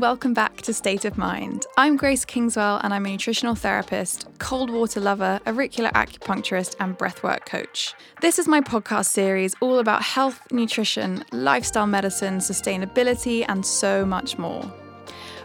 welcome 0.00 0.32
back 0.32 0.62
to 0.62 0.72
State 0.72 1.04
of 1.04 1.18
Mind. 1.18 1.66
I'm 1.76 1.98
Grace 1.98 2.24
Kingswell 2.24 2.80
and 2.82 2.94
I'm 2.94 3.04
a 3.04 3.10
nutritional 3.10 3.54
therapist, 3.54 4.26
cold 4.38 4.70
water 4.70 4.98
lover, 4.98 5.38
auricular 5.46 5.90
acupuncturist, 5.90 6.74
and 6.80 6.96
breathwork 6.96 7.44
coach. 7.44 7.92
This 8.22 8.38
is 8.38 8.48
my 8.48 8.62
podcast 8.62 9.08
series 9.08 9.54
all 9.60 9.78
about 9.78 10.00
health, 10.00 10.40
nutrition, 10.50 11.22
lifestyle 11.32 11.86
medicine, 11.86 12.38
sustainability, 12.38 13.44
and 13.46 13.64
so 13.66 14.06
much 14.06 14.38
more. 14.38 14.72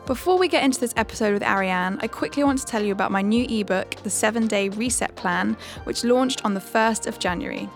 Before 0.05 0.37
we 0.37 0.47
get 0.47 0.63
into 0.63 0.79
this 0.79 0.93
episode 0.95 1.33
with 1.33 1.43
Ariane, 1.43 1.99
I 2.01 2.07
quickly 2.07 2.45
want 2.45 2.59
to 2.59 2.65
tell 2.65 2.81
you 2.81 2.93
about 2.93 3.11
my 3.11 3.21
new 3.21 3.45
ebook, 3.49 3.95
The 4.03 4.09
7 4.09 4.47
Day 4.47 4.69
Reset 4.69 5.13
Plan, 5.17 5.57
which 5.83 6.05
launched 6.05 6.45
on 6.45 6.53
the 6.53 6.61
1st 6.61 7.07
of 7.07 7.19
January. 7.19 7.67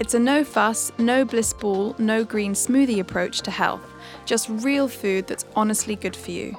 It's 0.00 0.14
a 0.14 0.18
no 0.18 0.44
fuss, 0.44 0.92
no 0.96 1.26
bliss 1.26 1.52
ball, 1.52 1.94
no 1.98 2.24
green 2.24 2.54
smoothie 2.54 3.00
approach 3.00 3.42
to 3.42 3.50
health, 3.50 3.82
just 4.24 4.48
real 4.48 4.88
food 4.88 5.26
that's 5.26 5.44
honestly 5.56 5.96
good 5.96 6.16
for 6.16 6.30
you. 6.30 6.56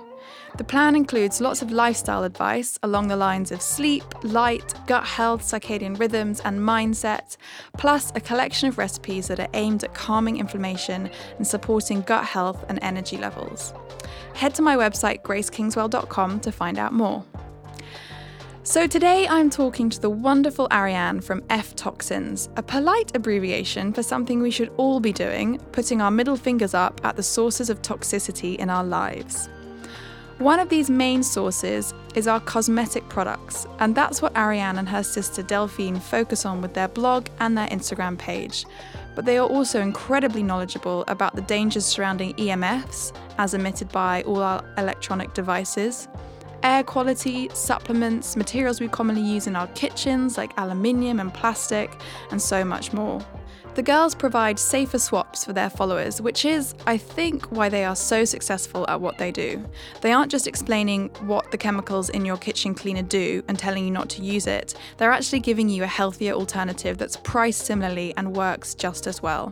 The 0.56 0.64
plan 0.64 0.96
includes 0.96 1.42
lots 1.42 1.64
of 1.64 1.72
lifestyle 1.72 2.24
advice 2.24 2.78
along 2.84 3.08
the 3.08 3.16
lines 3.16 3.52
of 3.52 3.60
sleep, 3.60 4.04
light, 4.24 4.76
gut 4.86 5.04
health, 5.04 5.42
circadian 5.42 6.00
rhythms, 6.00 6.42
and 6.42 6.60
mindset, 6.60 7.38
plus 7.76 8.12
a 8.14 8.22
collection 8.22 8.70
of 8.70 8.78
recipes 8.78 9.28
that 9.30 9.40
are 9.40 9.48
aimed 9.56 9.84
at 9.84 9.96
calming 9.96 10.38
inflammation 10.38 11.10
and 11.38 11.48
supporting 11.48 12.02
gut 12.02 12.26
health 12.26 12.64
and 12.70 12.78
energy 12.84 13.18
levels. 13.18 13.74
Head 14.36 14.54
to 14.56 14.62
my 14.62 14.76
website, 14.76 15.24
gracekingswell.com, 15.24 16.40
to 16.42 16.52
find 16.52 16.78
out 16.78 16.94
more. 16.94 17.26
So, 18.66 18.88
today 18.88 19.28
I'm 19.28 19.50
talking 19.50 19.90
to 19.90 20.00
the 20.00 20.10
wonderful 20.10 20.70
Ariane 20.72 21.20
from 21.20 21.44
F 21.50 21.76
Toxins, 21.76 22.48
a 22.56 22.64
polite 22.64 23.14
abbreviation 23.14 23.92
for 23.92 24.04
something 24.04 24.42
we 24.42 24.52
should 24.52 24.72
all 24.78 25.02
be 25.02 25.12
doing, 25.12 25.60
putting 25.74 26.02
our 26.02 26.10
middle 26.10 26.38
fingers 26.38 26.74
up 26.74 27.02
at 27.04 27.18
the 27.18 27.24
sources 27.24 27.70
of 27.70 27.82
toxicity 27.82 28.56
in 28.56 28.70
our 28.70 28.86
lives. 28.86 29.50
One 30.38 30.62
of 30.62 30.70
these 30.70 30.90
main 30.90 31.24
sources 31.24 31.94
is 32.16 32.26
our 32.26 32.40
cosmetic 32.40 33.10
products, 33.10 33.68
and 33.80 33.94
that's 33.94 34.22
what 34.22 34.36
Ariane 34.38 34.78
and 34.78 34.88
her 34.88 35.04
sister 35.04 35.44
Delphine 35.44 36.00
focus 36.00 36.46
on 36.46 36.62
with 36.62 36.74
their 36.74 36.88
blog 36.88 37.28
and 37.42 37.58
their 37.58 37.68
Instagram 37.68 38.18
page. 38.18 38.66
But 39.14 39.26
they 39.26 39.38
are 39.40 39.48
also 39.48 39.82
incredibly 39.82 40.42
knowledgeable 40.42 41.04
about 41.10 41.36
the 41.36 41.42
dangers 41.42 41.86
surrounding 41.86 42.34
EMFs, 42.36 43.12
as 43.38 43.54
emitted 43.54 43.92
by 43.92 44.22
all 44.24 44.42
our 44.42 44.64
electronic 44.78 45.34
devices, 45.34 46.08
air 46.64 46.84
quality, 46.84 47.50
supplements, 47.54 48.36
materials 48.36 48.80
we 48.80 48.88
commonly 48.88 49.22
use 49.22 49.48
in 49.48 49.56
our 49.56 49.68
kitchens 49.68 50.38
like 50.38 50.54
aluminium 50.58 51.20
and 51.20 51.34
plastic, 51.34 51.92
and 52.32 52.42
so 52.42 52.64
much 52.66 52.94
more. 52.94 53.24
The 53.76 53.82
girls 53.82 54.14
provide 54.14 54.60
safer 54.60 55.00
swaps 55.00 55.44
for 55.44 55.52
their 55.52 55.70
followers, 55.70 56.22
which 56.22 56.46
is, 56.46 56.76
I 56.86 56.96
think, 56.98 57.46
why 57.52 57.70
they 57.70 57.84
are 57.86 57.96
so 57.96 58.24
successful 58.24 58.88
at 58.88 59.02
what 59.02 59.18
they 59.18 59.32
do. 59.32 59.66
They 60.02 60.12
aren't 60.12 60.30
just 60.30 60.46
explaining 60.46 61.10
what 61.22 61.50
the 61.50 61.58
chemicals 61.58 62.10
in 62.10 62.24
your 62.24 62.38
kitchen 62.38 62.76
cleaner 62.76 63.02
do 63.02 63.44
and 63.48 63.58
telling 63.58 63.84
you 63.84 63.90
not 63.90 64.10
to 64.10 64.22
use 64.22 64.46
it, 64.46 64.76
they're 64.98 65.12
actually 65.12 65.40
giving 65.40 65.70
you 65.70 65.82
a 65.82 65.88
healthier 65.88 66.34
alternative 66.34 67.00
that's 67.00 67.18
priced 67.18 67.66
similarly 67.66 68.14
and 68.16 68.36
works 68.36 68.76
just 68.76 69.08
as 69.08 69.24
well. 69.24 69.52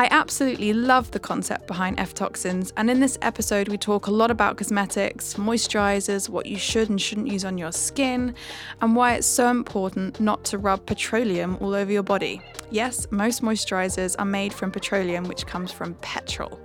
I 0.00 0.06
absolutely 0.12 0.72
love 0.72 1.10
the 1.10 1.18
concept 1.18 1.66
behind 1.66 1.98
F 1.98 2.14
toxins, 2.14 2.72
and 2.76 2.88
in 2.88 3.00
this 3.00 3.18
episode, 3.20 3.66
we 3.66 3.76
talk 3.76 4.06
a 4.06 4.12
lot 4.12 4.30
about 4.30 4.56
cosmetics, 4.56 5.34
moisturizers, 5.34 6.28
what 6.28 6.46
you 6.46 6.56
should 6.56 6.88
and 6.88 7.02
shouldn't 7.02 7.26
use 7.26 7.44
on 7.44 7.58
your 7.58 7.72
skin, 7.72 8.36
and 8.80 8.94
why 8.94 9.14
it's 9.14 9.26
so 9.26 9.48
important 9.48 10.20
not 10.20 10.44
to 10.44 10.58
rub 10.58 10.86
petroleum 10.86 11.58
all 11.60 11.74
over 11.74 11.90
your 11.90 12.04
body. 12.04 12.40
Yes, 12.70 13.08
most 13.10 13.42
moisturizers 13.42 14.14
are 14.20 14.24
made 14.24 14.52
from 14.52 14.70
petroleum, 14.70 15.24
which 15.24 15.46
comes 15.46 15.72
from 15.72 15.94
petrol. 15.94 16.60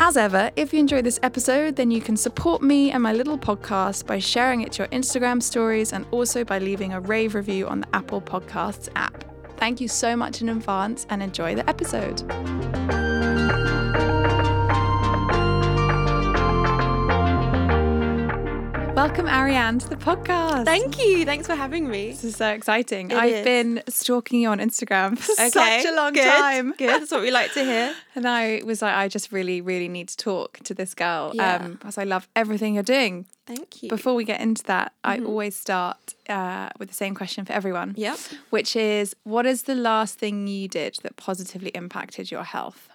As 0.00 0.16
ever, 0.16 0.50
if 0.56 0.72
you 0.72 0.80
enjoy 0.80 1.02
this 1.02 1.20
episode, 1.22 1.76
then 1.76 1.92
you 1.92 2.00
can 2.00 2.16
support 2.16 2.62
me 2.62 2.90
and 2.90 3.00
my 3.00 3.12
little 3.12 3.38
podcast 3.38 4.06
by 4.06 4.18
sharing 4.18 4.62
it 4.62 4.72
to 4.72 4.82
your 4.82 4.88
Instagram 4.88 5.40
stories 5.40 5.92
and 5.92 6.04
also 6.10 6.42
by 6.42 6.58
leaving 6.58 6.92
a 6.92 7.00
rave 7.00 7.36
review 7.36 7.68
on 7.68 7.82
the 7.82 7.88
Apple 7.94 8.20
Podcasts 8.20 8.88
app. 8.96 9.24
Thank 9.58 9.80
you 9.80 9.88
so 9.88 10.16
much 10.16 10.40
in 10.40 10.48
advance 10.48 11.06
and 11.10 11.22
enjoy 11.22 11.54
the 11.54 11.68
episode. 11.68 13.07
Welcome, 18.98 19.28
Ariane, 19.28 19.78
to 19.78 19.88
the 19.88 19.94
podcast. 19.94 20.64
Thank 20.64 20.98
you. 20.98 21.24
Thanks 21.24 21.46
for 21.46 21.54
having 21.54 21.88
me. 21.88 22.08
This 22.10 22.24
is 22.24 22.34
so 22.34 22.48
exciting. 22.48 23.12
It 23.12 23.16
I've 23.16 23.32
is. 23.32 23.44
been 23.44 23.82
stalking 23.86 24.40
you 24.40 24.48
on 24.48 24.58
Instagram 24.58 25.16
for 25.16 25.30
Okay, 25.34 25.50
such 25.50 25.84
a 25.86 25.94
long 25.94 26.12
good, 26.14 26.24
time. 26.24 26.74
Good. 26.76 26.88
That's 26.88 27.12
what 27.12 27.20
we 27.20 27.30
like 27.30 27.52
to 27.52 27.62
hear. 27.62 27.94
And 28.16 28.26
I 28.26 28.60
was 28.64 28.82
like, 28.82 28.96
I 28.96 29.06
just 29.06 29.30
really, 29.30 29.60
really 29.60 29.86
need 29.86 30.08
to 30.08 30.16
talk 30.16 30.58
to 30.64 30.74
this 30.74 30.94
girl 30.94 31.30
Yeah. 31.32 31.60
um, 31.62 31.74
because 31.74 31.96
I 31.96 32.02
love 32.02 32.26
everything 32.34 32.74
you're 32.74 32.82
doing. 32.82 33.26
Thank 33.46 33.84
you. 33.84 33.88
Before 33.88 34.16
we 34.16 34.24
get 34.24 34.40
into 34.40 34.64
that, 34.64 34.92
I 35.04 35.20
always 35.20 35.54
start 35.54 36.16
uh, 36.28 36.70
with 36.80 36.88
the 36.88 36.94
same 36.96 37.14
question 37.14 37.44
for 37.44 37.52
everyone. 37.52 37.94
Yep. 37.96 38.18
Which 38.50 38.74
is, 38.74 39.14
what 39.22 39.46
is 39.46 39.62
the 39.62 39.76
last 39.76 40.18
thing 40.18 40.48
you 40.48 40.66
did 40.66 40.98
that 41.04 41.14
positively 41.14 41.70
impacted 41.70 42.32
your 42.32 42.42
health? 42.42 42.87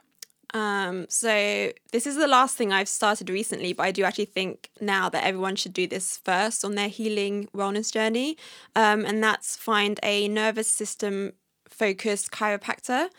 Um, 0.53 1.07
so 1.09 1.71
this 1.91 2.05
is 2.05 2.15
the 2.15 2.27
last 2.27 2.55
thing 2.55 2.71
I've 2.71 2.87
started 2.87 3.29
recently, 3.29 3.73
but 3.73 3.83
I 3.83 3.91
do 3.91 4.03
actually 4.03 4.25
think 4.25 4.69
now 4.79 5.09
that 5.09 5.23
everyone 5.23 5.55
should 5.55 5.73
do 5.73 5.87
this 5.87 6.17
first 6.17 6.63
on 6.63 6.75
their 6.75 6.89
healing 6.89 7.47
wellness 7.55 7.91
journey. 7.91 8.37
Um, 8.75 9.05
and 9.05 9.23
that's 9.23 9.55
find 9.55 9.99
a 10.03 10.27
nervous 10.27 10.67
system 10.67 11.33
focused 11.67 12.31
chiropractor. 12.31 13.09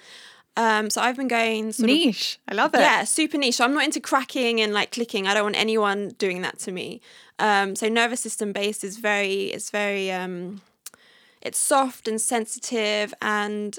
Um, 0.56 0.88
so 0.88 1.00
I've 1.00 1.16
been 1.16 1.26
going 1.26 1.72
sort 1.72 1.90
of 1.90 1.96
Niche. 1.96 2.38
I 2.46 2.54
love 2.54 2.74
it. 2.74 2.80
Yeah, 2.80 3.02
super 3.02 3.36
niche. 3.36 3.56
So 3.56 3.64
I'm 3.64 3.74
not 3.74 3.82
into 3.82 4.00
cracking 4.00 4.60
and 4.60 4.72
like 4.72 4.92
clicking. 4.92 5.26
I 5.26 5.34
don't 5.34 5.42
want 5.42 5.56
anyone 5.56 6.10
doing 6.18 6.42
that 6.42 6.60
to 6.60 6.70
me. 6.70 7.00
Um, 7.40 7.74
so 7.74 7.88
nervous 7.88 8.20
system 8.20 8.52
based 8.52 8.84
is 8.84 8.98
very, 8.98 9.46
it's 9.46 9.70
very, 9.70 10.12
um, 10.12 10.60
it's 11.42 11.58
soft 11.58 12.06
and 12.06 12.20
sensitive, 12.20 13.12
and 13.20 13.78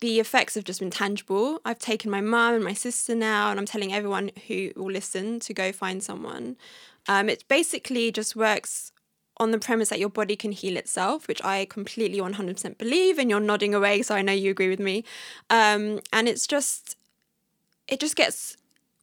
the 0.00 0.20
effects 0.20 0.54
have 0.54 0.64
just 0.64 0.80
been 0.80 0.90
tangible. 0.90 1.60
I've 1.64 1.78
taken 1.78 2.10
my 2.10 2.20
mum 2.20 2.54
and 2.54 2.64
my 2.64 2.74
sister 2.74 3.14
now, 3.14 3.50
and 3.50 3.58
I'm 3.58 3.66
telling 3.66 3.92
everyone 3.92 4.30
who 4.46 4.72
will 4.76 4.90
listen 4.90 5.40
to 5.40 5.54
go 5.54 5.72
find 5.72 6.02
someone. 6.02 6.56
Um, 7.08 7.28
it 7.28 7.44
basically 7.48 8.12
just 8.12 8.36
works 8.36 8.92
on 9.38 9.50
the 9.50 9.58
premise 9.58 9.90
that 9.90 9.98
your 9.98 10.08
body 10.08 10.36
can 10.36 10.52
heal 10.52 10.76
itself, 10.76 11.28
which 11.28 11.42
I 11.44 11.66
completely 11.66 12.18
100% 12.18 12.78
believe, 12.78 13.18
and 13.18 13.30
you're 13.30 13.40
nodding 13.40 13.74
away, 13.74 14.02
so 14.02 14.14
I 14.14 14.22
know 14.22 14.32
you 14.32 14.50
agree 14.50 14.68
with 14.68 14.80
me. 14.80 15.04
Um, 15.50 16.00
and 16.12 16.28
it's 16.28 16.46
just, 16.46 16.96
it 17.88 18.00
just 18.00 18.16
gets 18.16 18.56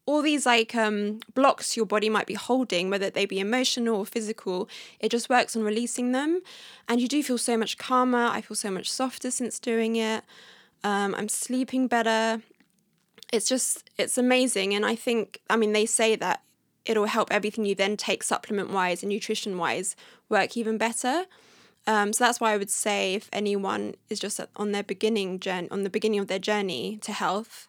all 0.06 0.22
these 0.22 0.46
like 0.46 0.76
um, 0.76 1.20
blocks 1.34 1.78
your 1.78 1.86
body 1.86 2.10
might 2.10 2.28
be 2.28 2.34
holding, 2.34 2.90
whether 2.90 3.10
they 3.10 3.26
be 3.26 3.40
emotional 3.40 3.96
or 3.96 4.06
physical, 4.06 4.68
it 5.00 5.10
just 5.10 5.30
works 5.30 5.56
on 5.56 5.64
releasing 5.64 6.12
them. 6.12 6.42
And 6.88 7.00
you 7.00 7.08
do 7.08 7.24
feel 7.24 7.38
so 7.38 7.56
much 7.58 7.78
calmer. 7.78 8.26
I 8.26 8.42
feel 8.42 8.56
so 8.56 8.70
much 8.70 8.92
softer 8.92 9.32
since 9.32 9.60
doing 9.60 9.96
it. 9.96 10.24
Um, 10.84 11.16
I'm 11.16 11.30
sleeping 11.30 11.88
better. 11.88 12.42
It's 13.32 13.48
just, 13.48 13.90
it's 13.98 14.18
amazing. 14.18 14.74
And 14.74 14.86
I 14.86 14.96
think, 14.96 15.40
I 15.50 15.56
mean, 15.56 15.74
they 15.74 15.86
say 15.86 16.16
that 16.18 16.42
it'll 16.86 17.06
help 17.06 17.30
everything 17.32 17.66
you 17.66 17.74
then 17.76 17.96
take 17.98 18.22
supplement 18.24 18.70
wise 18.72 19.02
and 19.04 19.10
nutrition 19.12 19.58
wise 19.58 19.96
work 20.30 20.58
even 20.58 20.78
better. 20.78 21.26
Um, 21.86 22.14
so 22.14 22.24
that's 22.24 22.40
why 22.40 22.54
I 22.54 22.58
would 22.58 22.70
say 22.70 23.14
if 23.16 23.30
anyone 23.34 23.96
is 24.10 24.18
just 24.20 24.40
on 24.56 24.72
their 24.72 24.84
beginning 24.84 25.40
journey, 25.40 25.68
on 25.70 25.84
the 25.84 25.90
beginning 25.90 26.20
of 26.20 26.28
their 26.28 26.40
journey 26.40 26.98
to 27.02 27.12
health, 27.12 27.68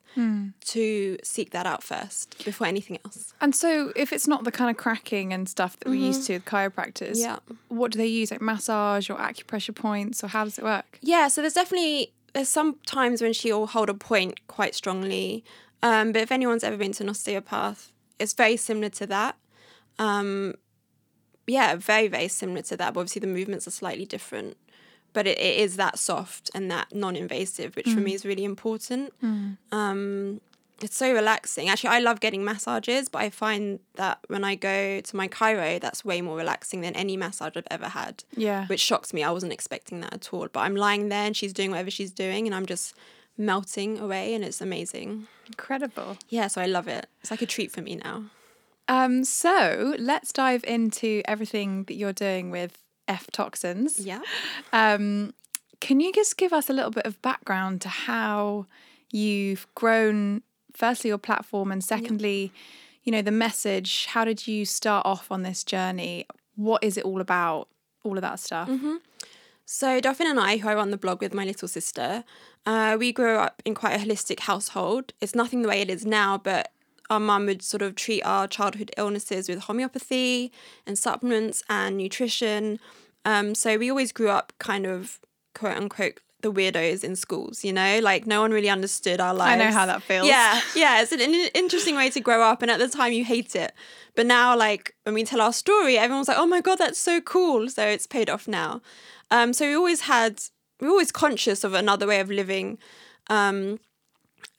to 0.61 1.17
seek 1.25 1.51
that 1.51 1.67
out 1.67 1.83
first 1.83 2.45
before 2.45 2.69
anything 2.69 2.99
else. 3.05 3.35
And 3.41 3.53
so, 3.53 3.93
if 3.97 4.13
it's 4.13 4.29
not 4.29 4.45
the 4.45 4.53
kind 4.53 4.71
of 4.71 4.77
cracking 4.77 5.33
and 5.33 5.49
stuff 5.49 5.77
that 5.81 5.89
we're 5.89 5.97
used 5.97 6.25
to 6.29 6.35
with 6.35 6.45
chiropractors, 6.45 7.17
Yeah. 7.17 7.39
what 7.67 7.91
do 7.91 7.99
they 7.99 8.07
use? 8.07 8.31
Like 8.31 8.41
massage 8.41 9.11
or 9.11 9.17
acupressure 9.17 9.75
points, 9.75 10.23
or 10.23 10.29
how 10.29 10.45
does 10.45 10.57
it 10.57 10.63
work? 10.63 11.01
Yeah, 11.03 11.27
so 11.27 11.41
there's 11.41 11.55
definitely 11.55 12.13
there's 12.35 12.49
some 12.49 12.77
times 12.87 13.23
when 13.23 13.33
she'll 13.33 13.67
hold 13.67 13.89
a 13.89 13.95
point 13.95 14.47
quite 14.47 14.75
strongly. 14.75 15.45
Um, 15.83 16.13
but 16.13 16.23
if 16.23 16.33
anyone's 16.33 16.65
ever 16.65 16.77
been 16.77 16.93
to 16.93 17.05
an 17.05 17.11
osteopath, 17.11 17.93
it's 18.19 18.33
very 18.33 18.57
similar 18.57 18.89
to 18.91 19.07
that. 19.07 19.37
Um, 19.99 20.55
yeah, 21.47 21.77
very 21.77 22.09
very 22.09 22.29
similar 22.29 22.63
to 22.63 22.77
that. 22.77 22.95
But 22.95 23.01
obviously 23.01 23.21
the 23.21 23.27
movements 23.27 23.67
are 23.67 23.71
slightly 23.73 24.05
different. 24.05 24.57
But 25.13 25.27
it, 25.29 25.39
it 25.39 25.59
is 25.59 25.77
that 25.77 25.99
soft 25.99 26.51
and 26.55 26.71
that 26.71 26.93
non-invasive, 26.95 27.77
which 27.77 27.87
for 27.89 28.01
me 28.01 28.15
is 28.15 28.25
really 28.27 28.45
important. 28.45 29.13
Um, 29.71 30.41
it's 30.85 30.97
so 30.97 31.13
relaxing. 31.13 31.69
Actually, 31.69 31.91
I 31.91 31.99
love 32.01 32.21
getting 32.21 32.45
massages, 32.45 33.09
but 33.09 33.21
I 33.23 33.31
find 33.31 33.81
that 33.97 34.19
when 34.29 34.45
I 34.45 34.55
go 34.55 35.01
to 35.01 35.17
my 35.17 35.29
chiro, 35.29 35.81
that's 35.81 36.05
way 36.05 36.21
more 36.21 36.37
relaxing 36.37 36.81
than 36.83 36.95
any 36.95 37.17
massage 37.17 37.53
I've 37.57 37.67
ever 37.71 37.89
had 37.89 38.25
Yeah. 38.37 38.67
which 38.67 38.81
shocks 38.81 39.13
me. 39.13 39.23
I 39.25 39.31
wasn't 39.31 39.53
expecting 39.53 40.01
that 40.03 40.13
at 40.15 40.33
all. 40.33 40.47
But 40.53 40.61
I'm 40.61 40.77
lying 40.77 41.09
there 41.09 41.25
and 41.27 41.37
she's 41.37 41.53
doing 41.53 41.71
whatever 41.71 41.91
she's 41.91 42.11
doing, 42.13 42.47
and 42.47 42.55
I'm 42.55 42.67
just 42.67 42.95
melting 43.37 43.99
away, 43.99 44.35
and 44.35 44.45
it's 44.45 44.61
amazing. 44.61 45.27
Incredible. 45.47 46.19
Yeah, 46.29 46.47
so 46.47 46.61
I 46.61 46.67
love 46.67 46.87
it. 46.87 47.07
It's 47.21 47.31
like 47.31 47.43
a 47.43 47.47
treat 47.47 47.73
for 47.73 47.83
me 47.83 47.97
now. 47.97 48.25
Um, 48.87 49.25
so 49.25 49.95
let's 49.99 50.33
dive 50.33 50.63
into 50.65 51.23
everything 51.25 51.85
that 51.85 51.95
you're 51.95 52.13
doing 52.13 52.51
with 52.51 52.79
F 53.09 53.27
toxins. 53.33 53.99
Yeah. 53.99 54.21
Um, 54.73 55.35
can 55.81 56.01
you 56.01 56.13
just 56.13 56.37
give 56.37 56.53
us 56.53 56.69
a 56.71 56.73
little 56.73 56.91
bit 56.91 57.07
of 57.07 57.21
background 57.23 57.81
to 57.83 57.89
how 57.89 58.67
you've 59.11 59.67
grown, 59.75 60.43
firstly, 60.75 61.09
your 61.09 61.19
platform, 61.19 61.73
and 61.73 61.83
secondly, 61.83 62.53
you 63.03 63.13
know, 63.13 63.23
the 63.23 63.31
message. 63.31 64.07
How 64.07 64.25
did 64.25 64.47
you 64.47 64.65
start 64.65 65.07
off 65.07 65.31
on 65.31 65.43
this 65.43 65.65
journey? 65.65 66.27
What 66.57 66.83
is 66.83 66.97
it 66.97 67.05
all 67.05 67.21
about? 67.21 67.69
All 68.03 68.17
of 68.17 68.23
that 68.23 68.39
stuff. 68.41 68.69
Mm-hmm. 68.69 68.97
So, 69.67 70.01
Delphine 70.01 70.27
and 70.27 70.39
I, 70.39 70.59
who 70.59 70.69
I 70.69 70.75
run 70.75 70.91
the 70.91 70.99
blog 70.99 71.23
with 71.23 71.33
my 71.33 71.45
little 71.45 71.69
sister, 71.69 72.25
uh, 72.67 72.97
we 72.99 73.13
grew 73.13 73.37
up 73.37 73.63
in 73.65 73.75
quite 73.75 73.99
a 73.99 74.05
holistic 74.05 74.41
household. 74.41 75.13
It's 75.21 75.35
nothing 75.35 75.63
the 75.63 75.69
way 75.69 75.81
it 75.81 75.89
is 75.89 76.05
now, 76.05 76.37
but 76.37 76.71
our 77.09 77.21
mum 77.21 77.47
would 77.47 77.63
sort 77.63 77.83
of 77.83 77.95
treat 77.95 78.23
our 78.23 78.47
childhood 78.47 78.91
illnesses 78.97 79.49
with 79.49 79.61
homeopathy 79.61 80.53
and 80.87 80.99
supplements 80.99 81.63
and 81.69 81.97
nutrition. 81.97 82.79
Um, 83.25 83.55
so 83.55 83.79
we 83.79 83.91
always 83.91 84.13
grew 84.13 84.29
up 84.29 84.53
kind 84.59 84.87
of 84.87 85.19
quote 85.55 85.77
unquote 85.77 86.21
the 86.45 86.53
weirdos 86.53 87.03
in 87.03 87.17
schools, 87.17 87.65
you 87.65 87.73
know, 87.73 87.99
like 88.03 88.27
no 88.27 88.41
one 88.43 88.53
really 88.53 88.69
understood 88.69 89.19
our 89.19 89.35
lives. 89.35 89.61
I 89.61 89.65
know 89.65 89.73
how 89.73 89.87
that 89.87 90.03
feels. 90.03 90.29
Yeah, 90.29 90.61
yeah, 90.77 91.03
it's 91.03 91.11
an 91.11 91.21
interesting 91.21 91.97
way 91.97 92.11
to 92.11 92.21
grow 92.21 92.43
up, 92.43 92.63
and 92.63 92.71
at 92.71 92.79
the 92.79 92.89
time 92.89 93.13
you 93.13 93.25
hate 93.25 93.57
it, 93.57 93.73
but 94.15 94.27
now 94.27 94.57
like 94.57 94.95
when 95.05 95.15
we 95.15 95.25
tell 95.25 95.41
our 95.41 95.53
story, 95.53 95.99
everyone's 95.99 96.29
like, 96.29 96.39
"Oh 96.39 96.47
my 96.47 96.61
god, 96.61 96.77
that's 96.77 96.99
so 96.99 97.21
cool!" 97.21 97.69
So 97.69 97.85
it's 97.85 98.07
paid 98.07 98.31
off 98.31 98.47
now. 98.47 98.83
Um, 99.31 99.53
so 99.53 99.67
we 99.67 99.75
always 99.75 100.03
had, 100.03 100.43
we 100.81 100.87
are 100.87 100.91
always 100.91 101.11
conscious 101.11 101.65
of 101.65 101.75
another 101.75 102.07
way 102.07 102.21
of 102.21 102.31
living, 102.31 102.79
um, 103.29 103.81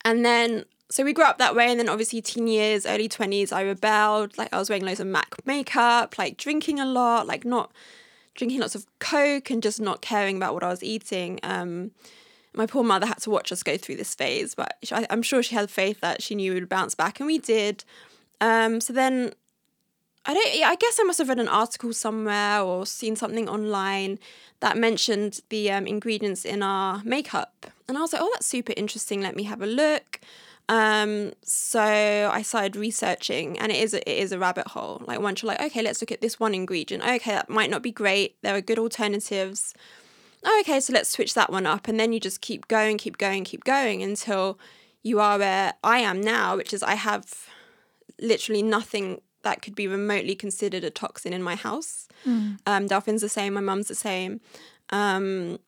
and 0.03 0.25
then 0.25 0.65
so 0.89 1.03
we 1.03 1.13
grew 1.13 1.25
up 1.25 1.37
that 1.37 1.55
way, 1.55 1.69
and 1.69 1.79
then 1.79 1.87
obviously 1.87 2.21
teen 2.21 2.47
years, 2.47 2.85
early 2.85 3.07
twenties, 3.07 3.51
I 3.51 3.61
rebelled. 3.61 4.37
Like 4.37 4.51
I 4.51 4.57
was 4.57 4.69
wearing 4.69 4.85
loads 4.85 4.99
of 4.99 5.07
MAC 5.07 5.35
makeup, 5.45 6.17
like 6.17 6.37
drinking 6.37 6.79
a 6.79 6.85
lot, 6.85 7.27
like 7.27 7.45
not 7.45 7.71
drinking 8.35 8.59
lots 8.59 8.75
of 8.75 8.85
Coke 8.99 9.49
and 9.49 9.63
just 9.63 9.81
not 9.81 10.01
caring 10.01 10.37
about 10.37 10.53
what 10.53 10.63
I 10.63 10.69
was 10.69 10.83
eating. 10.83 11.39
Um, 11.41 11.91
my 12.53 12.65
poor 12.65 12.83
mother 12.83 13.05
had 13.05 13.17
to 13.21 13.29
watch 13.29 13.51
us 13.51 13.63
go 13.63 13.77
through 13.77 13.95
this 13.95 14.13
phase, 14.13 14.55
but 14.55 14.77
I, 14.91 15.07
am 15.09 15.21
sure 15.21 15.43
she 15.43 15.55
had 15.55 15.69
faith 15.69 16.01
that 16.01 16.21
she 16.21 16.35
knew 16.35 16.53
we 16.53 16.59
would 16.59 16.69
bounce 16.69 16.95
back, 16.95 17.19
and 17.19 17.27
we 17.27 17.37
did. 17.37 17.83
Um, 18.39 18.79
so 18.79 18.93
then, 18.93 19.33
I 20.25 20.33
don't. 20.33 20.47
I 20.65 20.75
guess 20.75 20.99
I 20.99 21.03
must 21.03 21.19
have 21.19 21.29
read 21.29 21.39
an 21.39 21.47
article 21.47 21.93
somewhere 21.93 22.61
or 22.61 22.85
seen 22.85 23.15
something 23.15 23.49
online 23.49 24.19
that 24.59 24.77
mentioned 24.77 25.41
the 25.49 25.71
um, 25.71 25.85
ingredients 25.85 26.45
in 26.45 26.63
our 26.63 27.01
makeup, 27.03 27.67
and 27.87 27.97
I 27.97 28.01
was 28.01 28.13
like, 28.13 28.21
"Oh, 28.21 28.29
that's 28.33 28.47
super 28.47 28.73
interesting. 28.77 29.21
Let 29.21 29.35
me 29.35 29.43
have 29.43 29.61
a 29.61 29.67
look." 29.67 30.21
Um, 30.67 31.33
so 31.43 31.81
I 31.81 32.41
started 32.41 32.75
researching, 32.75 33.59
and 33.59 33.71
it 33.71 33.77
is 33.77 33.93
a, 33.93 34.09
it 34.09 34.17
is 34.17 34.31
a 34.31 34.39
rabbit 34.39 34.67
hole. 34.67 35.01
Like 35.05 35.19
once 35.19 35.41
you're 35.41 35.47
like, 35.47 35.61
okay, 35.61 35.81
let's 35.81 36.01
look 36.01 36.11
at 36.11 36.21
this 36.21 36.39
one 36.39 36.55
ingredient. 36.55 37.03
Okay, 37.03 37.31
that 37.31 37.49
might 37.49 37.69
not 37.69 37.81
be 37.81 37.91
great. 37.91 38.35
There 38.41 38.55
are 38.55 38.61
good 38.61 38.79
alternatives. 38.79 39.73
okay, 40.61 40.79
so 40.79 40.93
let's 40.93 41.09
switch 41.09 41.33
that 41.35 41.51
one 41.51 41.65
up, 41.65 41.87
and 41.87 41.99
then 41.99 42.13
you 42.13 42.19
just 42.19 42.41
keep 42.41 42.67
going, 42.67 42.97
keep 42.97 43.17
going, 43.17 43.43
keep 43.43 43.63
going 43.63 44.01
until 44.01 44.57
you 45.03 45.19
are 45.19 45.37
where 45.37 45.73
I 45.83 45.99
am 45.99 46.19
now, 46.19 46.57
which 46.57 46.73
is 46.73 46.81
I 46.81 46.95
have 46.95 47.47
literally 48.19 48.63
nothing 48.63 49.21
that 49.43 49.61
could 49.61 49.75
be 49.75 49.87
remotely 49.87 50.33
considered 50.33 50.83
a 50.83 50.89
toxin 50.89 51.31
in 51.31 51.43
my 51.43 51.53
house. 51.55 52.07
Mm. 52.25 52.57
Um, 52.65 52.87
Delphine's 52.87 53.21
the 53.21 53.29
same. 53.29 53.53
My 53.53 53.61
mum's 53.61 53.87
the 53.87 53.95
same. 53.95 54.41
Um, 54.89 55.59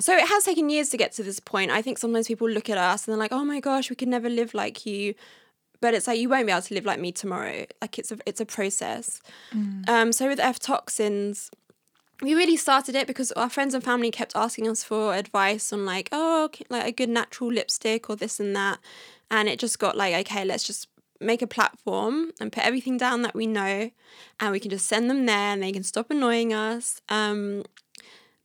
so 0.00 0.16
it 0.16 0.28
has 0.28 0.44
taken 0.44 0.70
years 0.70 0.88
to 0.90 0.96
get 0.96 1.12
to 1.12 1.22
this 1.22 1.40
point. 1.40 1.70
I 1.70 1.82
think 1.82 1.98
sometimes 1.98 2.28
people 2.28 2.48
look 2.48 2.70
at 2.70 2.78
us 2.78 3.06
and 3.06 3.12
they're 3.12 3.18
like, 3.18 3.32
"Oh 3.32 3.44
my 3.44 3.60
gosh, 3.60 3.90
we 3.90 3.96
could 3.96 4.08
never 4.08 4.28
live 4.28 4.54
like 4.54 4.86
you," 4.86 5.14
but 5.80 5.94
it's 5.94 6.06
like 6.06 6.18
you 6.18 6.28
won't 6.28 6.46
be 6.46 6.52
able 6.52 6.62
to 6.62 6.74
live 6.74 6.84
like 6.84 7.00
me 7.00 7.12
tomorrow. 7.12 7.66
Like 7.80 7.98
it's 7.98 8.12
a 8.12 8.18
it's 8.26 8.40
a 8.40 8.46
process. 8.46 9.20
Mm. 9.52 9.88
Um, 9.88 10.12
so 10.12 10.28
with 10.28 10.40
F 10.40 10.58
toxins, 10.58 11.50
we 12.22 12.34
really 12.34 12.56
started 12.56 12.94
it 12.94 13.06
because 13.06 13.32
our 13.32 13.48
friends 13.48 13.74
and 13.74 13.82
family 13.82 14.10
kept 14.10 14.34
asking 14.34 14.68
us 14.68 14.84
for 14.84 15.14
advice 15.14 15.72
on 15.72 15.84
like, 15.84 16.08
oh, 16.12 16.50
like 16.68 16.86
a 16.86 16.92
good 16.92 17.08
natural 17.08 17.52
lipstick 17.52 18.08
or 18.10 18.16
this 18.16 18.40
and 18.40 18.54
that, 18.56 18.78
and 19.30 19.48
it 19.48 19.58
just 19.58 19.78
got 19.78 19.96
like, 19.96 20.14
okay, 20.14 20.44
let's 20.44 20.64
just 20.64 20.88
make 21.20 21.42
a 21.42 21.46
platform 21.46 22.30
and 22.40 22.52
put 22.52 22.64
everything 22.64 22.96
down 22.96 23.22
that 23.22 23.34
we 23.34 23.46
know 23.46 23.90
and 24.38 24.52
we 24.52 24.60
can 24.60 24.70
just 24.70 24.86
send 24.86 25.10
them 25.10 25.26
there 25.26 25.52
and 25.52 25.60
they 25.60 25.72
can 25.72 25.82
stop 25.82 26.12
annoying 26.12 26.52
us 26.52 27.00
um, 27.08 27.64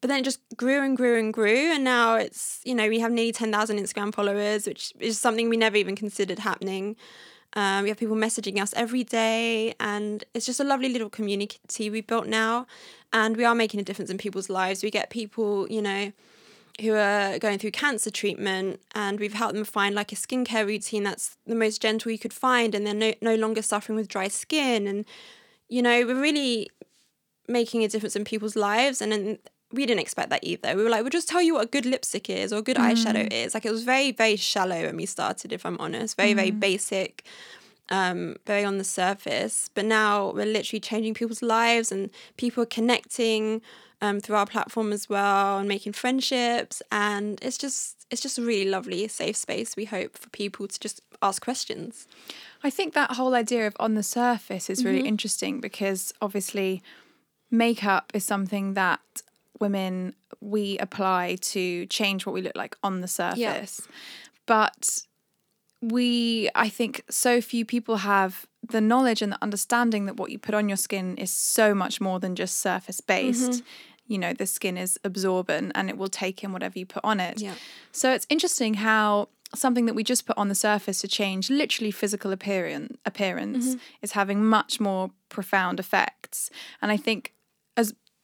but 0.03 0.09
then 0.09 0.19
it 0.19 0.23
just 0.23 0.41
grew 0.57 0.83
and 0.83 0.97
grew 0.97 1.17
and 1.17 1.33
grew 1.33 1.71
and 1.71 1.81
now 1.85 2.15
it's 2.15 2.59
you 2.65 2.75
know 2.75 2.89
we 2.89 2.99
have 2.99 3.09
nearly 3.09 3.31
10,000 3.31 3.79
Instagram 3.79 4.13
followers 4.13 4.67
which 4.67 4.91
is 4.99 5.17
something 5.17 5.47
we 5.47 5.55
never 5.55 5.77
even 5.77 5.95
considered 5.95 6.39
happening. 6.39 6.97
Um, 7.53 7.83
we 7.83 7.89
have 7.89 7.97
people 7.97 8.17
messaging 8.17 8.61
us 8.61 8.73
every 8.75 9.05
day 9.05 9.73
and 9.79 10.25
it's 10.33 10.45
just 10.45 10.59
a 10.59 10.65
lovely 10.65 10.89
little 10.89 11.09
community 11.09 11.89
we 11.89 12.01
built 12.01 12.27
now 12.27 12.67
and 13.13 13.37
we 13.37 13.45
are 13.45 13.55
making 13.55 13.79
a 13.79 13.83
difference 13.83 14.11
in 14.11 14.17
people's 14.17 14.49
lives. 14.49 14.83
We 14.83 14.91
get 14.91 15.09
people 15.09 15.71
you 15.71 15.81
know 15.81 16.11
who 16.81 16.95
are 16.95 17.39
going 17.39 17.57
through 17.57 17.71
cancer 17.71 18.11
treatment 18.11 18.81
and 18.93 19.21
we've 19.21 19.31
helped 19.31 19.53
them 19.53 19.63
find 19.63 19.95
like 19.95 20.11
a 20.11 20.15
skincare 20.15 20.67
routine 20.67 21.03
that's 21.03 21.37
the 21.47 21.55
most 21.55 21.81
gentle 21.81 22.11
you 22.11 22.19
could 22.19 22.33
find 22.33 22.75
and 22.75 22.85
they're 22.85 22.93
no, 22.93 23.13
no 23.21 23.35
longer 23.35 23.61
suffering 23.61 23.95
with 23.95 24.09
dry 24.09 24.27
skin 24.27 24.85
and 24.85 25.05
you 25.69 25.81
know 25.81 26.05
we're 26.05 26.19
really 26.19 26.69
making 27.47 27.85
a 27.85 27.87
difference 27.87 28.17
in 28.17 28.25
people's 28.25 28.57
lives 28.57 29.01
and 29.01 29.13
then 29.13 29.37
we 29.73 29.85
didn't 29.85 30.01
expect 30.01 30.29
that 30.29 30.43
either. 30.43 30.75
We 30.75 30.83
were 30.83 30.89
like, 30.89 31.01
we'll 31.01 31.09
just 31.09 31.27
tell 31.27 31.41
you 31.41 31.55
what 31.55 31.65
a 31.65 31.69
good 31.69 31.85
lipstick 31.85 32.29
is 32.29 32.53
or 32.53 32.57
a 32.57 32.61
good 32.61 32.77
mm. 32.77 32.91
eyeshadow 32.91 33.31
is. 33.31 33.53
Like 33.53 33.65
it 33.65 33.71
was 33.71 33.83
very, 33.83 34.11
very 34.11 34.35
shallow 34.35 34.83
when 34.83 34.95
we 34.95 35.05
started, 35.05 35.51
if 35.51 35.65
I'm 35.65 35.77
honest. 35.79 36.15
Very, 36.15 36.33
mm. 36.33 36.37
very 36.37 36.51
basic, 36.51 37.23
um, 37.89 38.35
very 38.45 38.63
on 38.63 38.77
the 38.77 38.83
surface. 38.83 39.69
But 39.73 39.85
now 39.85 40.31
we're 40.31 40.45
literally 40.45 40.79
changing 40.79 41.15
people's 41.15 41.41
lives 41.41 41.91
and 41.91 42.09
people 42.37 42.63
are 42.63 42.67
connecting 42.67 43.61
um, 44.01 44.19
through 44.19 44.35
our 44.35 44.45
platform 44.45 44.91
as 44.91 45.09
well 45.09 45.57
and 45.57 45.67
making 45.67 45.93
friendships. 45.93 46.81
And 46.91 47.39
it's 47.41 47.57
just 47.57 48.05
it's 48.11 48.21
just 48.21 48.37
a 48.37 48.43
really 48.43 48.69
lovely, 48.69 49.07
safe 49.07 49.35
space, 49.35 49.75
we 49.75 49.85
hope, 49.85 50.17
for 50.17 50.29
people 50.29 50.67
to 50.67 50.79
just 50.79 51.01
ask 51.23 51.41
questions. 51.41 52.07
I 52.63 52.69
think 52.69 52.93
that 52.93 53.11
whole 53.13 53.33
idea 53.33 53.65
of 53.65 53.75
on 53.79 53.95
the 53.95 54.03
surface 54.03 54.69
is 54.69 54.85
really 54.85 54.99
mm-hmm. 54.99 55.07
interesting 55.07 55.59
because 55.59 56.13
obviously 56.21 56.83
makeup 57.49 58.11
is 58.13 58.23
something 58.23 58.73
that 58.73 58.99
women 59.63 60.13
we 60.41 60.77
apply 60.79 61.37
to 61.53 61.85
change 61.87 62.25
what 62.25 62.33
we 62.33 62.41
look 62.41 62.57
like 62.63 62.75
on 62.83 63.01
the 63.01 63.07
surface. 63.07 63.81
Yeah. 63.81 63.95
But 64.45 64.99
we, 65.81 66.49
I 66.55 66.69
think, 66.69 67.03
so 67.09 67.41
few 67.41 67.65
people 67.65 67.97
have 67.97 68.45
the 68.61 68.81
knowledge 68.81 69.21
and 69.21 69.31
the 69.31 69.41
understanding 69.41 70.05
that 70.05 70.17
what 70.17 70.31
you 70.31 70.39
put 70.39 70.55
on 70.55 70.69
your 70.69 70.77
skin 70.77 71.17
is 71.17 71.31
so 71.31 71.73
much 71.73 71.99
more 71.99 72.19
than 72.19 72.35
just 72.35 72.59
surface 72.59 73.01
based. 73.01 73.51
Mm-hmm. 73.51 73.67
You 74.07 74.17
know, 74.17 74.33
the 74.33 74.45
skin 74.45 74.77
is 74.77 74.99
absorbent 75.03 75.71
and 75.75 75.89
it 75.89 75.97
will 75.97 76.09
take 76.09 76.43
in 76.43 76.51
whatever 76.51 76.77
you 76.77 76.85
put 76.85 77.03
on 77.05 77.19
it. 77.19 77.39
Yeah. 77.39 77.55
So 77.91 78.13
it's 78.13 78.27
interesting 78.29 78.75
how 78.75 79.29
something 79.55 79.85
that 79.85 79.93
we 79.93 80.03
just 80.03 80.25
put 80.25 80.37
on 80.37 80.49
the 80.49 80.55
surface 80.55 81.01
to 81.01 81.07
change 81.07 81.49
literally 81.49 81.91
physical 81.91 82.31
appearance 82.31 82.97
appearance 83.05 83.67
mm-hmm. 83.67 83.79
is 84.01 84.11
having 84.13 84.43
much 84.43 84.79
more 84.79 85.11
profound 85.29 85.79
effects. 85.79 86.49
And 86.81 86.91
I 86.91 86.97
think 86.97 87.33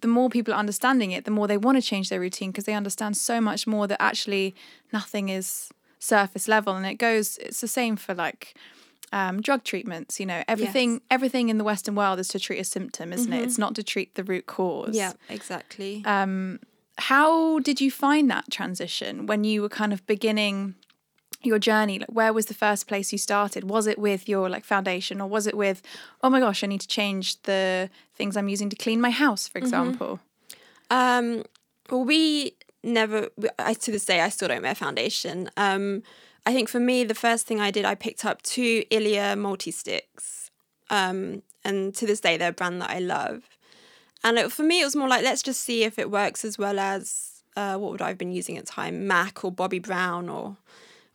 the 0.01 0.07
more 0.07 0.29
people 0.29 0.53
are 0.53 0.57
understanding 0.57 1.11
it, 1.11 1.25
the 1.25 1.31
more 1.31 1.47
they 1.47 1.57
want 1.57 1.77
to 1.77 1.81
change 1.81 2.09
their 2.09 2.19
routine 2.19 2.51
because 2.51 2.65
they 2.65 2.73
understand 2.73 3.17
so 3.17 3.41
much 3.41 3.67
more 3.67 3.87
that 3.87 4.01
actually 4.01 4.55
nothing 4.93 5.29
is 5.29 5.69
surface 5.99 6.47
level. 6.47 6.75
And 6.75 6.85
it 6.85 6.95
goes, 6.95 7.37
it's 7.39 7.61
the 7.61 7.67
same 7.67 7.95
for 7.95 8.13
like 8.13 8.55
um, 9.11 9.41
drug 9.41 9.63
treatments. 9.63 10.19
You 10.19 10.25
know, 10.25 10.43
everything 10.47 10.93
yes. 10.93 11.01
everything 11.11 11.49
in 11.49 11.57
the 11.57 11.63
Western 11.63 11.95
world 11.95 12.19
is 12.19 12.27
to 12.29 12.39
treat 12.39 12.59
a 12.59 12.63
symptom, 12.63 13.13
isn't 13.13 13.31
mm-hmm. 13.31 13.41
it? 13.41 13.43
It's 13.43 13.57
not 13.57 13.75
to 13.75 13.83
treat 13.83 14.15
the 14.15 14.23
root 14.23 14.45
cause. 14.45 14.95
Yeah, 14.95 15.13
exactly. 15.29 16.03
Um, 16.05 16.59
how 16.97 17.59
did 17.59 17.79
you 17.79 17.91
find 17.91 18.29
that 18.29 18.51
transition 18.51 19.25
when 19.25 19.43
you 19.43 19.61
were 19.61 19.69
kind 19.69 19.93
of 19.93 20.05
beginning 20.05 20.75
your 21.41 21.59
journey? 21.59 21.99
Like 21.99 22.09
where 22.11 22.33
was 22.33 22.47
the 22.47 22.53
first 22.53 22.87
place 22.87 23.11
you 23.11 23.17
started? 23.17 23.69
Was 23.69 23.87
it 23.87 23.97
with 23.97 24.27
your 24.27 24.49
like 24.49 24.65
foundation 24.65 25.21
or 25.21 25.27
was 25.27 25.47
it 25.47 25.55
with 25.55 25.81
oh 26.23 26.29
my 26.29 26.39
gosh 26.39 26.63
i 26.63 26.67
need 26.67 26.81
to 26.81 26.87
change 26.87 27.41
the 27.43 27.89
things 28.15 28.35
i'm 28.35 28.49
using 28.49 28.69
to 28.69 28.75
clean 28.75 28.99
my 28.99 29.09
house 29.09 29.47
for 29.47 29.59
mm-hmm. 29.59 29.65
example? 29.65 30.19
Mm-hmm. 30.89 31.37
um 31.37 31.43
well 31.89 32.03
we 32.03 32.53
never 32.83 33.29
I, 33.57 33.73
to 33.73 33.91
this 33.91 34.05
day 34.05 34.21
i 34.21 34.29
still 34.29 34.47
don't 34.47 34.63
wear 34.63 34.75
foundation. 34.75 35.49
Um 35.57 36.03
i 36.45 36.53
think 36.53 36.69
for 36.69 36.79
me 36.79 37.03
the 37.03 37.15
first 37.15 37.47
thing 37.47 37.59
i 37.59 37.71
did 37.71 37.85
i 37.85 37.95
picked 37.95 38.25
up 38.25 38.41
two 38.41 38.83
ilia 38.89 39.35
multi 39.35 39.71
sticks 39.71 40.51
um 40.89 41.41
and 41.63 41.93
to 41.95 42.05
this 42.05 42.19
day 42.21 42.37
they're 42.37 42.49
a 42.49 42.53
brand 42.53 42.81
that 42.81 42.89
i 42.89 42.99
love. 42.99 43.43
And 44.21 44.37
it, 44.37 44.51
for 44.51 44.63
me 44.63 44.81
it 44.81 44.85
was 44.85 44.97
more 44.97 45.07
like 45.07 45.23
let's 45.23 45.41
just 45.41 45.61
see 45.61 45.83
if 45.83 45.97
it 45.97 46.11
works 46.11 46.43
as 46.43 46.57
well 46.57 46.79
as 46.79 47.43
uh, 47.55 47.77
what 47.77 47.91
would 47.91 48.01
i've 48.01 48.17
been 48.17 48.31
using 48.31 48.57
at 48.57 48.65
the 48.65 48.71
time 48.71 49.07
mac 49.07 49.43
or 49.43 49.51
Bobbi 49.51 49.81
Brown 49.81 50.29
or 50.29 50.57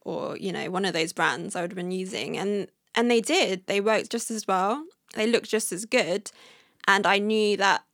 or 0.04 0.36
you 0.36 0.52
know 0.52 0.70
one 0.70 0.84
of 0.84 0.92
those 0.92 1.12
brands 1.12 1.56
I 1.56 1.62
would 1.62 1.70
have 1.72 1.76
been 1.76 1.90
using 1.90 2.36
and 2.36 2.68
and 2.94 3.10
they 3.10 3.20
did. 3.20 3.66
They 3.66 3.80
worked 3.80 4.10
just 4.10 4.30
as 4.30 4.46
well. 4.46 4.84
They 5.14 5.26
looked 5.26 5.48
just 5.50 5.72
as 5.72 5.84
good. 5.84 6.30
And 6.86 7.06
I 7.06 7.18
knew 7.18 7.56
that 7.56 7.84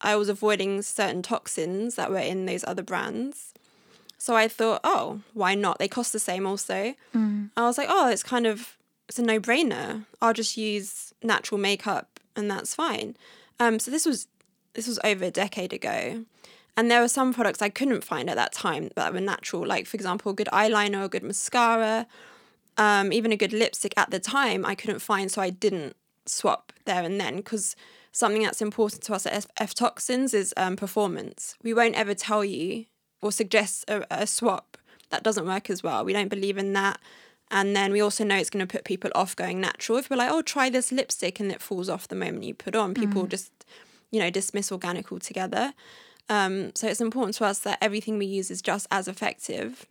I 0.00 0.16
was 0.16 0.28
avoiding 0.28 0.82
certain 0.82 1.22
toxins 1.22 1.96
that 1.96 2.10
were 2.10 2.18
in 2.18 2.46
those 2.46 2.62
other 2.64 2.82
brands. 2.82 3.52
So 4.18 4.36
I 4.36 4.48
thought 4.48 4.80
oh 4.84 5.20
why 5.32 5.54
not? 5.54 5.78
They 5.78 5.88
cost 5.88 6.12
the 6.12 6.18
same 6.18 6.46
also. 6.46 6.94
Mm. 7.14 7.50
I 7.56 7.62
was 7.62 7.78
like 7.78 7.88
oh 7.90 8.08
it's 8.08 8.22
kind 8.22 8.46
of 8.46 8.76
it's 9.08 9.18
a 9.18 9.22
no-brainer. 9.22 10.04
I'll 10.22 10.32
just 10.32 10.56
use 10.56 11.12
natural 11.22 11.60
makeup 11.60 12.20
and 12.36 12.50
that's 12.50 12.74
fine. 12.74 13.16
Um 13.58 13.78
so 13.78 13.90
this 13.90 14.06
was 14.06 14.28
this 14.74 14.86
was 14.86 14.98
over 15.04 15.24
a 15.24 15.30
decade 15.30 15.72
ago 15.72 16.24
and 16.76 16.90
there 16.90 17.00
were 17.00 17.08
some 17.08 17.32
products 17.32 17.62
I 17.62 17.68
couldn't 17.68 18.04
find 18.04 18.28
at 18.28 18.36
that 18.36 18.52
time 18.52 18.90
that 18.96 19.12
were 19.12 19.20
natural, 19.20 19.66
like, 19.66 19.86
for 19.86 19.96
example, 19.96 20.32
a 20.32 20.34
good 20.34 20.48
eyeliner 20.52 21.04
a 21.04 21.08
good 21.08 21.22
mascara. 21.22 22.06
um, 22.76 23.12
even 23.12 23.32
a 23.32 23.36
good 23.36 23.52
lipstick 23.52 23.94
at 23.96 24.10
the 24.10 24.18
time, 24.18 24.64
I 24.66 24.74
couldn't 24.74 25.00
find, 25.00 25.30
so 25.30 25.40
I 25.40 25.50
didn't 25.50 25.96
swap 26.26 26.72
there 26.84 27.02
and 27.02 27.20
then 27.20 27.36
because 27.36 27.76
something 28.12 28.42
that's 28.42 28.62
important 28.62 29.02
to 29.02 29.14
us 29.14 29.26
at 29.26 29.32
F, 29.32 29.46
F 29.58 29.74
Toxins 29.74 30.34
is 30.34 30.54
um, 30.56 30.76
performance. 30.76 31.56
We 31.62 31.74
won't 31.74 31.94
ever 31.94 32.14
tell 32.14 32.44
you 32.44 32.86
or 33.20 33.32
suggest 33.32 33.84
a, 33.88 34.06
a 34.10 34.26
swap 34.26 34.78
that 35.10 35.22
doesn't 35.22 35.46
work 35.46 35.70
as 35.70 35.82
well. 35.82 36.04
We 36.04 36.12
don't 36.12 36.28
believe 36.28 36.58
in 36.58 36.72
that. 36.72 36.98
And 37.50 37.76
then 37.76 37.92
we 37.92 38.00
also 38.00 38.24
know 38.24 38.36
it's 38.36 38.50
going 38.50 38.66
to 38.66 38.72
put 38.72 38.84
people 38.84 39.10
off 39.14 39.36
going 39.36 39.60
natural. 39.60 39.98
If 39.98 40.10
we're 40.10 40.16
like, 40.16 40.30
oh, 40.30 40.42
try 40.42 40.70
this 40.70 40.90
lipstick 40.90 41.38
and 41.40 41.52
it 41.52 41.60
falls 41.60 41.88
off 41.88 42.08
the 42.08 42.16
moment 42.16 42.44
you 42.44 42.54
put 42.54 42.74
on, 42.74 42.94
people 42.94 43.26
just, 43.26 43.52
you 44.10 44.18
know, 44.18 44.30
dismiss 44.30 44.72
organic 44.72 45.12
altogether. 45.12 45.74
Um, 46.28 46.74
so 46.74 46.86
it's 46.88 47.00
important 47.00 47.36
to 47.36 47.44
us 47.44 47.58
that 47.60 47.78
everything 47.80 48.18
we 48.18 48.26
use 48.26 48.50
is 48.50 48.62
just 48.62 48.86
as 48.90 49.08
effective 49.08 49.86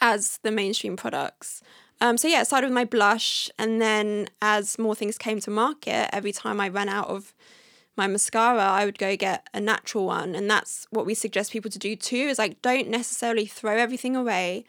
as 0.00 0.38
the 0.42 0.50
mainstream 0.50 0.96
products. 0.96 1.62
Um, 2.00 2.18
so 2.18 2.28
yeah, 2.28 2.42
it 2.42 2.46
started 2.46 2.66
with 2.66 2.74
my 2.74 2.84
blush, 2.84 3.50
and 3.58 3.80
then 3.80 4.28
as 4.42 4.78
more 4.78 4.94
things 4.94 5.16
came 5.16 5.40
to 5.40 5.50
market, 5.50 6.14
every 6.14 6.32
time 6.32 6.60
I 6.60 6.68
ran 6.68 6.88
out 6.88 7.08
of 7.08 7.32
my 7.96 8.06
mascara, 8.06 8.62
I 8.62 8.84
would 8.84 8.98
go 8.98 9.16
get 9.16 9.48
a 9.54 9.60
natural 9.60 10.04
one, 10.04 10.34
and 10.34 10.50
that's 10.50 10.86
what 10.90 11.06
we 11.06 11.14
suggest 11.14 11.52
people 11.52 11.70
to 11.70 11.78
do 11.78 11.96
too. 11.96 12.16
Is 12.16 12.38
like 12.38 12.60
don't 12.60 12.88
necessarily 12.88 13.46
throw 13.46 13.76
everything 13.78 14.14
away 14.14 14.66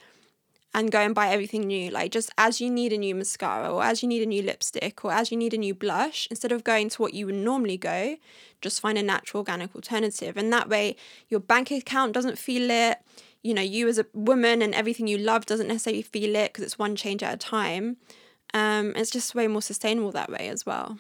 and 0.77 0.91
go 0.91 1.00
and 1.00 1.15
buy 1.15 1.29
everything 1.29 1.63
new. 1.63 1.89
Like 1.89 2.12
just 2.12 2.29
as 2.38 2.62
you 2.62 2.69
need 2.69 2.93
a 2.93 2.98
new 2.98 3.15
mascara, 3.15 3.74
or 3.74 3.84
as 3.84 4.03
you 4.03 4.07
need 4.07 4.22
a 4.22 4.27
new 4.27 4.43
lipstick, 4.43 5.03
or 5.03 5.12
as 5.12 5.31
you 5.31 5.38
need 5.38 5.55
a 5.55 5.57
new 5.57 5.74
blush, 5.74 6.27
instead 6.29 6.51
of 6.51 6.63
going 6.63 6.88
to 6.89 7.01
what 7.01 7.15
you 7.15 7.25
would 7.25 7.36
normally 7.36 7.77
go, 7.77 8.17
just 8.62 8.79
find 8.79 8.96
a 8.96 9.01
natural 9.01 9.39
organic 9.39 9.75
alternative, 9.75 10.38
and 10.38 10.53
that 10.53 10.69
way 10.69 10.96
your 11.29 11.39
bank 11.39 11.72
account 11.72 12.13
doesn't 12.13 12.38
feel 12.38 12.69
it 12.69 13.00
you 13.43 13.53
know, 13.53 13.62
you 13.62 13.88
as 13.88 13.98
a 13.98 14.05
woman 14.13 14.62
and 14.62 14.74
everything 14.74 15.07
you 15.07 15.17
love 15.17 15.46
doesn't 15.46 15.67
necessarily 15.67 16.01
feel 16.01 16.36
it 16.36 16.51
because 16.51 16.65
it's 16.65 16.77
one 16.77 16.98
change 16.98 17.24
at 17.24 17.34
a 17.34 17.38
time. 17.38 17.96
Um, 18.53 18.93
it's 18.96 19.12
just 19.12 19.36
way 19.36 19.48
more 19.48 19.62
sustainable 19.62 20.12
that 20.12 20.29
way 20.29 20.50
as 20.50 20.65
well. 20.65 21.00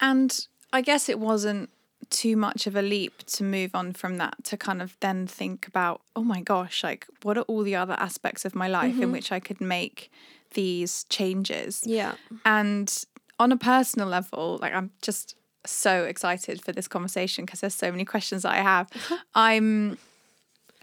And 0.00 0.46
I 0.72 0.80
guess 0.80 1.08
it 1.08 1.20
wasn't 1.20 1.70
too 2.10 2.36
much 2.36 2.66
of 2.66 2.76
a 2.76 2.82
leap 2.82 3.24
to 3.26 3.44
move 3.44 3.74
on 3.74 3.92
from 3.92 4.16
that 4.18 4.44
to 4.44 4.56
kind 4.56 4.80
of 4.82 4.96
then 5.00 5.26
think 5.26 5.66
about, 5.66 6.02
oh 6.14 6.22
my 6.22 6.40
gosh, 6.40 6.82
like 6.82 7.06
what 7.22 7.38
are 7.38 7.42
all 7.42 7.62
the 7.62 7.76
other 7.76 7.94
aspects 7.94 8.44
of 8.44 8.54
my 8.54 8.68
life 8.68 8.94
in 8.94 9.00
mm-hmm. 9.00 9.12
which 9.12 9.32
I 9.32 9.40
could 9.40 9.60
make 9.60 10.10
these 10.54 11.04
changes? 11.04 11.82
Yeah. 11.84 12.14
And 12.44 13.04
on 13.38 13.52
a 13.52 13.56
personal 13.56 14.08
level, 14.08 14.58
like 14.60 14.74
I'm 14.74 14.90
just 15.02 15.36
so 15.66 16.04
excited 16.04 16.62
for 16.62 16.72
this 16.72 16.88
conversation 16.88 17.44
because 17.44 17.60
there's 17.60 17.74
so 17.74 17.90
many 17.90 18.04
questions 18.04 18.42
that 18.42 18.52
I 18.52 18.62
have. 18.62 18.88
I'm 19.34 19.98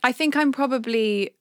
I 0.04 0.12
think 0.12 0.36
I'm 0.36 0.52
probably 0.52 1.36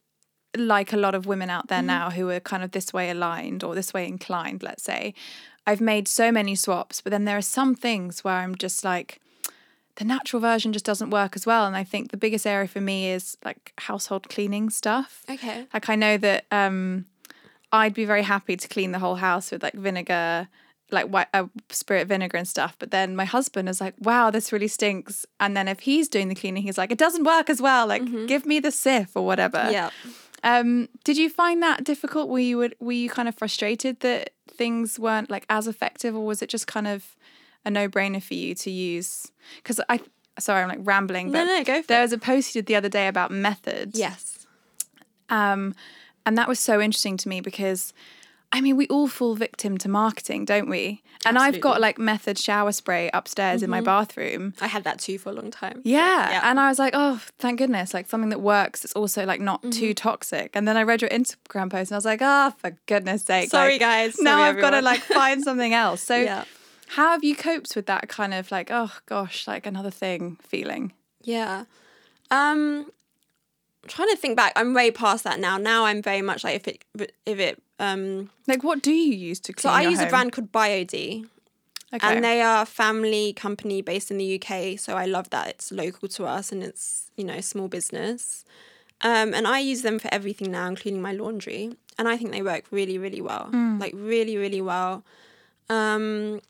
like 0.57 0.93
a 0.93 0.97
lot 0.97 1.15
of 1.15 1.27
women 1.27 1.51
out 1.51 1.69
there 1.69 1.79
mm-hmm. 1.79 1.87
now 1.87 2.11
who 2.11 2.29
are 2.31 2.41
kind 2.41 2.63
of 2.63 2.73
this 2.73 2.93
way 2.93 3.11
aligned 3.11 3.65
or 3.65 3.75
this 3.75 3.95
way 3.95 4.07
inclined, 4.07 4.63
let's 4.63 4.83
say. 4.83 5.15
I've 5.67 5.81
made 5.81 6.09
so 6.09 6.33
many 6.33 6.55
swaps, 6.55 7.01
but 7.01 7.11
then 7.11 7.25
there 7.25 7.37
are 7.37 7.43
some 7.43 7.75
things 7.75 8.25
where 8.25 8.35
I'm 8.35 8.55
just 8.55 8.85
like 8.85 9.21
the 9.97 10.05
natural 10.05 10.41
version 10.41 10.73
just 10.73 10.85
doesn't 10.85 11.11
work 11.11 11.37
as 11.37 11.45
well 11.47 11.67
and 11.67 11.77
I 11.77 11.85
think 11.85 12.11
the 12.11 12.17
biggest 12.17 12.47
area 12.47 12.69
for 12.69 12.81
me 12.81 13.11
is 13.11 13.37
like 13.45 13.73
household 13.79 14.29
cleaning 14.29 14.71
stuff. 14.71 15.25
Okay. 15.29 15.67
Like 15.73 15.89
I 15.89 15.95
know 15.97 16.17
that 16.19 16.47
um, 16.51 17.07
I'd 17.73 17.95
be 17.95 18.05
very 18.05 18.23
happy 18.23 18.57
to 18.57 18.69
clean 18.69 18.93
the 18.93 18.99
whole 18.99 19.17
house 19.17 19.51
with 19.51 19.63
like 19.63 19.75
vinegar, 19.75 20.49
like 20.91 21.07
white, 21.07 21.29
uh, 21.33 21.47
spirit 21.69 22.09
vinegar 22.09 22.37
and 22.37 22.49
stuff. 22.49 22.77
But 22.79 22.91
then 22.91 23.15
my 23.15 23.25
husband 23.25 23.69
is 23.69 23.81
like, 23.81 23.95
"Wow, 24.01 24.31
this 24.31 24.53
really 24.53 24.69
stinks." 24.69 25.25
And 25.39 25.57
then 25.57 25.69
if 25.69 25.81
he's 25.81 26.09
doing 26.09 26.29
the 26.29 26.35
cleaning, 26.35 26.63
he's 26.63 26.79
like, 26.79 26.91
"It 26.91 26.99
doesn't 26.99 27.25
work 27.25 27.49
as 27.49 27.63
well. 27.63 27.87
Like, 27.87 28.03
give 28.27 28.45
me 28.45 28.59
the 28.59 28.71
Cif 28.71 29.11
or 29.15 29.25
whatever." 29.25 29.69
Yeah. 29.71 29.91
Um, 30.43 30.89
did 31.05 31.17
you 31.17 31.29
find 31.29 31.63
that 31.63 31.85
difficult? 31.85 32.29
Were 32.29 32.39
you 32.39 32.71
were 32.81 32.93
you 32.93 33.11
kind 33.11 33.29
of 33.29 33.37
frustrated 33.37 34.01
that 34.01 34.31
things 34.49 34.99
weren't 34.99 35.31
like 35.31 35.47
as 35.49 35.69
effective, 35.69 36.17
or 36.17 36.25
was 36.27 36.43
it 36.43 36.49
just 36.49 36.67
kind 36.67 36.89
of 36.89 37.17
a 37.65 37.71
no 37.71 37.89
brainer 37.89 38.23
for 38.23 38.35
you 38.35 38.55
to 38.57 38.71
use? 38.71 39.31
Because 39.57 39.81
I. 39.89 40.01
Sorry, 40.39 40.63
I'm 40.63 40.69
like 40.69 40.79
rambling. 40.83 41.31
No, 41.31 41.41
But 41.41 41.45
no, 41.45 41.65
go 41.65 41.83
for 41.83 41.89
there 41.89 42.01
it. 42.01 42.05
was 42.05 42.13
a 42.15 42.19
post 42.19 42.55
you 42.55 42.63
did 42.63 42.67
the 42.67 42.77
other 42.77 42.89
day 42.89 43.09
about 43.09 43.31
methods. 43.31 43.99
Yes. 43.99 44.47
Um, 45.29 45.75
and 46.27 46.37
that 46.39 46.49
was 46.49 46.59
so 46.59 46.81
interesting 46.81 47.17
to 47.19 47.29
me 47.29 47.41
because, 47.41 47.93
I 48.53 48.61
mean, 48.61 48.77
we 48.77 48.87
all 48.89 49.07
fall 49.07 49.35
victim 49.35 49.77
to 49.79 49.89
marketing, 49.89 50.45
don't 50.45 50.69
we? 50.69 51.03
And 51.27 51.37
I've 51.39 51.61
got 51.61 51.75
Mm-hmm. 51.75 51.83
like 51.83 51.99
method 51.99 52.39
shower 52.39 52.73
spray 52.73 53.11
upstairs 53.13 53.63
in 53.63 53.69
my 53.69 53.81
bathroom. 53.83 54.55
I 54.61 54.67
had 54.67 54.85
that 54.85 54.99
too 54.99 55.19
for 55.19 55.29
a 55.29 55.33
long 55.33 55.51
time. 55.51 55.83
Yeah. 55.85 56.31
Yeah. 56.31 56.41
And 56.45 56.59
I 56.59 56.69
was 56.69 56.79
like, 56.79 56.95
oh, 56.97 57.21
thank 57.39 57.59
goodness, 57.59 57.93
like 57.93 58.09
something 58.09 58.31
that 58.31 58.41
works. 58.41 58.85
It's 58.85 58.95
also 58.95 59.27
like 59.27 59.41
not 59.41 59.61
Mm-hmm. 59.61 59.71
too 59.79 59.93
toxic. 59.95 60.51
And 60.55 60.67
then 60.67 60.77
I 60.79 60.83
read 60.85 61.03
your 61.03 61.11
Instagram 61.11 61.71
post 61.71 61.91
and 61.91 61.93
I 61.93 61.99
was 61.99 62.05
like, 62.07 62.21
oh, 62.23 62.55
for 62.57 62.77
goodness 62.87 63.25
sake. 63.25 63.51
Sorry, 63.51 63.73
like, 63.73 63.81
guys. 63.81 64.19
Now 64.19 64.39
Sorry, 64.39 64.49
I've 64.49 64.61
got 64.61 64.71
to 64.71 64.81
like 64.81 65.01
find 65.01 65.43
something 65.45 65.75
else. 65.75 66.03
So, 66.11 66.17
Yeah. 66.17 66.45
How 66.95 67.13
have 67.13 67.23
you 67.23 67.37
coped 67.37 67.77
with 67.77 67.87
that 67.87 68.09
kind 68.09 68.35
of 68.35 68.51
like, 68.51 68.69
oh 68.73 68.93
gosh, 69.07 69.47
like 69.47 69.67
another 69.67 69.91
thing 69.91 70.39
feeling? 70.43 70.93
Yeah. 71.23 71.65
Um 72.31 72.87
I'm 73.83 73.89
trying 73.89 74.09
to 74.11 74.17
think 74.17 74.37
back. 74.37 74.53
I'm 74.57 74.75
way 74.75 74.91
past 74.91 75.25
that 75.25 75.41
now. 75.41 75.57
Now 75.57 75.85
I'm 75.87 76.03
very 76.03 76.23
much 76.23 76.45
like 76.45 76.57
if 76.57 76.69
it 76.69 76.85
if 77.27 77.39
it 77.39 77.63
um 77.79 78.31
Like, 78.47 78.63
what 78.65 78.83
do 78.83 78.93
you 78.93 79.15
use 79.15 79.41
to 79.41 79.53
clean? 79.53 79.73
so 79.73 79.77
I 79.77 79.83
use 79.83 80.01
a 80.01 80.07
brand 80.07 80.33
called 80.33 80.53
Bio-D. 80.53 81.25
Okay. 81.93 82.07
And 82.07 82.25
they 82.25 82.41
are 82.41 82.63
a 82.63 82.67
family 82.67 83.33
company 83.33 83.83
based 83.83 84.11
in 84.13 84.19
the 84.19 84.41
UK, 84.41 84.79
so 84.79 84.97
I 84.97 85.07
love 85.07 85.31
that 85.31 85.49
it's 85.49 85.73
local 85.73 86.07
to 86.11 86.25
us 86.25 86.53
and 86.53 86.63
it's, 86.63 87.11
you 87.17 87.25
know, 87.25 87.41
small 87.41 87.67
business. 87.67 88.45
Um, 89.01 89.35
and 89.35 89.45
I 89.47 89.59
use 89.59 89.83
them 89.83 89.99
for 89.99 90.09
everything 90.15 90.53
now, 90.53 90.69
including 90.69 91.03
my 91.03 91.13
laundry. 91.13 91.73
And 91.99 92.07
I 92.07 92.17
think 92.17 92.31
they 92.31 92.43
work 92.43 92.67
really, 92.71 92.97
really 92.97 93.21
well. 93.21 93.49
Like 93.81 93.93
really, 93.97 94.37
really 94.37 94.61
well. 94.61 95.03
Um, 95.69 96.41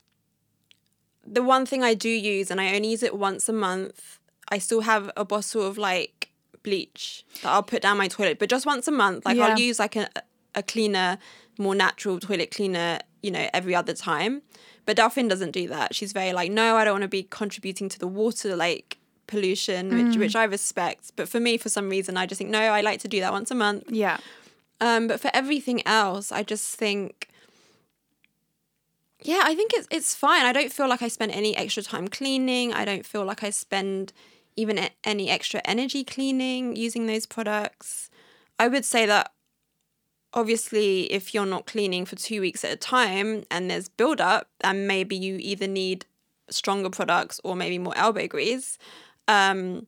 the 1.30 1.42
one 1.42 1.64
thing 1.66 1.82
I 1.82 1.94
do 1.94 2.08
use, 2.08 2.50
and 2.50 2.60
I 2.60 2.74
only 2.74 2.88
use 2.90 3.02
it 3.02 3.16
once 3.16 3.48
a 3.48 3.52
month, 3.52 4.18
I 4.48 4.58
still 4.58 4.80
have 4.82 5.10
a 5.16 5.24
bottle 5.24 5.62
of 5.66 5.78
like 5.78 6.30
bleach 6.62 7.24
that 7.42 7.48
I'll 7.48 7.62
put 7.62 7.82
down 7.82 7.96
my 7.96 8.08
toilet, 8.08 8.38
but 8.38 8.50
just 8.50 8.66
once 8.66 8.86
a 8.88 8.90
month. 8.90 9.24
Like 9.24 9.36
Yeah. 9.36 9.46
I'll 9.46 9.58
use 9.58 9.78
like 9.78 9.96
a, 9.96 10.08
a 10.54 10.62
cleaner, 10.62 11.18
more 11.58 11.74
natural 11.74 12.18
toilet 12.20 12.50
cleaner, 12.50 12.98
you 13.22 13.30
know, 13.30 13.48
every 13.54 13.74
other 13.74 13.94
time. 13.94 14.42
But 14.86 14.96
Delphine 14.96 15.28
doesn't 15.28 15.52
do 15.52 15.68
that. 15.68 15.94
She's 15.94 16.12
very 16.12 16.32
like, 16.32 16.50
no, 16.50 16.76
I 16.76 16.84
don't 16.84 16.94
want 16.94 17.02
to 17.02 17.08
be 17.08 17.22
contributing 17.22 17.88
to 17.90 17.98
the 17.98 18.08
water 18.08 18.56
like 18.56 18.98
pollution, 19.28 20.08
which 20.08 20.16
which 20.18 20.34
I 20.36 20.44
respect. 20.44 21.12
But 21.16 21.28
for 21.28 21.38
me, 21.38 21.56
for 21.56 21.68
some 21.68 21.88
reason, 21.88 22.16
I 22.16 22.26
just 22.26 22.38
think 22.38 22.50
no, 22.50 22.60
I 22.60 22.80
like 22.80 22.98
to 23.00 23.08
do 23.08 23.20
that 23.20 23.32
once 23.32 23.50
a 23.50 23.54
month. 23.54 23.84
yeah. 23.88 24.18
Um, 24.82 25.06
but 25.08 25.20
for 25.20 25.30
everything 25.34 25.86
else, 25.86 26.32
I 26.32 26.42
just 26.42 26.74
think, 26.74 27.28
yeah, 29.22 29.42
I 29.44 29.54
think 29.54 29.72
it's 29.74 29.86
it's 29.90 30.14
fine. 30.14 30.44
I 30.44 30.52
don't 30.52 30.72
feel 30.72 30.88
like 30.88 31.02
I 31.02 31.08
spend 31.08 31.32
any 31.32 31.56
extra 31.56 31.82
time 31.82 32.08
cleaning. 32.08 32.72
I 32.72 32.84
don't 32.84 33.04
feel 33.04 33.24
like 33.24 33.42
I 33.42 33.50
spend 33.50 34.12
even 34.56 34.88
any 35.04 35.30
extra 35.30 35.60
energy 35.64 36.04
cleaning 36.04 36.76
using 36.76 37.06
those 37.06 37.26
products. 37.26 38.10
I 38.58 38.68
would 38.68 38.84
say 38.84 39.06
that 39.06 39.32
obviously, 40.32 41.12
if 41.12 41.34
you're 41.34 41.46
not 41.46 41.66
cleaning 41.66 42.04
for 42.04 42.16
two 42.16 42.40
weeks 42.40 42.64
at 42.64 42.72
a 42.72 42.76
time 42.76 43.44
and 43.50 43.70
there's 43.70 43.88
buildup, 43.88 44.48
then 44.60 44.86
maybe 44.86 45.16
you 45.16 45.36
either 45.40 45.66
need 45.66 46.06
stronger 46.48 46.90
products 46.90 47.40
or 47.44 47.56
maybe 47.56 47.78
more 47.78 47.96
elbow 47.96 48.26
grease. 48.26 48.78
Um, 49.28 49.86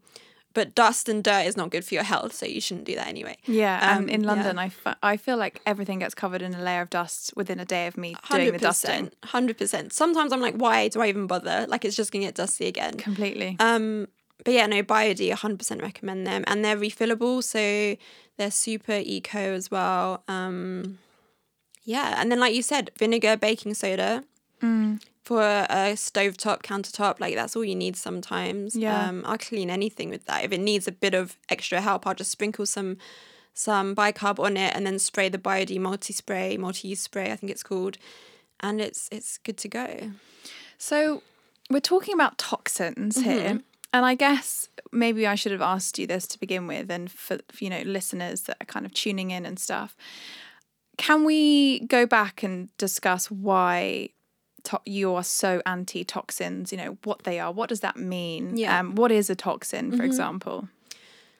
but 0.55 0.75
dust 0.75 1.09
and 1.09 1.23
dirt 1.25 1.47
is 1.47 1.57
not 1.57 1.71
good 1.71 1.85
for 1.85 1.95
your 1.95 2.03
health, 2.05 2.33
so 2.35 2.47
you 2.47 2.61
shouldn't 2.61 2.87
do 2.87 2.95
that 2.95 3.07
anyway. 3.09 3.37
Yeah, 3.47 3.97
Um, 3.97 4.09
in 4.09 4.23
yeah. 4.23 4.27
London, 4.29 4.59
I, 4.59 4.67
f- 4.67 4.97
I 5.03 5.17
feel 5.17 5.37
like 5.37 5.61
everything 5.67 5.99
gets 6.01 6.15
covered 6.15 6.43
in 6.43 6.55
a 6.55 6.63
layer 6.63 6.83
of 6.83 6.91
dust 6.91 7.33
within 7.37 7.59
a 7.61 7.65
day 7.65 7.87
of 7.87 7.97
me 7.97 8.15
doing 8.31 8.53
the 8.53 8.59
dusting. 8.59 9.11
hundred 9.25 9.59
percent. 9.59 9.93
Sometimes 9.93 10.33
I'm 10.33 10.41
like, 10.41 10.55
why 10.57 10.89
do 10.89 11.01
I 11.01 11.09
even 11.09 11.27
bother? 11.27 11.67
Like 11.69 11.85
it's 11.85 11.97
just 11.97 12.13
gonna 12.13 12.25
get 12.27 12.35
dusty 12.35 12.67
again. 12.67 12.95
Completely. 12.99 13.57
Um, 13.61 14.09
but 14.45 14.55
yeah, 14.55 14.67
no, 14.67 14.83
Bio-D, 14.83 15.29
hundred 15.31 15.59
percent 15.59 15.83
recommend 15.83 16.27
them, 16.27 16.43
and 16.47 16.65
they're 16.65 16.77
refillable, 16.77 17.43
so 17.45 17.97
they're 18.37 18.51
super 18.51 19.01
eco 19.05 19.39
as 19.55 19.71
well. 19.71 20.25
Um, 20.27 20.99
yeah, 21.85 22.15
and 22.21 22.31
then 22.31 22.41
like 22.41 22.55
you 22.55 22.63
said, 22.63 22.91
vinegar, 22.99 23.37
baking 23.37 23.75
soda 23.75 24.25
Mm. 24.63 25.01
For 25.25 25.41
a, 25.41 25.93
stovetop, 25.95 26.63
countertop, 26.63 27.21
like 27.21 27.37
that's 27.37 27.55
all 27.55 27.65
you 27.65 27.77
need 27.77 27.97
sometimes. 27.97 28.75
Yeah. 28.75 29.09
Um, 29.09 29.23
I'll 29.25 29.39
clean 29.39 29.71
anything 29.71 30.11
with 30.11 30.25
that. 30.27 30.45
If 30.45 30.51
it 30.53 30.59
needs 30.61 30.89
a 30.89 30.93
bit 30.93 31.15
of 31.15 31.37
extra 31.49 31.81
help, 31.81 32.07
I'll 32.07 32.15
just 32.15 32.33
sprinkle 32.33 32.67
some 32.67 32.97
some 33.55 33.95
bicarb 33.95 34.39
on 34.39 34.57
it 34.57 34.75
and 34.75 34.85
then 34.87 34.99
spray 34.99 35.29
the 35.29 35.39
Bio-D 35.39 35.79
multi 35.79 36.13
spray, 36.13 36.57
multi 36.57 36.89
use 36.89 37.01
spray, 37.03 37.31
I 37.31 37.37
think 37.37 37.53
it's 37.53 37.63
called, 37.63 37.99
and 38.61 38.81
it's 38.81 39.09
it's 39.13 39.39
good 39.39 39.59
to 39.59 39.69
go. 39.69 40.11
So 40.79 41.23
we're 41.71 41.81
talking 41.81 42.15
about 42.15 42.39
toxins 42.39 43.17
Mm-hmm. 43.17 43.31
here. 43.31 43.61
And 43.95 44.07
I 44.07 44.15
guess 44.15 44.71
maybe 44.91 45.27
I 45.27 45.35
should 45.35 45.53
have 45.53 45.61
asked 45.61 45.99
you 45.99 46.07
this 46.07 46.27
to 46.29 46.41
begin 46.41 46.67
with, 46.67 46.91
and 46.91 47.11
for 47.11 47.39
for, 47.53 47.63
you 47.63 47.71
know 47.71 47.83
listeners 47.83 48.43
that 48.43 48.57
are 48.61 48.67
kind 48.67 48.87
of 48.87 48.93
tuning 48.95 49.31
in 49.31 49.47
and 49.47 49.59
stuff. 49.59 49.95
Can 50.97 51.25
we 51.25 51.81
go 51.87 52.07
back 52.07 52.43
and 52.43 52.77
discuss 52.79 53.31
why 53.31 54.09
to- 54.65 54.81
you 54.87 55.15
are 55.15 55.25
so 55.25 55.61
anti 55.67 56.05
toxins? 56.05 56.73
You 56.73 56.79
know 56.79 56.99
what 57.05 57.25
they 57.25 57.39
are. 57.41 57.51
What 57.53 57.69
does 57.69 57.81
that 57.81 57.97
mean? 57.97 58.57
Yeah. 58.57 58.79
Um, 58.79 58.95
what 58.95 59.11
is 59.13 59.29
a 59.31 59.35
toxin, 59.35 59.97
for 59.97 60.03
example? 60.05 60.69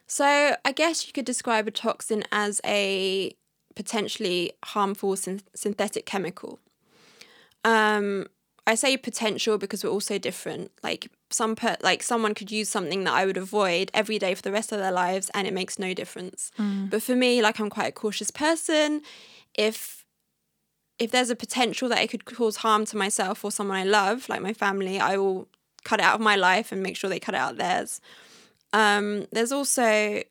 So 0.07 0.55
I 0.65 0.71
guess 0.73 1.07
you 1.07 1.13
could 1.13 1.25
describe 1.25 1.67
a 1.67 1.71
toxin 1.71 2.23
as 2.31 2.59
a 2.65 3.35
potentially 3.75 4.51
harmful 4.65 5.15
syn- 5.15 5.41
synthetic 5.55 6.05
chemical. 6.05 6.59
Um, 7.63 8.27
I 8.65 8.75
say 8.75 8.95
potential 8.97 9.57
because 9.57 9.83
we're 9.83 9.89
all 9.89 9.99
so 9.99 10.17
different. 10.17 10.71
Like 10.83 11.09
some 11.29 11.55
per- 11.55 11.77
like 11.81 12.03
someone 12.03 12.33
could 12.33 12.51
use 12.51 12.69
something 12.69 13.03
that 13.05 13.13
I 13.13 13.25
would 13.25 13.37
avoid 13.37 13.91
every 13.93 14.19
day 14.19 14.33
for 14.35 14.41
the 14.41 14.51
rest 14.51 14.71
of 14.71 14.79
their 14.79 14.91
lives 14.91 15.29
and 15.33 15.47
it 15.47 15.53
makes 15.53 15.77
no 15.79 15.93
difference. 15.93 16.51
But 16.89 17.01
for 17.03 17.15
me, 17.15 17.41
like 17.41 17.59
I'm 17.59 17.69
quite 17.69 17.87
a 17.87 17.91
cautious 17.91 18.31
person. 18.31 19.01
If 19.55 20.02
if 20.99 21.11
there's 21.11 21.29
a 21.29 21.35
potential 21.35 21.89
that 21.89 22.01
it 22.01 22.09
could 22.09 22.25
cause 22.25 22.57
harm 22.57 22.85
to 22.85 22.97
myself 22.97 23.43
or 23.43 23.51
someone 23.51 23.77
I 23.77 23.83
love, 23.83 24.29
like 24.29 24.41
my 24.41 24.53
family, 24.53 24.99
I 24.99 25.17
will 25.17 25.47
cut 25.83 25.99
it 25.99 26.03
out 26.03 26.15
of 26.15 26.21
my 26.21 26.35
life 26.35 26.71
and 26.71 26.81
make 26.81 26.95
sure 26.95 27.09
they 27.09 27.19
cut 27.19 27.35
it 27.35 27.39
out 27.39 27.57
theirs. 27.57 27.99
Um, 28.71 29.27
there's 29.31 29.51
also 29.51 30.23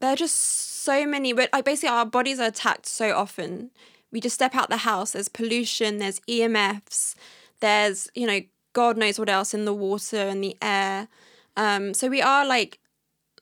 there 0.00 0.12
are 0.12 0.16
just 0.16 0.36
so 0.36 1.06
many 1.06 1.32
but 1.32 1.50
like 1.52 1.64
basically 1.64 1.88
our 1.88 2.06
bodies 2.06 2.38
are 2.38 2.48
attacked 2.48 2.86
so 2.86 3.14
often. 3.14 3.70
We 4.12 4.20
just 4.20 4.34
step 4.34 4.54
out 4.54 4.70
the 4.70 4.78
house, 4.78 5.12
there's 5.12 5.28
pollution, 5.28 5.98
there's 5.98 6.20
EMFs, 6.20 7.14
there's, 7.60 8.08
you 8.14 8.26
know, 8.26 8.40
God 8.72 8.96
knows 8.96 9.18
what 9.18 9.28
else 9.28 9.54
in 9.54 9.64
the 9.64 9.74
water 9.74 10.16
and 10.16 10.42
the 10.42 10.56
air. 10.62 11.08
Um, 11.56 11.94
so 11.94 12.08
we 12.08 12.22
are 12.22 12.46
like 12.46 12.78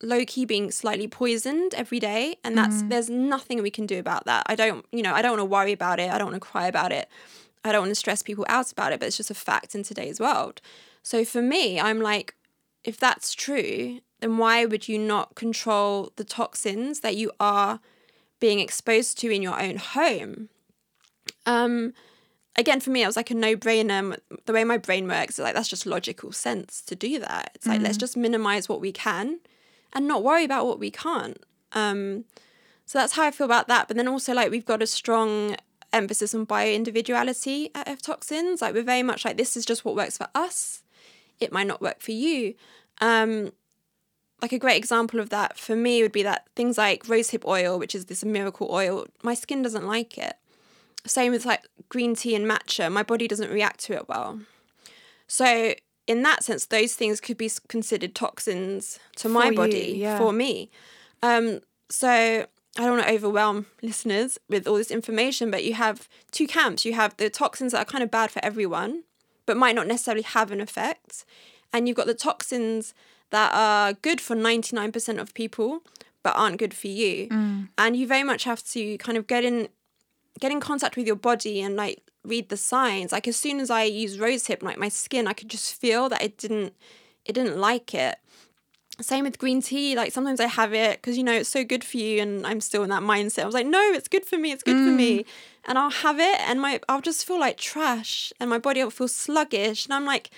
low 0.03 0.25
key 0.25 0.45
being 0.45 0.71
slightly 0.71 1.09
poisoned 1.09 1.75
every 1.75 2.01
day, 2.01 2.37
and 2.45 2.57
that's 2.57 2.83
there's 2.83 3.09
nothing 3.09 3.63
we 3.63 3.71
can 3.71 3.87
do 3.87 3.99
about 3.99 4.27
that. 4.27 4.45
I 4.47 4.55
don't, 4.55 4.85
you 4.93 5.03
know, 5.03 5.15
I 5.15 5.23
don't 5.23 5.33
want 5.33 5.41
to 5.41 5.45
worry 5.47 5.73
about 5.73 6.01
it. 6.01 6.11
I 6.11 6.19
don't 6.19 6.31
want 6.31 6.43
to 6.43 6.49
cry 6.49 6.67
about 6.67 6.93
it. 6.93 7.09
I 7.65 7.73
don't 7.73 7.83
want 7.83 7.91
to 7.91 7.97
stress 7.97 8.23
people 8.23 8.45
out 8.49 8.73
about 8.73 8.93
it, 8.93 9.01
but 9.01 9.07
it's 9.07 9.17
just 9.17 9.31
a 9.31 9.35
fact 9.35 9.75
in 9.75 9.83
today's 9.83 10.19
world. 10.19 10.61
So 11.03 11.25
for 11.25 11.43
me, 11.43 11.81
I'm 11.81 12.01
like, 12.01 12.35
if 12.85 12.99
that's 12.99 13.35
true, 13.35 14.01
then 14.21 14.39
why 14.39 14.65
would 14.65 14.89
you 14.89 14.99
not 14.99 15.35
control 15.35 16.13
the 16.17 16.25
toxins 16.25 17.01
that 17.01 17.17
you 17.17 17.31
are 17.39 17.81
being 18.41 18.59
exposed 18.59 19.19
to 19.21 19.31
in 19.31 19.43
your 19.43 19.61
own 19.61 19.77
home? 19.77 20.49
Um, 21.47 21.93
again, 22.57 22.81
for 22.81 22.91
me, 22.91 23.03
it 23.03 23.07
was 23.07 23.17
like 23.17 23.31
a 23.31 23.35
no 23.35 23.57
brainer. 23.57 24.19
The 24.47 24.53
way 24.53 24.65
my 24.65 24.79
brain 24.79 25.07
works, 25.07 25.39
like 25.39 25.55
that's 25.55 25.69
just 25.69 25.87
logical 25.87 26.33
sense 26.33 26.83
to 26.83 26.97
do 26.97 27.19
that. 27.21 27.53
It's 27.55 27.67
like 27.67 27.81
let's 27.81 27.97
just 27.97 28.17
minimize 28.17 28.69
what 28.69 28.81
we 28.81 28.93
can, 28.93 29.39
and 29.93 30.09
not 30.09 30.23
worry 30.23 30.45
about 30.45 30.67
what 30.67 30.79
we 30.79 30.91
can't. 30.91 31.43
Um, 31.73 32.25
so 32.87 32.99
that's 32.99 33.15
how 33.15 33.25
I 33.25 33.31
feel 33.31 33.45
about 33.45 33.69
that. 33.69 33.89
But 33.89 33.97
then 33.97 34.09
also, 34.09 34.35
like 34.35 34.51
we've 34.51 34.65
got 34.65 34.83
a 34.83 34.87
strong 34.87 35.57
emphasis 35.93 36.35
on 36.35 36.45
bio 36.45 36.73
individuality 36.73 37.71
at 37.75 37.89
F 37.89 38.03
Toxins. 38.03 38.63
Like 38.63 38.75
we're 38.75 38.83
very 38.83 39.03
much 39.03 39.25
like 39.25 39.37
this 39.37 39.57
is 39.57 39.65
just 39.65 39.85
what 39.85 39.97
works 39.97 40.19
for 40.19 40.29
us. 40.35 40.83
It 41.41 41.53
might 41.53 41.67
not 41.67 41.81
work 41.81 42.01
for 42.01 42.13
you. 42.13 42.55
Um, 43.01 43.53
like 44.43 44.53
a 44.53 44.59
great 44.59 44.77
example 44.77 45.21
of 45.21 45.31
that 45.31 45.57
for 45.57 45.77
me 45.77 46.03
would 46.03 46.13
be 46.13 46.25
that 46.25 46.49
things 46.57 46.77
like 46.77 47.05
rosehip 47.05 47.47
oil, 47.47 47.79
which 47.79 47.95
is 47.95 48.07
this 48.07 48.25
miracle 48.25 48.69
oil, 48.71 49.07
my 49.23 49.35
skin 49.35 49.63
doesn't 49.63 49.87
like 49.87 50.19
it. 50.19 50.35
Same 51.07 51.33
with 51.33 51.47
like 51.47 51.67
green 51.89 52.15
tea 52.15 52.35
and 52.35 52.45
matcha, 52.45 52.91
my 52.91 53.03
body 53.03 53.29
doesn't 53.29 53.51
react 53.51 53.81
to 53.85 53.95
it 53.95 54.09
well. 54.09 54.41
So, 55.29 55.75
in 56.07 56.23
that 56.23 56.45
sense, 56.45 56.67
those 56.67 56.95
things 56.95 57.21
could 57.21 57.37
be 57.37 57.51
considered 57.69 58.15
toxins 58.15 58.99
to 59.17 59.29
my 59.29 59.47
For 59.47 59.51
you, 59.51 59.57
body 59.57 59.95
yeah. 59.97 60.19
for 60.19 60.33
me. 60.33 60.71
Um, 61.23 61.61
so, 61.89 62.11
I 62.11 62.47
don't 62.77 62.97
want 62.97 63.07
to 63.07 63.13
overwhelm 63.13 63.67
listeners 63.83 64.39
with 64.49 64.67
all 64.67 64.77
this 64.77 64.91
information, 64.91 65.51
but 65.51 65.65
you 65.65 65.75
have 65.75 66.09
two 66.31 66.47
camps. 66.47 66.85
You 66.85 66.95
have 66.95 67.17
the 67.17 67.31
toxins 67.31 67.73
that 67.73 67.79
are 67.79 67.91
kind 67.91 68.03
of 68.03 68.11
bad 68.11 68.31
for 68.31 68.45
everyone, 68.45 69.05
but 69.47 69.57
might 69.57 69.75
not 69.75 69.87
necessarily 69.87 70.23
have 70.23 70.51
an 70.51 70.61
effect. 70.61 71.25
And 71.73 71.87
you've 71.87 71.97
got 71.97 72.07
the 72.07 72.15
toxins 72.15 72.95
that 73.31 73.53
are 73.55 73.95
good 73.95 74.21
for 74.21 74.37
99% 74.37 75.19
of 75.21 75.35
people, 75.35 75.83
but 76.23 76.37
aren't 76.37 76.59
good 76.59 76.75
for 76.75 76.89
you. 76.89 77.29
And 77.79 77.97
you 77.97 78.07
very 78.07 78.23
much 78.23 78.45
have 78.45 78.63
to 78.69 78.99
kind 78.99 79.17
of 79.19 79.27
get 79.27 79.45
in 79.45 79.69
get 80.41 80.53
in 80.53 80.61
contact 80.61 80.97
with 80.97 81.07
your 81.07 81.17
body 81.17 81.61
and 81.61 81.77
like 81.77 82.03
read 82.25 82.49
the 82.49 82.57
signs. 82.57 83.13
Like 83.13 83.29
as 83.29 83.37
soon 83.37 83.61
as 83.61 83.71
I 83.71 83.85
use 83.85 84.19
rosehip, 84.19 84.63
like 84.63 84.79
my 84.79 84.89
skin, 84.89 85.27
I 85.27 85.33
could 85.33 85.49
just 85.49 85.75
feel 85.75 86.09
that 86.09 86.23
it 86.23 86.39
didn't 86.39 86.75
it 87.25 87.35
didn't 87.35 87.59
like 87.59 87.95
it. 87.95 88.19
Same 89.01 89.25
with 89.25 89.39
green 89.39 89.63
tea. 89.63 89.97
Like 89.97 90.13
sometimes 90.13 90.39
I 90.39 90.47
have 90.47 90.75
it 90.75 91.01
because 91.01 91.17
you 91.17 91.25
know 91.25 91.33
it's 91.33 91.49
so 91.49 91.65
good 91.65 91.83
for 91.83 91.97
you, 91.97 92.21
and 92.21 92.47
I'm 92.47 92.61
still 92.61 92.83
in 92.83 92.91
that 92.91 93.03
mindset. 93.03 93.43
I 93.43 93.47
was 93.47 93.55
like, 93.55 93.67
no, 93.67 93.81
it's 93.93 94.09
good 94.09 94.25
for 94.25 94.37
me. 94.37 94.53
It's 94.53 94.63
good 94.63 94.77
for 94.77 94.93
me, 94.93 95.21
mm. 95.21 95.27
and 95.65 95.79
I'll 95.79 95.91
have 95.91 96.19
it, 96.21 96.41
and 96.41 96.61
my 96.61 96.79
I'll 96.89 97.01
just 97.01 97.27
feel 97.27 97.41
like 97.41 97.57
trash, 97.57 98.33
and 98.39 98.51
my 98.51 98.59
body 98.59 98.83
will 98.83 98.91
feel 98.91 99.09
sluggish, 99.09 99.87
and 99.87 99.95
I'm 99.95 100.05
like, 100.05 100.31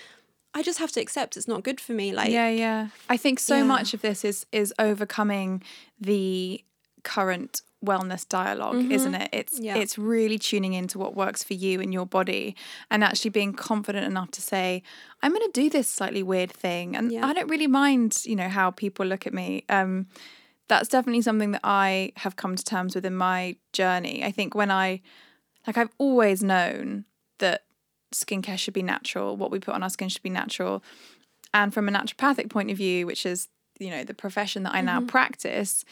I 0.53 0.63
just 0.63 0.79
have 0.79 0.91
to 0.93 1.01
accept 1.01 1.35
it's 1.35 1.49
not 1.49 1.63
good 1.63 1.81
for 1.81 1.91
me. 1.91 2.13
Like, 2.13 2.31
Yeah, 2.31 2.47
yeah. 2.47 2.87
I 3.09 3.17
think 3.17 3.39
so 3.39 3.57
Yeah. 3.57 3.63
much 3.63 3.93
of 3.93 4.01
this 4.01 4.23
is 4.23 4.45
is 4.53 4.73
overcoming 4.79 5.61
the 5.99 6.63
current 7.03 7.61
wellness 7.85 8.27
dialog 8.27 8.75
isn't 8.91 9.15
it? 9.15 9.29
It's 9.31 9.55
Mm-hmm. 9.55 9.63
Yeah. 9.65 9.77
it's 9.77 9.97
really 9.97 10.37
tuning 10.39 10.73
into 10.73 10.97
what 10.99 11.15
works 11.15 11.43
for 11.43 11.53
you 11.53 11.79
and 11.81 11.93
your 11.93 12.05
body 12.05 12.55
and 12.91 13.03
actually 13.03 13.31
being 13.31 13.53
confident 13.53 14.05
enough 14.05 14.31
to 14.31 14.41
say, 14.41 14.81
I'm 15.21 15.31
going 15.31 15.49
to 15.51 15.61
do 15.61 15.69
this 15.69 15.87
slightly 15.87 16.23
weird 16.23 16.51
thing 16.51 16.95
and 16.95 17.11
Yeah. 17.11 17.25
I 17.27 17.33
don't 17.33 17.49
really 17.49 17.67
mind, 17.67 18.21
you 18.25 18.35
know, 18.35 18.49
how 18.49 18.71
people 18.71 19.05
look 19.05 19.25
at 19.27 19.33
me. 19.33 19.63
Um 19.69 20.07
that's 20.67 20.89
definitely 20.89 21.21
something 21.21 21.51
that 21.51 21.61
I 21.63 22.11
have 22.17 22.35
come 22.35 22.55
to 22.55 22.63
terms 22.63 22.95
with 22.95 23.05
in 23.05 23.15
my 23.15 23.55
journey. 23.71 24.23
I 24.23 24.31
think 24.31 24.55
when 24.55 24.71
I 24.71 25.01
like 25.67 25.77
I've 25.77 25.93
always 25.99 26.41
known 26.43 27.05
that 27.39 27.63
skincare 28.13 28.57
should 28.57 28.73
be 28.73 28.81
natural, 28.83 29.37
what 29.37 29.51
we 29.51 29.59
put 29.59 29.75
on 29.75 29.83
our 29.83 29.89
skin 29.89 30.09
should 30.09 30.23
be 30.23 30.29
natural. 30.29 30.83
And 31.53 31.73
from 31.73 31.87
a 31.87 31.91
naturopathic 31.91 32.49
point 32.49 32.71
of 32.71 32.77
view, 32.77 33.05
which 33.05 33.25
is, 33.25 33.47
you 33.79 33.89
know, 33.89 34.03
the 34.03 34.13
profession 34.13 34.63
that 34.63 34.73
I 34.73 34.81
now 34.81 34.99
Mm-hmm. 34.99 35.07
practice, 35.07 35.85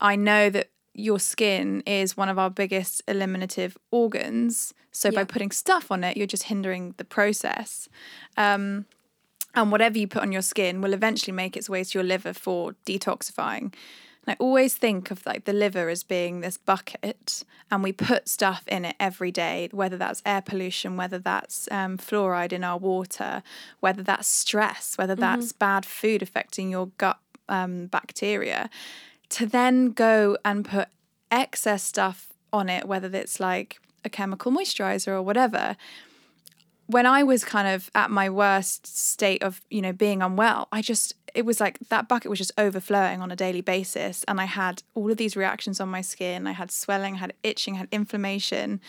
I 0.00 0.16
know 0.16 0.50
that 0.50 0.70
your 0.94 1.18
skin 1.18 1.82
is 1.86 2.16
one 2.16 2.28
of 2.28 2.38
our 2.38 2.50
biggest 2.50 3.02
eliminative 3.08 3.76
organs. 3.90 4.74
So 4.90 5.10
by 5.10 5.24
putting 5.24 5.50
stuff 5.50 5.90
on 5.90 6.04
it, 6.04 6.16
you're 6.16 6.26
just 6.26 6.44
hindering 6.44 6.94
the 6.98 7.04
process. 7.04 7.88
Um, 8.36 8.84
and 9.54 9.70
whatever 9.70 9.98
you 9.98 10.06
put 10.06 10.22
on 10.22 10.32
your 10.32 10.42
skin 10.42 10.80
will 10.80 10.92
eventually 10.92 11.32
make 11.32 11.56
its 11.56 11.68
way 11.68 11.84
to 11.84 11.98
your 11.98 12.04
liver 12.04 12.32
for 12.32 12.74
detoxifying. 12.86 13.74
And 14.24 14.28
I 14.28 14.36
always 14.38 14.74
think 14.74 15.10
of 15.10 15.26
like 15.26 15.44
the 15.44 15.52
liver 15.52 15.88
as 15.88 16.04
being 16.04 16.40
this 16.40 16.56
bucket, 16.56 17.44
and 17.70 17.82
we 17.82 17.92
put 17.92 18.28
stuff 18.28 18.62
in 18.68 18.84
it 18.84 18.96
every 19.00 19.32
day, 19.32 19.68
whether 19.72 19.96
that's 19.96 20.22
air 20.24 20.42
pollution, 20.42 20.96
whether 20.96 21.18
that's 21.18 21.68
um, 21.72 21.98
fluoride 21.98 22.52
in 22.52 22.62
our 22.62 22.78
water, 22.78 23.42
whether 23.80 24.02
that's 24.02 24.28
stress, 24.28 24.96
whether 24.96 25.16
that's 25.16 25.52
bad 25.52 25.84
food 25.84 26.22
affecting 26.22 26.70
your 26.70 26.90
gut 26.98 27.18
um, 27.48 27.86
bacteria, 27.86 28.70
to 29.32 29.46
then 29.46 29.92
go 29.92 30.36
and 30.44 30.64
put 30.64 30.88
excess 31.30 31.82
stuff 31.82 32.32
on 32.52 32.68
it, 32.68 32.86
whether 32.86 33.14
it's 33.16 33.40
like 33.40 33.78
a 34.04 34.10
chemical 34.10 34.52
moisturizer 34.52 35.08
or 35.08 35.22
whatever 35.22 35.76
when 36.92 37.06
I 37.06 37.22
was 37.22 37.44
kind 37.44 37.68
of 37.68 37.90
at 37.94 38.10
my 38.10 38.28
worst 38.28 38.86
state 38.86 39.42
of, 39.42 39.62
you 39.70 39.80
know, 39.80 39.92
being 39.92 40.20
unwell, 40.20 40.68
I 40.72 40.82
just, 40.82 41.14
it 41.34 41.46
was 41.46 41.60
like 41.60 41.78
that 41.88 42.08
bucket 42.08 42.28
was 42.28 42.38
just 42.38 42.52
overflowing 42.58 43.22
on 43.22 43.30
a 43.30 43.36
daily 43.36 43.60
basis. 43.62 44.24
And 44.28 44.40
I 44.40 44.44
had 44.44 44.82
all 44.94 45.10
of 45.10 45.16
these 45.16 45.36
reactions 45.36 45.80
on 45.80 45.88
my 45.88 46.02
skin. 46.02 46.46
I 46.46 46.52
had 46.52 46.70
swelling, 46.70 47.14
I 47.14 47.18
had 47.18 47.32
itching, 47.42 47.74
I 47.74 47.78
had 47.78 47.88
inflammation. 47.90 48.80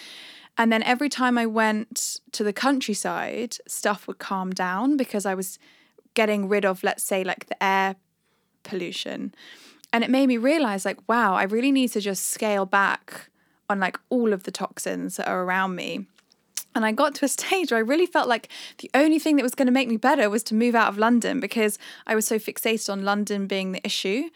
And 0.57 0.71
then 0.71 0.83
every 0.83 1.09
time 1.09 1.37
I 1.37 1.45
went 1.45 2.19
to 2.33 2.43
the 2.43 2.53
countryside, 2.53 3.57
stuff 3.67 4.07
would 4.07 4.19
calm 4.19 4.51
down 4.51 4.97
because 4.97 5.25
I 5.25 5.33
was 5.33 5.57
getting 6.13 6.47
rid 6.47 6.65
of, 6.65 6.83
let's 6.83 7.03
say, 7.03 7.23
like 7.23 7.47
the 7.47 7.63
air 7.63 7.95
pollution. 8.63 9.33
And 9.93 10.03
it 10.03 10.09
made 10.09 10.27
me 10.27 10.37
realize, 10.37 10.83
like, 10.83 10.97
wow, 11.07 11.35
I 11.35 11.43
really 11.43 11.71
need 11.71 11.89
to 11.89 12.01
just 12.01 12.29
scale 12.29 12.65
back 12.65 13.29
on 13.69 13.79
like 13.79 13.97
all 14.09 14.33
of 14.33 14.43
the 14.43 14.51
toxins 14.51 15.17
that 15.17 15.27
are 15.27 15.43
around 15.43 15.75
me. 15.75 16.07
And 16.75 16.85
I 16.85 16.91
got 16.91 17.13
to 17.15 17.25
a 17.25 17.27
stage 17.27 17.71
where 17.71 17.77
I 17.77 17.81
really 17.81 18.07
felt 18.07 18.27
like 18.27 18.49
the 18.79 18.89
only 18.95 19.19
thing 19.19 19.35
that 19.35 19.43
was 19.43 19.55
going 19.55 19.67
to 19.67 19.71
make 19.71 19.87
me 19.87 19.97
better 19.97 20.29
was 20.29 20.43
to 20.45 20.55
move 20.55 20.75
out 20.75 20.89
of 20.89 20.97
London 20.97 21.39
because 21.39 21.77
I 22.07 22.15
was 22.15 22.25
so 22.25 22.39
fixated 22.39 22.91
on 22.91 23.05
London 23.05 23.47
being 23.47 23.71
the 23.71 23.85
issue. 23.85 24.29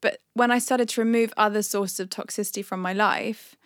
But 0.00 0.18
when 0.32 0.50
I 0.50 0.58
started 0.58 0.88
to 0.90 1.00
remove 1.00 1.32
other 1.36 1.62
sources 1.62 2.00
of 2.00 2.08
toxicity 2.08 2.64
from 2.64 2.80
my 2.80 2.92
life, 2.92 3.56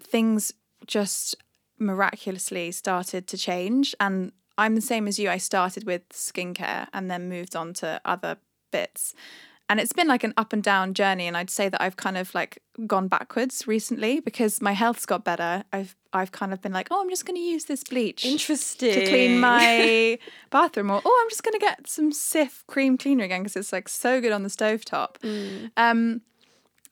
things 0.00 0.52
just 0.86 1.36
miraculously 1.78 2.70
started 2.72 3.26
to 3.28 3.36
change. 3.36 3.94
And 3.98 4.32
I'm 4.56 4.74
the 4.74 4.80
same 4.80 5.06
as 5.06 5.18
you. 5.18 5.28
I 5.28 5.38
started 5.38 5.84
with 5.84 6.08
skincare 6.10 6.88
and 6.92 7.10
then 7.10 7.28
moved 7.28 7.54
on 7.54 7.74
to 7.74 8.00
other 8.04 8.38
bits. 8.70 9.14
And 9.68 9.80
it's 9.80 9.92
been 9.92 10.06
like 10.06 10.22
an 10.22 10.32
up 10.36 10.52
and 10.52 10.62
down 10.62 10.94
journey. 10.94 11.26
And 11.26 11.36
I'd 11.36 11.50
say 11.50 11.68
that 11.68 11.82
I've 11.82 11.96
kind 11.96 12.16
of 12.16 12.34
like 12.34 12.62
gone 12.86 13.08
backwards 13.08 13.66
recently 13.66 14.20
because 14.20 14.60
my 14.60 14.72
health's 14.72 15.06
got 15.06 15.24
better. 15.24 15.64
I've 15.72 15.96
I've 16.12 16.32
kind 16.32 16.52
of 16.52 16.62
been 16.62 16.72
like, 16.72 16.88
oh, 16.90 17.00
I'm 17.00 17.10
just 17.10 17.26
going 17.26 17.36
to 17.36 17.42
use 17.42 17.64
this 17.64 17.84
bleach 17.84 18.24
interesting 18.24 18.94
to 18.94 19.06
clean 19.06 19.38
my 19.40 20.18
bathroom, 20.50 20.90
or 20.90 21.02
oh, 21.04 21.20
I'm 21.22 21.28
just 21.28 21.42
going 21.42 21.52
to 21.52 21.58
get 21.58 21.86
some 21.86 22.10
Cif 22.10 22.66
cream 22.66 22.96
cleaner 22.96 23.24
again 23.24 23.42
because 23.42 23.56
it's 23.56 23.72
like 23.72 23.88
so 23.88 24.20
good 24.20 24.32
on 24.32 24.42
the 24.42 24.48
stovetop. 24.48 25.16
Um, 25.76 26.22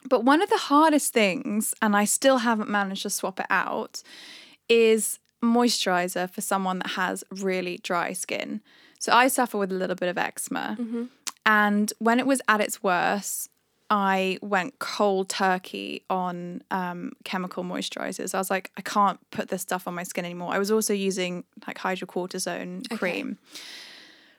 but 0.07 0.25
one 0.25 0.43
of 0.43 0.51
the 0.51 0.59
hardest 0.59 1.13
things, 1.15 1.75
and 1.81 1.97
I 1.97 2.05
still 2.05 2.39
haven't 2.39 2.69
managed 2.69 3.03
to 3.03 3.11
swap 3.11 3.41
it 3.41 3.47
out, 3.49 4.03
is 4.69 5.19
moisturizer 5.43 6.29
for 6.29 6.41
someone 6.41 6.79
that 6.81 6.89
has 6.91 7.25
really 7.31 7.79
dry 7.79 8.13
skin. 8.13 8.61
So 8.99 9.13
I 9.13 9.29
suffer 9.29 9.59
with 9.59 9.71
a 9.73 9.75
little 9.75 9.97
bit 9.97 10.09
of 10.09 10.19
eczema. 10.19 10.77
And 11.47 11.93
when 11.99 12.19
it 12.19 12.27
was 12.27 12.41
at 12.49 12.61
its 12.61 12.83
worst, 12.83 13.51
I 13.91 14.39
went 14.41 14.79
cold 14.79 15.29
turkey 15.29 16.03
on 16.09 16.63
um, 16.71 17.13
chemical 17.25 17.65
moisturizers. 17.65 18.35
I 18.35 18.39
was 18.39 18.51
like, 18.51 18.71
I 18.77 18.81
can't 18.81 19.19
put 19.31 19.49
this 19.49 19.63
stuff 19.63 19.87
on 19.87 19.95
my 19.95 20.05
skin 20.05 20.25
anymore. 20.25 20.53
I 20.53 20.59
was 20.59 20.71
also 20.71 20.95
using 20.95 21.45
like 21.67 21.79
hydrocortisone 21.79 22.89
cream. 22.99 23.39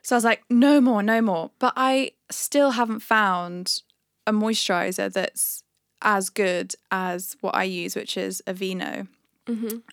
So 0.02 0.14
I 0.14 0.18
was 0.18 0.24
like, 0.24 0.42
no 0.50 0.80
more, 0.80 1.02
no 1.02 1.20
more. 1.22 1.50
But 1.58 1.74
I 1.76 2.12
still 2.30 2.72
haven't 2.72 3.00
found 3.00 3.82
a 4.26 4.32
moisturizer 4.32 5.12
that's 5.12 5.62
as 6.02 6.28
good 6.28 6.74
as 6.90 7.36
what 7.40 7.54
I 7.54 7.62
use, 7.64 7.94
which 7.96 8.16
is 8.16 8.42
Aveeno. 8.46 9.06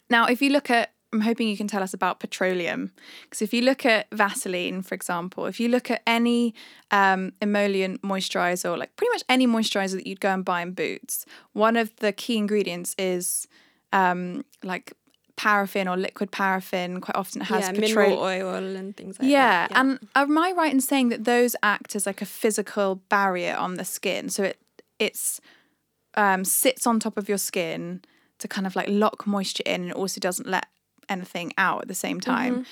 Now, 0.09 0.25
if 0.25 0.41
you 0.41 0.49
look 0.49 0.69
at, 0.71 0.91
I'm 1.13 1.21
hoping 1.21 1.47
you 1.47 1.55
can 1.55 1.67
tell 1.67 1.83
us 1.83 1.93
about 1.93 2.19
petroleum. 2.19 2.91
Because 3.23 3.41
if 3.41 3.53
you 3.53 3.61
look 3.61 3.85
at 3.85 4.07
Vaseline, 4.11 4.81
for 4.81 4.95
example, 4.95 5.45
if 5.45 5.59
you 5.59 5.69
look 5.69 5.91
at 5.91 6.01
any 6.07 6.53
um, 6.91 7.33
emollient 7.41 8.01
moisturizer, 8.01 8.71
or 8.71 8.77
like 8.77 8.95
pretty 8.95 9.11
much 9.11 9.23
any 9.29 9.47
moisturizer 9.47 9.93
that 9.93 10.07
you'd 10.07 10.19
go 10.19 10.33
and 10.33 10.43
buy 10.43 10.61
in 10.61 10.71
Boots, 10.71 11.25
one 11.53 11.77
of 11.77 11.95
the 11.97 12.11
key 12.11 12.37
ingredients 12.37 12.95
is 12.97 13.47
um, 13.91 14.43
like 14.63 14.93
paraffin 15.35 15.87
or 15.87 15.97
liquid 15.97 16.31
paraffin. 16.31 16.99
Quite 16.99 17.15
often 17.15 17.41
it 17.41 17.45
has 17.45 17.61
yeah, 17.61 17.71
petroleum. 17.71 18.09
mineral 18.09 18.19
oil 18.23 18.75
and 18.75 18.97
things 18.97 19.19
like 19.19 19.29
Yeah, 19.29 19.67
that. 19.67 19.71
Yeah, 19.71 19.79
and 19.79 19.99
am 20.15 20.37
I 20.37 20.51
right 20.51 20.73
in 20.73 20.81
saying 20.81 21.09
that 21.09 21.25
those 21.25 21.55
act 21.63 21.95
as 21.95 22.05
like 22.05 22.21
a 22.21 22.25
physical 22.25 22.95
barrier 23.09 23.55
on 23.55 23.75
the 23.75 23.85
skin? 23.85 24.29
So 24.29 24.43
it 24.43 24.59
it's 24.99 25.41
um, 26.15 26.45
sits 26.45 26.85
on 26.87 26.99
top 26.99 27.17
of 27.17 27.27
your 27.27 27.37
skin 27.37 28.03
to 28.39 28.47
kind 28.47 28.67
of 28.67 28.75
like 28.75 28.87
lock 28.89 29.25
moisture 29.25 29.63
in, 29.65 29.81
and 29.81 29.91
it 29.91 29.95
also 29.95 30.19
doesn't 30.19 30.47
let 30.47 30.67
anything 31.09 31.53
out 31.57 31.81
at 31.83 31.87
the 31.87 31.95
same 31.95 32.19
time. 32.19 32.53
Mm-hmm. 32.53 32.63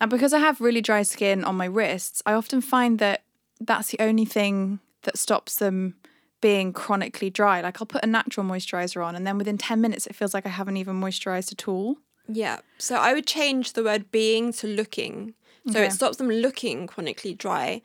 And 0.00 0.10
because 0.10 0.32
I 0.32 0.38
have 0.38 0.60
really 0.60 0.80
dry 0.80 1.02
skin 1.02 1.44
on 1.44 1.56
my 1.56 1.64
wrists, 1.64 2.22
I 2.24 2.32
often 2.34 2.60
find 2.60 2.98
that 3.00 3.22
that's 3.60 3.88
the 3.90 4.00
only 4.00 4.24
thing 4.24 4.78
that 5.02 5.18
stops 5.18 5.56
them 5.56 5.94
being 6.40 6.72
chronically 6.72 7.30
dry. 7.30 7.60
Like 7.60 7.80
I'll 7.80 7.86
put 7.86 8.04
a 8.04 8.06
natural 8.06 8.46
moisturizer 8.46 9.04
on, 9.04 9.16
and 9.16 9.26
then 9.26 9.38
within 9.38 9.58
ten 9.58 9.80
minutes, 9.80 10.06
it 10.06 10.14
feels 10.14 10.34
like 10.34 10.46
I 10.46 10.50
haven't 10.50 10.76
even 10.76 11.00
moisturized 11.00 11.52
at 11.52 11.66
all. 11.66 11.96
Yeah. 12.28 12.60
So 12.78 12.96
I 12.96 13.12
would 13.14 13.26
change 13.26 13.72
the 13.72 13.82
word 13.82 14.12
being 14.12 14.52
to 14.54 14.66
looking. 14.68 15.34
So 15.66 15.80
Okay. 15.80 15.86
it 15.86 15.92
stops 15.92 16.18
them 16.18 16.28
looking 16.30 16.86
chronically 16.86 17.34
dry. 17.34 17.82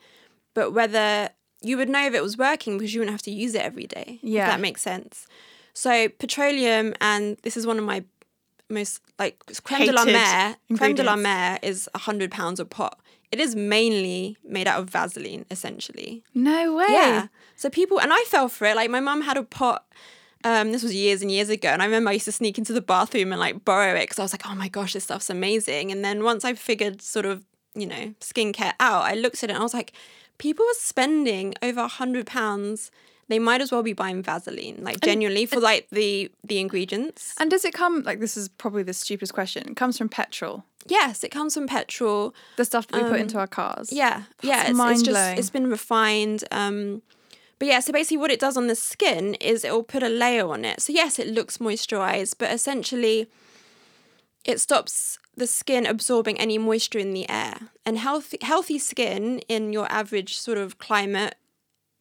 But 0.54 0.70
whether 0.72 1.30
you 1.62 1.76
would 1.78 1.88
know 1.88 2.06
if 2.06 2.14
it 2.14 2.22
was 2.22 2.36
working 2.38 2.78
because 2.78 2.94
you 2.94 3.00
wouldn't 3.00 3.14
have 3.14 3.22
to 3.22 3.30
use 3.30 3.54
it 3.54 3.62
every 3.62 3.86
day. 3.86 4.20
if 4.22 4.28
Yeah. 4.28 4.46
that 4.46 4.60
makes 4.60 4.82
sense. 4.82 5.26
So 5.72 6.08
petroleum, 6.08 6.94
and 7.00 7.36
this 7.42 7.56
is 7.56 7.66
one 7.66 7.78
of 7.78 7.84
my 7.84 8.04
most 8.70 9.00
like 9.18 9.38
creme 9.64 9.86
de 9.86 9.92
la 9.92 10.04
mer. 10.04 10.56
Creme 10.76 10.94
de 10.94 11.02
la 11.02 11.16
mer 11.16 11.58
is 11.62 11.88
a 11.94 11.98
hundred 11.98 12.30
pounds 12.30 12.60
a 12.60 12.64
pot. 12.64 12.98
It 13.30 13.40
is 13.40 13.56
mainly 13.56 14.36
made 14.44 14.68
out 14.68 14.80
of 14.80 14.90
Vaseline, 14.90 15.44
essentially. 15.50 16.22
No 16.34 16.74
way. 16.76 16.86
Yeah. 16.88 17.26
So 17.56 17.68
people, 17.68 18.00
and 18.00 18.12
I 18.12 18.20
fell 18.28 18.48
for 18.48 18.66
it. 18.66 18.76
Like 18.76 18.90
my 18.90 19.00
mum 19.00 19.22
had 19.22 19.36
a 19.36 19.42
pot. 19.42 19.84
Um, 20.44 20.72
this 20.72 20.82
was 20.82 20.94
years 20.94 21.22
and 21.22 21.30
years 21.30 21.48
ago, 21.48 21.68
and 21.68 21.80
I 21.80 21.86
remember 21.86 22.10
I 22.10 22.14
used 22.14 22.26
to 22.26 22.32
sneak 22.32 22.58
into 22.58 22.72
the 22.72 22.82
bathroom 22.82 23.32
and 23.32 23.40
like 23.40 23.64
borrow 23.64 23.94
it 23.94 24.02
because 24.02 24.18
I 24.18 24.22
was 24.22 24.32
like, 24.34 24.46
"Oh 24.46 24.54
my 24.54 24.68
gosh, 24.68 24.92
this 24.92 25.04
stuff's 25.04 25.30
amazing." 25.30 25.90
And 25.90 26.04
then 26.04 26.22
once 26.22 26.44
I 26.44 26.52
figured 26.52 27.00
sort 27.00 27.24
of, 27.24 27.44
you 27.74 27.86
know, 27.86 28.14
skincare 28.20 28.74
out, 28.78 29.04
I 29.04 29.14
looked 29.14 29.42
at 29.42 29.50
it 29.50 29.54
and 29.54 29.58
I 29.60 29.62
was 29.62 29.74
like, 29.74 29.94
people 30.38 30.64
are 30.64 30.78
spending 30.78 31.54
over 31.62 31.80
a 31.80 31.88
hundred 31.88 32.26
pounds. 32.26 32.90
They 33.28 33.38
might 33.38 33.60
as 33.60 33.72
well 33.72 33.82
be 33.82 33.94
buying 33.94 34.22
Vaseline, 34.22 34.80
like 34.82 35.00
genuinely 35.00 35.46
for 35.46 35.60
like 35.60 35.88
the 35.90 36.30
the 36.42 36.58
ingredients. 36.58 37.34
And 37.38 37.50
does 37.50 37.64
it 37.64 37.72
come 37.74 38.02
like 38.02 38.20
this 38.20 38.36
is 38.36 38.48
probably 38.48 38.82
the 38.82 38.92
stupidest 38.92 39.32
question? 39.32 39.68
It 39.68 39.76
comes 39.76 39.96
from 39.96 40.08
petrol, 40.08 40.64
Yes, 40.86 41.24
it 41.24 41.30
comes 41.30 41.54
from 41.54 41.66
petrol. 41.66 42.34
the 42.56 42.64
stuff 42.64 42.86
that 42.88 43.02
we 43.02 43.08
put 43.08 43.20
into 43.20 43.38
our 43.38 43.46
cars. 43.46 43.92
Yeah, 43.92 44.24
yeah, 44.42 44.68
it's, 44.68 44.78
it's 44.78 45.02
just 45.02 45.38
it's 45.38 45.50
been 45.50 45.68
refined. 45.70 46.44
Um, 46.50 47.02
but 47.58 47.68
yeah, 47.68 47.80
so 47.80 47.92
basically, 47.92 48.18
what 48.18 48.30
it 48.30 48.40
does 48.40 48.56
on 48.56 48.66
the 48.66 48.74
skin 48.74 49.34
is 49.34 49.64
it 49.64 49.72
will 49.72 49.82
put 49.82 50.02
a 50.02 50.08
layer 50.08 50.46
on 50.46 50.64
it. 50.64 50.82
So 50.82 50.92
yes, 50.92 51.18
it 51.18 51.28
looks 51.28 51.58
moisturized, 51.58 52.34
but 52.38 52.52
essentially, 52.52 53.28
it 54.44 54.60
stops 54.60 55.18
the 55.36 55.46
skin 55.46 55.86
absorbing 55.86 56.38
any 56.38 56.58
moisture 56.58 56.98
in 56.98 57.12
the 57.14 57.28
air. 57.30 57.54
And 57.86 57.98
healthy 57.98 58.38
healthy 58.42 58.78
skin 58.78 59.38
in 59.48 59.72
your 59.72 59.90
average 59.90 60.36
sort 60.36 60.58
of 60.58 60.78
climate 60.78 61.36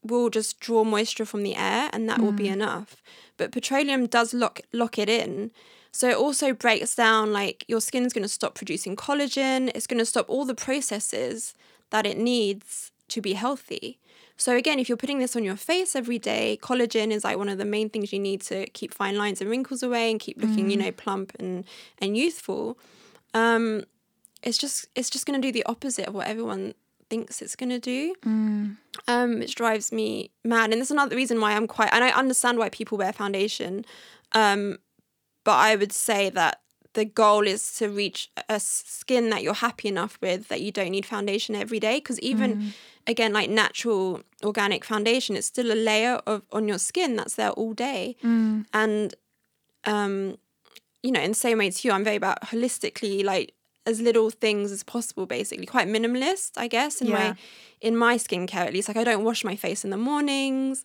will 0.03 0.29
just 0.29 0.59
draw 0.59 0.83
moisture 0.83 1.25
from 1.25 1.43
the 1.43 1.55
air, 1.55 1.89
and 1.93 2.07
that 2.09 2.19
will 2.19 2.31
be 2.31 2.47
enough. 2.47 2.97
But 3.37 3.51
petroleum 3.51 4.07
does 4.07 4.33
lock 4.33 4.61
lock 4.71 4.97
it 4.97 5.09
in. 5.09 5.51
So 5.91 6.09
it 6.09 6.17
also 6.17 6.53
breaks 6.53 6.95
down 6.95 7.31
like 7.31 7.65
your 7.67 7.79
skin's 7.79 8.13
going 8.13 8.23
to 8.23 8.29
stop 8.29 8.55
producing 8.55 8.95
collagen. 8.95 9.71
It's 9.75 9.85
going 9.85 9.99
to 9.99 10.05
stop 10.05 10.27
all 10.27 10.43
the 10.43 10.55
processes 10.55 11.53
that 11.91 12.07
it 12.07 12.17
needs 12.17 12.91
to 13.09 13.21
be 13.21 13.33
healthy. 13.33 13.99
So 14.35 14.55
again, 14.55 14.79
if 14.79 14.89
you're 14.89 14.97
putting 14.97 15.19
this 15.19 15.35
on 15.35 15.43
your 15.43 15.55
face 15.55 15.95
every 15.95 16.17
day, 16.17 16.57
collagen 16.61 17.11
is 17.11 17.23
like 17.23 17.37
one 17.37 17.49
of 17.49 17.59
the 17.59 17.65
main 17.65 17.89
things 17.91 18.11
you 18.11 18.19
need 18.19 18.41
to 18.41 18.65
keep 18.71 18.91
fine 18.91 19.17
lines 19.17 19.39
and 19.39 19.49
wrinkles 19.49 19.83
away 19.83 20.09
and 20.09 20.19
keep 20.19 20.41
looking, 20.41 20.71
you 20.71 20.77
know, 20.77 20.91
plump 20.91 21.33
and 21.39 21.63
and 21.99 22.17
youthful. 22.17 22.77
Um, 23.35 23.83
it's 24.41 24.57
just 24.57 24.87
it's 24.95 25.11
just 25.11 25.27
going 25.27 25.39
to 25.39 25.47
do 25.47 25.51
the 25.51 25.65
opposite 25.67 26.07
of 26.07 26.15
what 26.15 26.27
everyone 26.27 26.73
thinks 27.13 27.41
it's 27.43 27.57
going 27.61 27.73
to 27.79 27.83
do 27.91 27.99
um, 29.13 29.31
which 29.41 29.55
drives 29.63 29.87
me 29.99 30.09
mad. 30.43 30.71
And 30.71 30.79
that's 30.79 30.95
another 30.97 31.15
reason 31.15 31.37
why 31.43 31.51
I'm 31.55 31.67
quite, 31.67 31.91
and 31.93 32.03
I 32.03 32.09
understand 32.23 32.57
why 32.57 32.69
people 32.69 32.97
wear 32.97 33.13
foundation. 33.13 33.85
Um, 34.43 34.61
but 35.47 35.57
I 35.69 35.75
would 35.75 35.91
say 36.07 36.21
that 36.31 36.53
the 36.93 37.05
goal 37.05 37.43
is 37.55 37.61
to 37.79 37.85
reach 38.03 38.21
a 38.49 38.59
skin 38.59 39.29
that 39.31 39.41
you're 39.43 39.61
happy 39.67 39.87
enough 39.95 40.13
with 40.21 40.47
that 40.49 40.61
you 40.61 40.71
don't 40.71 40.93
need 40.97 41.05
foundation 41.05 41.53
every 41.55 41.79
day. 41.87 41.95
Because 41.97 42.19
even, 42.31 42.49
again, 43.13 43.31
like 43.33 43.49
natural 43.49 44.21
organic 44.43 44.85
foundation, 44.85 45.35
it's 45.35 45.47
still 45.47 45.71
a 45.71 45.79
layer 45.89 46.15
of 46.31 46.41
on 46.51 46.67
your 46.67 46.79
skin 46.89 47.15
that's 47.17 47.35
there 47.35 47.51
all 47.51 47.73
day. 47.73 48.15
And, 48.73 49.13
um, 49.93 50.37
you 51.05 51.11
know, 51.11 51.21
in 51.27 51.31
the 51.31 51.43
same 51.47 51.57
way 51.57 51.69
to 51.71 51.87
you, 51.87 51.91
I'm 51.93 52.03
very 52.03 52.17
about 52.23 52.41
holistically, 52.51 53.23
like 53.23 53.53
as 53.85 53.99
little 54.01 54.29
things 54.29 54.71
as 54.71 54.83
possible, 54.83 55.25
basically 55.25 55.65
quite 55.65 55.87
minimalist, 55.87 56.51
I 56.57 56.67
guess, 56.67 57.01
in 57.01 57.07
Yeah. 57.07 57.13
my 57.13 57.35
in 57.81 57.97
my 57.97 58.15
skincare 58.17 58.65
at 58.67 58.73
least. 58.73 58.87
Like 58.87 58.97
I 58.97 59.03
don't 59.03 59.23
wash 59.23 59.43
my 59.43 59.55
face 59.55 59.83
in 59.83 59.89
the 59.89 59.97
mornings. 59.97 60.83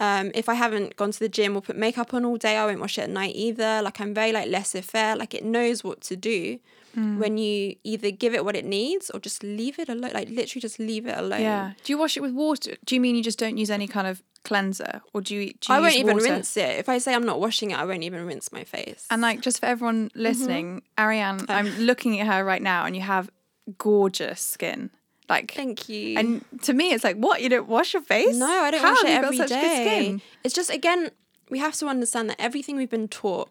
Um, 0.00 0.30
if 0.34 0.48
I 0.48 0.54
haven't 0.54 0.96
gone 0.96 1.12
to 1.12 1.18
the 1.18 1.28
gym 1.28 1.54
or 1.56 1.60
put 1.62 1.76
makeup 1.76 2.12
on 2.14 2.24
all 2.24 2.36
day, 2.36 2.56
I 2.56 2.64
won't 2.66 2.80
wash 2.80 2.98
it 2.98 3.02
at 3.02 3.10
night 3.10 3.34
either. 3.36 3.82
Like 3.82 4.00
I'm 4.00 4.14
very 4.14 4.32
like 4.32 4.48
laissez 4.48 4.80
faire. 4.80 5.14
Like 5.14 5.34
it 5.34 5.44
knows 5.44 5.84
what 5.84 6.00
to 6.02 6.16
do 6.16 6.58
when 6.94 7.38
you 7.38 7.76
either 7.84 8.10
give 8.10 8.34
it 8.34 8.44
what 8.44 8.56
it 8.56 8.64
needs 8.64 9.10
or 9.10 9.20
just 9.20 9.42
leave 9.42 9.78
it 9.78 9.88
alone. 9.88 10.12
Like 10.12 10.28
literally 10.28 10.60
just 10.60 10.78
leave 10.78 11.06
it 11.06 11.16
alone. 11.16 11.40
Yeah. 11.42 11.72
Do 11.84 11.92
you 11.92 11.98
wash 11.98 12.16
it 12.16 12.20
with 12.20 12.32
water? 12.32 12.76
Do 12.84 12.94
you 12.94 13.00
mean 13.00 13.14
you 13.16 13.22
just 13.22 13.38
don't 13.38 13.56
use 13.56 13.70
any 13.70 13.86
kind 13.86 14.06
of 14.06 14.22
cleanser, 14.42 15.02
or 15.12 15.20
do 15.20 15.34
you? 15.36 15.52
Do 15.52 15.72
you 15.72 15.74
I 15.74 15.80
won't 15.80 15.94
even 15.96 16.14
water? 16.16 16.32
rinse 16.32 16.56
it. 16.56 16.78
If 16.78 16.88
I 16.88 16.98
say 16.98 17.14
I'm 17.14 17.24
not 17.26 17.38
washing 17.40 17.70
it, 17.72 17.78
I 17.78 17.84
won't 17.84 18.02
even 18.02 18.24
rinse 18.26 18.50
my 18.52 18.64
face. 18.64 19.06
And 19.10 19.20
like, 19.22 19.40
just 19.40 19.60
for 19.60 19.66
everyone 19.66 20.08
Mm-hmm. 20.08 20.20
listening, 20.20 20.82
Ariane, 20.98 21.44
I'm 21.48 21.68
looking 21.78 22.18
at 22.20 22.26
her 22.26 22.44
right 22.44 22.62
now, 22.62 22.84
and 22.86 22.96
you 22.96 23.02
have 23.02 23.30
gorgeous 23.78 24.40
skin. 24.40 24.90
Like, 25.28 25.52
Thank 25.52 25.88
you. 25.88 26.18
and 26.18 26.44
to 26.62 26.72
me, 26.72 26.90
it's 26.92 27.04
like, 27.04 27.16
what? 27.16 27.40
You 27.40 27.48
don't 27.48 27.68
wash 27.68 27.92
your 27.94 28.02
face? 28.02 28.36
No, 28.36 28.46
I 28.46 28.70
don't 28.72 28.80
How 28.82 28.90
wash 28.94 29.04
it 29.04 29.10
every 29.10 29.36
skin? 29.36 30.22
It's 30.42 30.54
just 30.54 30.70
again, 30.70 31.10
we 31.50 31.58
have 31.60 31.74
to 31.76 31.86
understand 31.86 32.30
that 32.30 32.40
everything 32.40 32.76
we've 32.76 32.90
been 32.90 33.06
taught, 33.08 33.48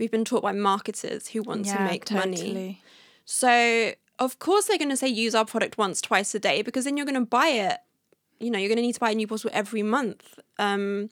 we've 0.00 0.10
been 0.10 0.24
taught 0.24 0.42
by 0.42 0.52
marketers 0.52 1.28
who 1.28 1.42
want 1.42 1.66
to 1.66 1.84
make 1.84 2.04
money. 2.10 2.82
So 3.24 3.92
of 4.18 4.38
course 4.40 4.64
they're 4.66 4.78
going 4.78 4.90
to 4.90 4.96
say 4.96 5.08
use 5.08 5.34
our 5.36 5.44
product 5.44 5.78
once, 5.78 6.00
twice 6.00 6.34
a 6.34 6.40
day 6.40 6.62
because 6.62 6.84
then 6.86 6.96
you're 6.96 7.06
going 7.06 7.14
to 7.14 7.24
buy 7.40 7.48
it. 7.48 7.78
You 8.40 8.50
know, 8.50 8.58
you're 8.58 8.68
going 8.68 8.76
to 8.76 8.82
need 8.82 8.94
to 8.94 9.00
buy 9.00 9.10
a 9.12 9.14
new 9.14 9.26
bottle 9.26 9.50
every 9.52 9.82
month. 9.82 10.38
Um, 10.58 11.10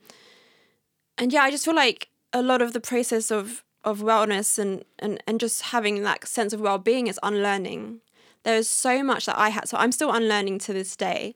and 1.18 1.33
yeah, 1.33 1.42
I 1.42 1.51
just 1.51 1.64
feel 1.64 1.77
like 1.77 2.09
a 2.33 2.42
lot 2.42 2.62
of 2.62 2.72
the 2.72 2.81
process 2.81 3.31
of 3.31 3.62
of 3.85 4.01
wellness 4.01 4.59
and 4.59 4.85
and 4.98 5.22
and 5.27 5.38
just 5.38 5.62
having 5.62 6.03
that 6.03 6.27
sense 6.27 6.53
of 6.53 6.61
well 6.61 6.79
being 6.79 7.07
is 7.07 7.20
unlearning. 7.22 8.01
There 8.44 8.57
is 8.57 8.68
so 8.70 9.03
much 9.03 9.27
that 9.27 9.38
I 9.38 9.51
had, 9.51 9.68
so 9.68 9.77
I'm 9.77 9.92
still 9.92 10.12
unlearning 10.12 10.59
to 10.61 10.72
this 10.72 10.96
day. 10.96 11.35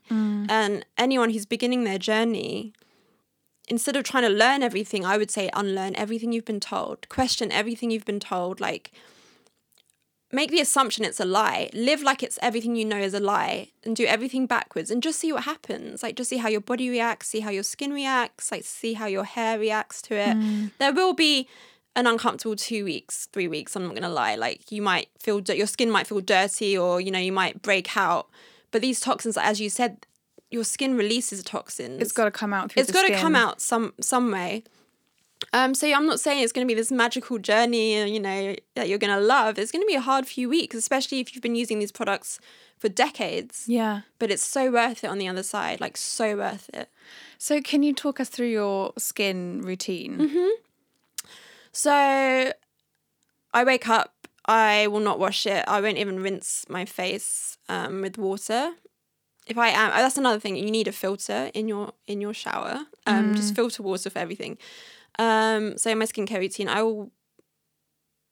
And 0.51 0.85
anyone 0.97 1.31
who's 1.31 1.47
beginning 1.47 1.85
their 1.85 1.99
journey, 1.99 2.73
instead 3.69 3.97
of 3.97 4.05
trying 4.05 4.25
to 4.25 4.29
learn 4.29 4.63
everything, 4.63 5.05
I 5.05 5.17
would 5.17 5.31
say 5.31 5.51
unlearn 5.55 5.97
everything 5.97 6.33
you've 6.33 6.45
been 6.45 6.61
told, 6.61 7.09
question 7.09 7.53
everything 7.53 7.91
you've 7.91 8.05
been 8.05 8.21
told, 8.21 8.61
like 8.61 8.93
make 10.33 10.51
the 10.51 10.61
assumption 10.61 11.05
it's 11.05 11.21
a 11.21 11.25
lie 11.25 11.69
live 11.75 12.03
like 12.03 12.23
it's 12.23 12.39
everything 12.41 12.75
you 12.75 12.85
know 12.85 12.97
is 12.97 13.13
a 13.13 13.21
lie 13.21 13.69
and 13.85 13.95
do 13.95 14.07
everything 14.07 14.47
backwards 14.47 14.91
and 14.91 15.03
just 15.03 15.21
see 15.21 15.31
what 15.31 15.45
happens 15.45 16.03
like 16.03 16.17
just 16.17 16.31
see 16.31 16.39
how 16.39 16.49
your 16.49 16.61
body 16.61 16.89
reacts 16.89 17.29
see 17.29 17.41
how 17.41 17.51
your 17.51 17.63
skin 17.63 17.93
reacts 17.93 18.51
like 18.51 18.65
see 18.65 18.95
how 18.95 19.07
your 19.07 19.25
hair 19.25 19.59
reacts 19.59 20.01
to 20.01 20.15
it. 20.15 20.37
Mm. 20.37 20.71
There 20.79 20.93
will 20.93 21.13
be 21.13 21.49
an 21.95 22.07
uncomfortable 22.07 22.57
two 22.57 22.85
weeks 22.85 23.29
three 23.33 23.47
weeks 23.47 23.77
i'm 23.77 23.85
not 23.85 23.95
gonna 23.95 24.09
lie 24.09 24.35
like 24.35 24.73
you 24.73 24.81
might 24.81 25.09
feel 25.19 25.41
your 25.41 25.67
skin 25.67 25.91
might 25.91 26.07
feel 26.07 26.21
dirty 26.21 26.77
or 26.77 27.01
you 27.01 27.11
know 27.11 27.19
you 27.19 27.33
might 27.33 27.61
break 27.61 27.97
out 27.99 28.31
but 28.71 28.81
these 28.81 28.99
toxins 28.99 29.37
as 29.37 29.61
you 29.61 29.69
said 29.69 30.07
your 30.53 30.65
skin 30.65 30.97
releases 30.97 31.43
toxins 31.43 32.01
It's 32.01 32.13
got 32.13 32.25
to 32.25 32.31
come 32.31 32.53
out 32.53 32.71
through 32.71 32.83
it's 32.83 32.93
got 32.93 33.07
to 33.07 33.15
come 33.15 33.35
out 33.35 33.61
some 33.61 33.95
some 34.01 34.31
way 34.31 34.65
Um, 35.53 35.75
so 35.75 35.93
I'm 35.93 36.07
not 36.07 36.21
saying 36.21 36.43
it's 36.43 36.53
going 36.53 36.67
to 36.67 36.73
be 36.73 36.79
this 36.79 36.93
magical 36.93 37.37
journey, 37.39 38.01
uh, 38.01 38.05
you 38.05 38.21
know, 38.21 38.55
that 38.77 38.89
you're 38.89 38.99
going 38.99 39.15
to 39.15 39.21
love. 39.21 39.59
It's 39.59 39.73
going 39.73 39.83
to 39.83 39.87
be 39.87 39.97
a 39.97 40.01
hard 40.01 40.25
few 40.27 40.49
weeks, 40.49 40.77
especially 40.77 41.19
if 41.19 41.35
you've 41.35 41.43
been 41.43 41.57
using 41.57 41.81
these 41.81 41.91
products 41.93 42.39
for 42.79 42.89
decades. 42.89 43.65
Yeah. 43.67 44.03
But 44.19 44.31
it's 44.31 44.45
so 44.45 44.71
worth 44.71 45.03
it 45.03 45.09
on 45.09 45.19
the 45.19 45.29
other 45.29 45.43
side, 45.43 45.81
like 45.81 45.97
so 45.97 46.37
worth 46.37 46.71
it. 46.73 46.89
So 47.39 47.61
can 47.61 47.83
you 47.83 47.93
talk 47.93 48.21
us 48.21 48.29
through 48.29 48.49
your 48.49 48.93
skin 48.99 49.63
routine? 49.63 50.19
Mm-hmm. 50.19 50.49
So 51.73 52.53
I 53.53 53.65
wake 53.65 53.89
up, 53.89 54.15
I 54.47 54.87
will 54.87 55.01
not 55.01 55.19
wash 55.19 55.45
it. 55.47 55.65
I 55.67 55.81
won't 55.81 55.99
even 55.99 56.23
rinse 56.23 56.65
my 56.69 56.85
face 56.85 57.59
um, 57.69 58.01
with 58.03 58.17
water. 58.17 58.75
If 59.47 59.59
I 59.59 59.69
am, 59.69 59.91
that's 59.91 60.17
another 60.17 60.39
thing. 60.39 60.57
You 60.57 60.71
need 60.71 60.89
a 60.89 60.93
filter 60.93 61.51
in 61.53 61.69
your 61.69 61.93
in 62.07 62.21
your 62.21 62.35
shower. 62.35 62.87
Um, 63.07 63.35
Just 63.35 63.55
filter 63.55 63.83
water 63.83 64.09
for 64.11 64.19
everything. 64.19 64.57
Um, 65.19 65.77
so 65.77 65.95
my 65.95 66.05
skincare 66.05 66.39
routine, 66.39 66.69
I 66.69 66.83
will. 66.83 67.11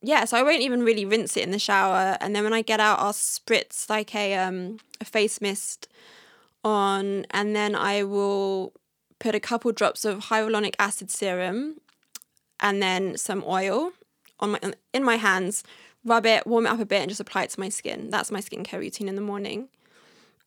Yeah, 0.02 0.24
so 0.24 0.38
I 0.38 0.42
won't 0.42 0.62
even 0.62 0.82
really 0.82 1.04
rinse 1.04 1.36
it 1.36 1.42
in 1.42 1.50
the 1.50 1.58
shower, 1.58 2.16
and 2.20 2.34
then 2.34 2.44
when 2.44 2.54
I 2.54 2.62
get 2.62 2.80
out, 2.80 3.00
I'll 3.00 3.12
spritz 3.12 3.90
like 3.90 4.14
a 4.14 4.34
um 4.34 4.78
a 5.00 5.04
face 5.04 5.40
mist 5.40 5.88
on, 6.64 7.26
and 7.30 7.54
then 7.54 7.74
I 7.74 8.04
will 8.04 8.72
put 9.18 9.34
a 9.34 9.40
couple 9.40 9.72
drops 9.72 10.04
of 10.04 10.26
hyaluronic 10.26 10.74
acid 10.78 11.10
serum, 11.10 11.80
and 12.60 12.80
then 12.82 13.16
some 13.18 13.44
oil 13.46 13.92
on 14.38 14.52
my 14.52 14.60
in 14.94 15.04
my 15.04 15.16
hands. 15.16 15.64
Rub 16.02 16.24
it, 16.24 16.46
warm 16.46 16.64
it 16.66 16.70
up 16.70 16.80
a 16.80 16.86
bit, 16.86 17.02
and 17.02 17.10
just 17.10 17.20
apply 17.20 17.42
it 17.42 17.50
to 17.50 17.60
my 17.60 17.68
skin. 17.68 18.08
That's 18.08 18.30
my 18.30 18.40
skincare 18.40 18.78
routine 18.78 19.06
in 19.08 19.16
the 19.16 19.20
morning. 19.20 19.68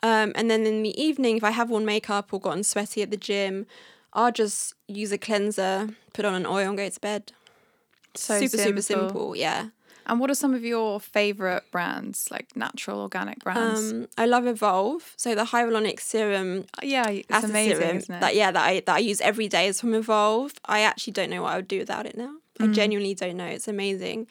Um, 0.03 0.33
and 0.35 0.51
then 0.51 0.65
in 0.67 0.83
the 0.83 1.01
evening, 1.01 1.37
if 1.37 1.43
I 1.43 1.51
have 1.51 1.69
worn 1.71 1.85
makeup 1.85 2.33
or 2.33 2.39
gotten 2.39 2.63
sweaty 2.63 3.01
at 3.01 3.09
the 3.09 3.17
gym, 3.17 3.65
I'll 4.13 4.31
just 4.31 4.75
use 4.87 5.11
a 5.11 5.17
cleanser, 5.17 5.89
put 6.13 6.25
on 6.25 6.35
an 6.35 6.45
oil, 6.45 6.67
and 6.69 6.77
go 6.77 6.87
to 6.87 6.99
bed. 6.99 7.31
So 8.15 8.35
super, 8.39 8.57
super 8.57 8.81
simple. 8.81 9.07
simple. 9.07 9.35
Yeah. 9.35 9.69
And 10.05 10.19
what 10.19 10.29
are 10.29 10.35
some 10.35 10.53
of 10.53 10.63
your 10.65 10.99
favorite 10.99 11.63
brands, 11.71 12.29
like 12.29 12.55
natural 12.57 12.99
organic 12.99 13.39
brands? 13.39 13.93
Um, 13.93 14.07
I 14.17 14.25
love 14.25 14.45
Evolve. 14.45 15.13
So 15.15 15.33
the 15.33 15.45
hyaluronic 15.45 16.01
serum, 16.01 16.65
yeah, 16.83 17.09
it's 17.09 17.43
amazing, 17.43 17.77
serum, 17.77 17.97
isn't 17.97 18.15
it? 18.15 18.19
that 18.19 18.35
yeah, 18.35 18.51
that 18.51 18.63
I 18.65 18.81
that 18.81 18.95
I 18.95 18.99
use 18.99 19.21
every 19.21 19.47
day 19.47 19.67
is 19.67 19.79
from 19.79 19.93
Evolve. 19.93 20.51
I 20.65 20.81
actually 20.81 21.13
don't 21.13 21.29
know 21.29 21.43
what 21.43 21.53
I 21.53 21.55
would 21.55 21.69
do 21.69 21.79
without 21.79 22.05
it 22.05 22.17
now. 22.17 22.35
I 22.59 22.67
Mm. 22.67 22.73
genuinely 22.73 23.13
don't 23.15 23.37
know. 23.37 23.45
It's 23.47 23.69
amazing. 23.69 24.27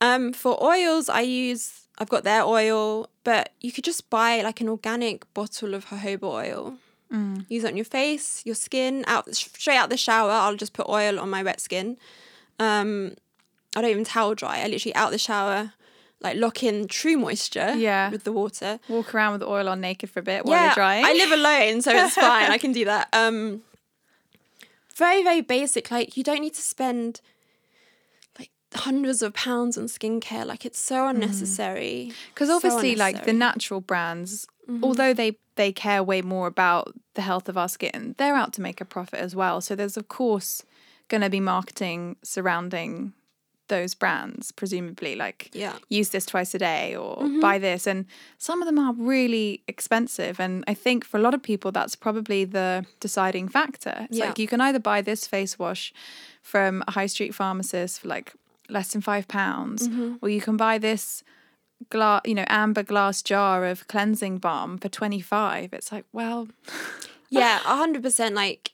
Um, 0.00 0.32
for 0.32 0.60
oils, 0.62 1.08
I 1.08 1.20
use 1.20 1.83
I've 1.98 2.08
got 2.08 2.24
their 2.24 2.42
oil, 2.42 3.08
but 3.22 3.50
you 3.60 3.70
could 3.72 3.84
just 3.84 4.10
buy 4.10 4.42
like 4.42 4.60
an 4.60 4.68
organic 4.68 5.32
bottle 5.34 5.74
of 5.74 5.86
jojoba 5.86 6.22
oil. 6.24 6.74
Mm. 7.12 7.46
Use 7.48 7.64
it 7.64 7.68
on 7.68 7.76
your 7.76 7.84
face, 7.84 8.42
your 8.44 8.54
skin, 8.56 9.04
out 9.06 9.32
straight 9.34 9.76
out 9.76 9.90
the 9.90 9.96
shower. 9.96 10.30
I'll 10.30 10.56
just 10.56 10.72
put 10.72 10.88
oil 10.88 11.20
on 11.20 11.30
my 11.30 11.42
wet 11.42 11.60
skin. 11.60 11.96
Um, 12.58 13.14
I 13.76 13.82
don't 13.82 13.90
even 13.90 14.04
towel 14.04 14.34
dry. 14.34 14.60
I 14.62 14.66
literally 14.66 14.94
out 14.94 15.10
the 15.10 15.18
shower, 15.18 15.72
like 16.20 16.36
lock 16.36 16.62
in 16.62 16.88
true 16.88 17.16
moisture. 17.16 17.74
Yeah. 17.76 18.10
with 18.10 18.24
the 18.24 18.32
water. 18.32 18.80
Walk 18.88 19.14
around 19.14 19.34
with 19.34 19.42
oil 19.42 19.68
on 19.68 19.80
naked 19.80 20.10
for 20.10 20.20
a 20.20 20.22
bit 20.22 20.44
while 20.44 20.64
you're 20.64 20.74
drying. 20.74 21.04
I 21.04 21.12
live 21.12 21.30
alone, 21.32 21.82
so 21.82 21.92
it's 21.92 22.14
fine. 22.14 22.50
I 22.50 22.58
can 22.58 22.72
do 22.72 22.84
that. 22.86 23.08
Um, 23.14 23.62
very 24.96 25.22
very 25.24 25.40
basic. 25.40 25.90
Like 25.90 26.16
you 26.16 26.22
don't 26.22 26.40
need 26.40 26.54
to 26.54 26.62
spend 26.62 27.20
hundreds 28.76 29.22
of 29.22 29.32
pounds 29.34 29.76
on 29.78 29.84
skincare. 29.84 30.44
Like 30.46 30.64
it's 30.66 30.78
so 30.80 31.08
unnecessary. 31.08 32.12
Because 32.34 32.48
So 32.48 32.56
obviously, 32.56 32.96
like 32.96 33.24
the 33.24 33.32
natural 33.32 33.80
brands, 33.80 34.46
Mm-hmm. 34.66 34.82
although 34.82 35.12
they 35.12 35.36
they 35.56 35.72
care 35.72 36.02
way 36.02 36.22
more 36.22 36.46
about 36.46 36.94
the 37.12 37.20
health 37.20 37.50
of 37.50 37.56
our 37.58 37.68
skin, 37.68 38.14
they're 38.16 38.34
out 38.34 38.54
to 38.54 38.62
make 38.62 38.80
a 38.80 38.84
profit 38.86 39.20
as 39.20 39.36
well. 39.36 39.60
So 39.60 39.74
there's 39.76 39.98
of 39.98 40.08
course 40.08 40.62
going 41.08 41.20
to 41.20 41.28
be 41.28 41.38
marketing 41.38 42.16
surrounding 42.22 43.12
those 43.68 43.94
brands, 43.94 44.52
presumably 44.52 45.16
like 45.16 45.50
Yeah. 45.52 45.74
use 45.90 46.08
this 46.10 46.24
twice 46.24 46.54
a 46.54 46.58
day 46.58 46.96
or 46.96 47.18
Mm-hmm. 47.18 47.40
buy 47.40 47.58
this, 47.58 47.86
and 47.86 48.06
some 48.38 48.62
of 48.62 48.66
them 48.66 48.78
are 48.78 48.94
really 48.94 49.62
expensive. 49.68 50.40
And 50.40 50.64
I 50.66 50.72
think 50.72 51.04
for 51.04 51.18
a 51.18 51.20
lot 51.20 51.34
of 51.34 51.42
people, 51.42 51.70
that's 51.70 51.94
probably 51.94 52.46
the 52.46 52.86
deciding 53.00 53.48
factor. 53.50 54.06
It's 54.08 54.16
Yeah. 54.18 54.26
like 54.28 54.38
you 54.38 54.48
can 54.48 54.60
either 54.62 54.78
buy 54.80 55.02
this 55.02 55.26
face 55.26 55.58
wash 55.58 55.92
from 56.42 56.82
a 56.88 56.92
high 56.92 57.06
street 57.08 57.34
pharmacist 57.34 58.00
for 58.00 58.08
like 58.08 58.32
less 58.68 58.92
than 58.92 59.00
five 59.02 59.28
pounds, 59.28 59.88
Mm-hmm. 59.88 60.14
or 60.22 60.28
you 60.28 60.40
can 60.40 60.56
buy 60.56 60.78
this 60.78 61.22
glass, 61.90 62.22
you 62.24 62.34
know, 62.34 62.44
amber 62.48 62.82
glass 62.82 63.22
jar 63.22 63.64
of 63.66 63.86
cleansing 63.88 64.38
balm 64.38 64.78
for 64.78 64.88
25. 64.88 65.72
It's 65.72 65.92
like, 65.92 66.04
well, 66.12 66.48
Yeah, 67.30 67.56
a 67.64 67.76
hundred 67.76 68.02
percent. 68.02 68.34
Like 68.34 68.70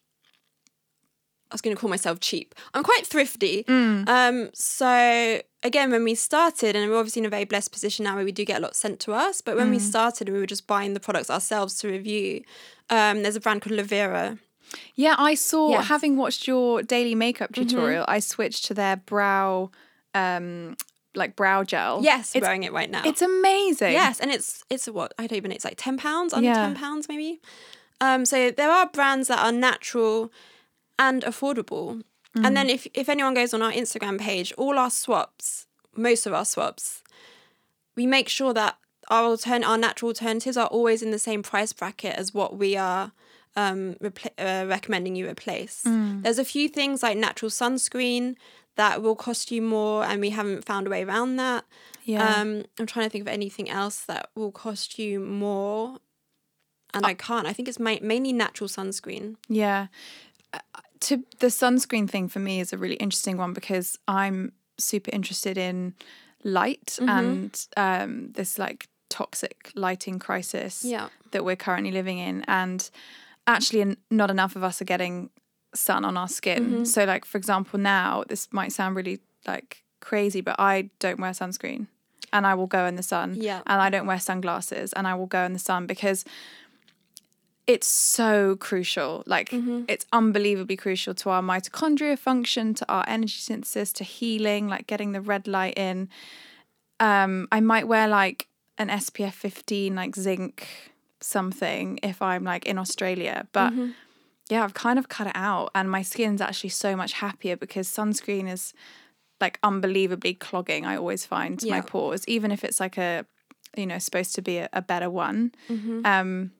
I 1.50 1.54
was 1.54 1.60
going 1.62 1.74
to 1.74 1.80
call 1.80 1.90
myself 1.90 2.20
cheap. 2.20 2.54
I'm 2.74 2.84
quite 2.84 3.04
thrifty. 3.06 3.64
Mm. 3.64 4.08
Um, 4.08 4.50
so 4.54 5.40
again, 5.64 5.90
when 5.90 6.04
we 6.04 6.14
started, 6.14 6.76
and 6.76 6.88
we're 6.90 6.98
obviously 6.98 7.20
in 7.20 7.26
a 7.26 7.30
very 7.30 7.44
blessed 7.44 7.72
position 7.72 8.04
now 8.04 8.14
where 8.14 8.24
we 8.24 8.30
do 8.32 8.44
get 8.44 8.58
a 8.58 8.62
lot 8.62 8.76
sent 8.76 9.00
to 9.00 9.12
us. 9.12 9.40
But 9.40 9.56
when 9.56 9.70
we 9.70 9.78
Mm. 9.78 9.80
started, 9.80 10.28
we 10.28 10.38
were 10.38 10.46
just 10.46 10.66
buying 10.68 10.94
the 10.94 11.00
products 11.00 11.30
ourselves 11.30 11.74
to 11.78 11.88
review. 11.88 12.42
Um, 12.90 13.22
there's 13.22 13.34
a 13.36 13.40
brand 13.40 13.62
called 13.62 13.76
Lavera. 13.78 14.38
Yeah, 14.94 15.14
I 15.18 15.34
saw. 15.34 15.72
Mm-hmm. 15.72 15.82
having 15.82 16.16
watched 16.16 16.46
your 16.46 16.82
daily 16.82 17.14
makeup 17.14 17.52
tutorial, 17.52 18.04
I 18.08 18.20
switched 18.20 18.64
to 18.66 18.74
their 18.74 18.96
brow, 18.96 19.70
um, 20.14 20.76
like 21.14 21.36
brow 21.36 21.64
gel. 21.64 22.00
Yes, 22.02 22.34
it's, 22.34 22.42
wearing 22.44 22.62
it 22.62 22.72
right 22.72 22.90
now. 22.90 23.02
it's 23.04 23.22
amazing. 23.22 23.92
Yes, 23.92 24.20
and 24.20 24.30
it's 24.30 24.64
it's 24.70 24.86
a 24.88 24.92
what 24.92 25.12
I 25.18 25.26
don't 25.26 25.36
even. 25.36 25.52
It's 25.52 25.64
like 25.64 25.76
ten 25.76 25.96
pounds, 25.98 26.32
under 26.32 26.48
Yeah. 26.48 26.54
ten 26.54 26.74
pounds 26.74 27.08
maybe. 27.08 27.40
Um, 28.00 28.24
so 28.24 28.50
there 28.50 28.70
are 28.70 28.86
brands 28.86 29.28
that 29.28 29.38
are 29.44 29.52
natural 29.52 30.32
and 30.98 31.22
affordable. 31.22 32.02
And 32.36 32.56
then 32.56 32.70
if 32.70 32.86
if 32.94 33.08
anyone 33.08 33.34
goes 33.34 33.52
on 33.52 33.60
our 33.60 33.72
Instagram 33.72 34.20
page, 34.20 34.52
all 34.56 34.78
our 34.78 34.88
swaps, 34.90 35.66
most 35.96 36.26
of 36.26 36.32
our 36.32 36.44
swaps, 36.44 37.02
we 37.96 38.06
make 38.06 38.28
sure 38.28 38.54
that 38.54 38.78
our 39.08 39.30
altern- 39.36 39.66
our 39.66 39.76
natural 39.76 40.10
alternatives 40.10 40.56
are 40.56 40.68
always 40.68 41.02
in 41.02 41.10
the 41.10 41.18
same 41.18 41.42
price 41.42 41.72
bracket 41.72 42.14
as 42.14 42.32
what 42.32 42.56
we 42.56 42.76
are 42.76 43.10
um, 43.56 43.94
repl- 44.02 44.30
uh, 44.38 44.66
recommending 44.68 45.16
you 45.16 45.28
replace. 45.28 45.82
There's 45.84 46.38
a 46.38 46.44
few 46.44 46.68
things 46.68 47.02
like 47.02 47.16
natural 47.16 47.50
sunscreen 47.50 48.36
that 48.76 49.02
will 49.02 49.16
cost 49.16 49.50
you 49.50 49.60
more, 49.62 50.04
and 50.04 50.20
we 50.20 50.30
haven't 50.30 50.64
found 50.64 50.86
a 50.86 50.90
way 50.90 51.02
around 51.04 51.36
that. 51.36 51.64
Yeah. 52.04 52.26
Um, 52.40 52.64
I'm 52.78 52.86
trying 52.86 53.06
to 53.06 53.10
think 53.10 53.22
of 53.22 53.28
anything 53.28 53.68
else 53.68 54.00
that 54.06 54.30
will 54.34 54.52
cost 54.52 54.98
you 54.98 55.20
more, 55.20 55.98
and 56.94 57.04
I 57.04 57.14
can't. 57.14 57.46
I 57.46 57.52
think 57.52 57.68
it's 57.68 57.78
ma- 57.80 57.98
mainly 58.02 58.32
natural 58.32 58.68
sunscreen. 58.68 59.36
Yeah. 59.48 59.88
Uh, 60.54 60.58
To 61.00 61.24
the 61.38 61.48
sunscreen 61.48 62.08
thing 62.08 62.28
for 62.28 62.38
me 62.40 62.60
is 62.60 62.72
a 62.72 62.78
really 62.78 62.96
interesting 62.96 63.36
one 63.36 63.52
because 63.52 63.98
I'm 64.08 64.52
super 64.78 65.10
interested 65.12 65.56
in 65.58 65.94
light 66.44 66.98
Mm-hmm. 67.00 67.08
and 67.08 67.66
um, 67.76 68.32
this 68.32 68.58
like 68.58 68.88
toxic 69.08 69.70
lighting 69.74 70.18
crisis 70.18 70.84
Yeah. 70.84 71.08
that 71.32 71.44
we're 71.44 71.56
currently 71.56 71.90
living 71.92 72.18
in, 72.18 72.44
and 72.48 72.88
actually, 73.46 73.96
not 74.10 74.30
enough 74.30 74.56
of 74.56 74.62
us 74.64 74.80
are 74.80 74.84
getting 74.86 75.30
sun 75.74 76.04
on 76.04 76.16
our 76.16 76.28
skin. 76.28 76.64
Mm-hmm. 76.64 76.84
So, 76.84 77.04
like 77.04 77.24
for 77.24 77.38
example, 77.38 77.78
now 77.78 78.24
this 78.28 78.48
might 78.52 78.72
sound 78.72 78.96
really 78.96 79.20
like 79.46 79.82
crazy, 80.00 80.40
but 80.40 80.56
I 80.58 80.90
don't 80.98 81.20
wear 81.20 81.30
sunscreen, 81.32 81.86
and 82.32 82.46
I 82.46 82.54
will 82.54 82.66
go 82.66 82.86
in 82.86 82.96
the 82.96 83.02
sun. 83.02 83.34
Yeah. 83.36 83.62
and 83.66 83.80
I 83.80 83.90
don't 83.90 84.06
wear 84.06 84.18
sunglasses, 84.20 84.92
and 84.92 85.06
I 85.06 85.14
will 85.14 85.26
go 85.26 85.42
in 85.44 85.52
the 85.52 85.58
sun 85.58 85.86
because 85.86 86.24
it's 87.66 87.86
so 87.86 88.56
crucial. 88.56 89.22
Like 89.26 89.50
Mm-hmm. 89.50 89.84
it's 89.88 90.06
unbelievably 90.12 90.76
crucial 90.76 91.14
to 91.14 91.30
our 91.30 91.42
mitochondria 91.42 92.18
function, 92.18 92.74
to 92.74 92.84
our 92.92 93.04
energy 93.06 93.38
synthesis, 93.38 93.92
to 93.94 94.04
healing, 94.04 94.66
like 94.68 94.86
getting 94.86 95.12
the 95.12 95.20
red 95.20 95.46
light 95.46 95.78
in. 95.78 96.08
Um, 96.98 97.46
I 97.52 97.60
might 97.60 97.86
wear 97.86 98.08
like 98.08 98.48
an 98.76 98.88
SPF 98.88 99.32
15, 99.34 99.94
like 99.94 100.16
zinc 100.16 100.66
something 101.20 101.98
if 102.02 102.20
I'm 102.22 102.44
like 102.44 102.66
in 102.66 102.78
Australia, 102.78 103.46
but 103.52 103.72
Mm-hmm. 103.72 103.90
yeah, 104.50 104.64
I've 104.64 104.74
kind 104.74 104.98
of 104.98 105.08
cut 105.08 105.26
it 105.28 105.36
out, 105.36 105.70
and 105.74 105.90
my 105.90 106.02
skin's 106.02 106.40
actually 106.40 106.70
so 106.70 106.96
much 106.96 107.12
happier 107.14 107.56
because 107.56 107.88
sunscreen 107.88 108.50
is 108.50 108.72
like 109.40 109.58
unbelievably 109.62 110.34
clogging. 110.34 110.84
I 110.84 110.96
always 110.96 111.24
find 111.26 111.58
to 111.60 111.66
my 111.70 111.80
pores, 111.80 112.24
even 112.26 112.50
if 112.50 112.64
it's 112.64 112.80
like 112.80 112.98
a 112.98 113.24
you 113.76 113.86
know 113.86 113.98
supposed 113.98 114.34
to 114.34 114.42
be 114.42 114.58
a, 114.58 114.68
a 114.72 114.82
better 114.82 115.08
one. 115.08 115.52
Mm-hmm. 115.68 116.04
Um, 116.04 116.50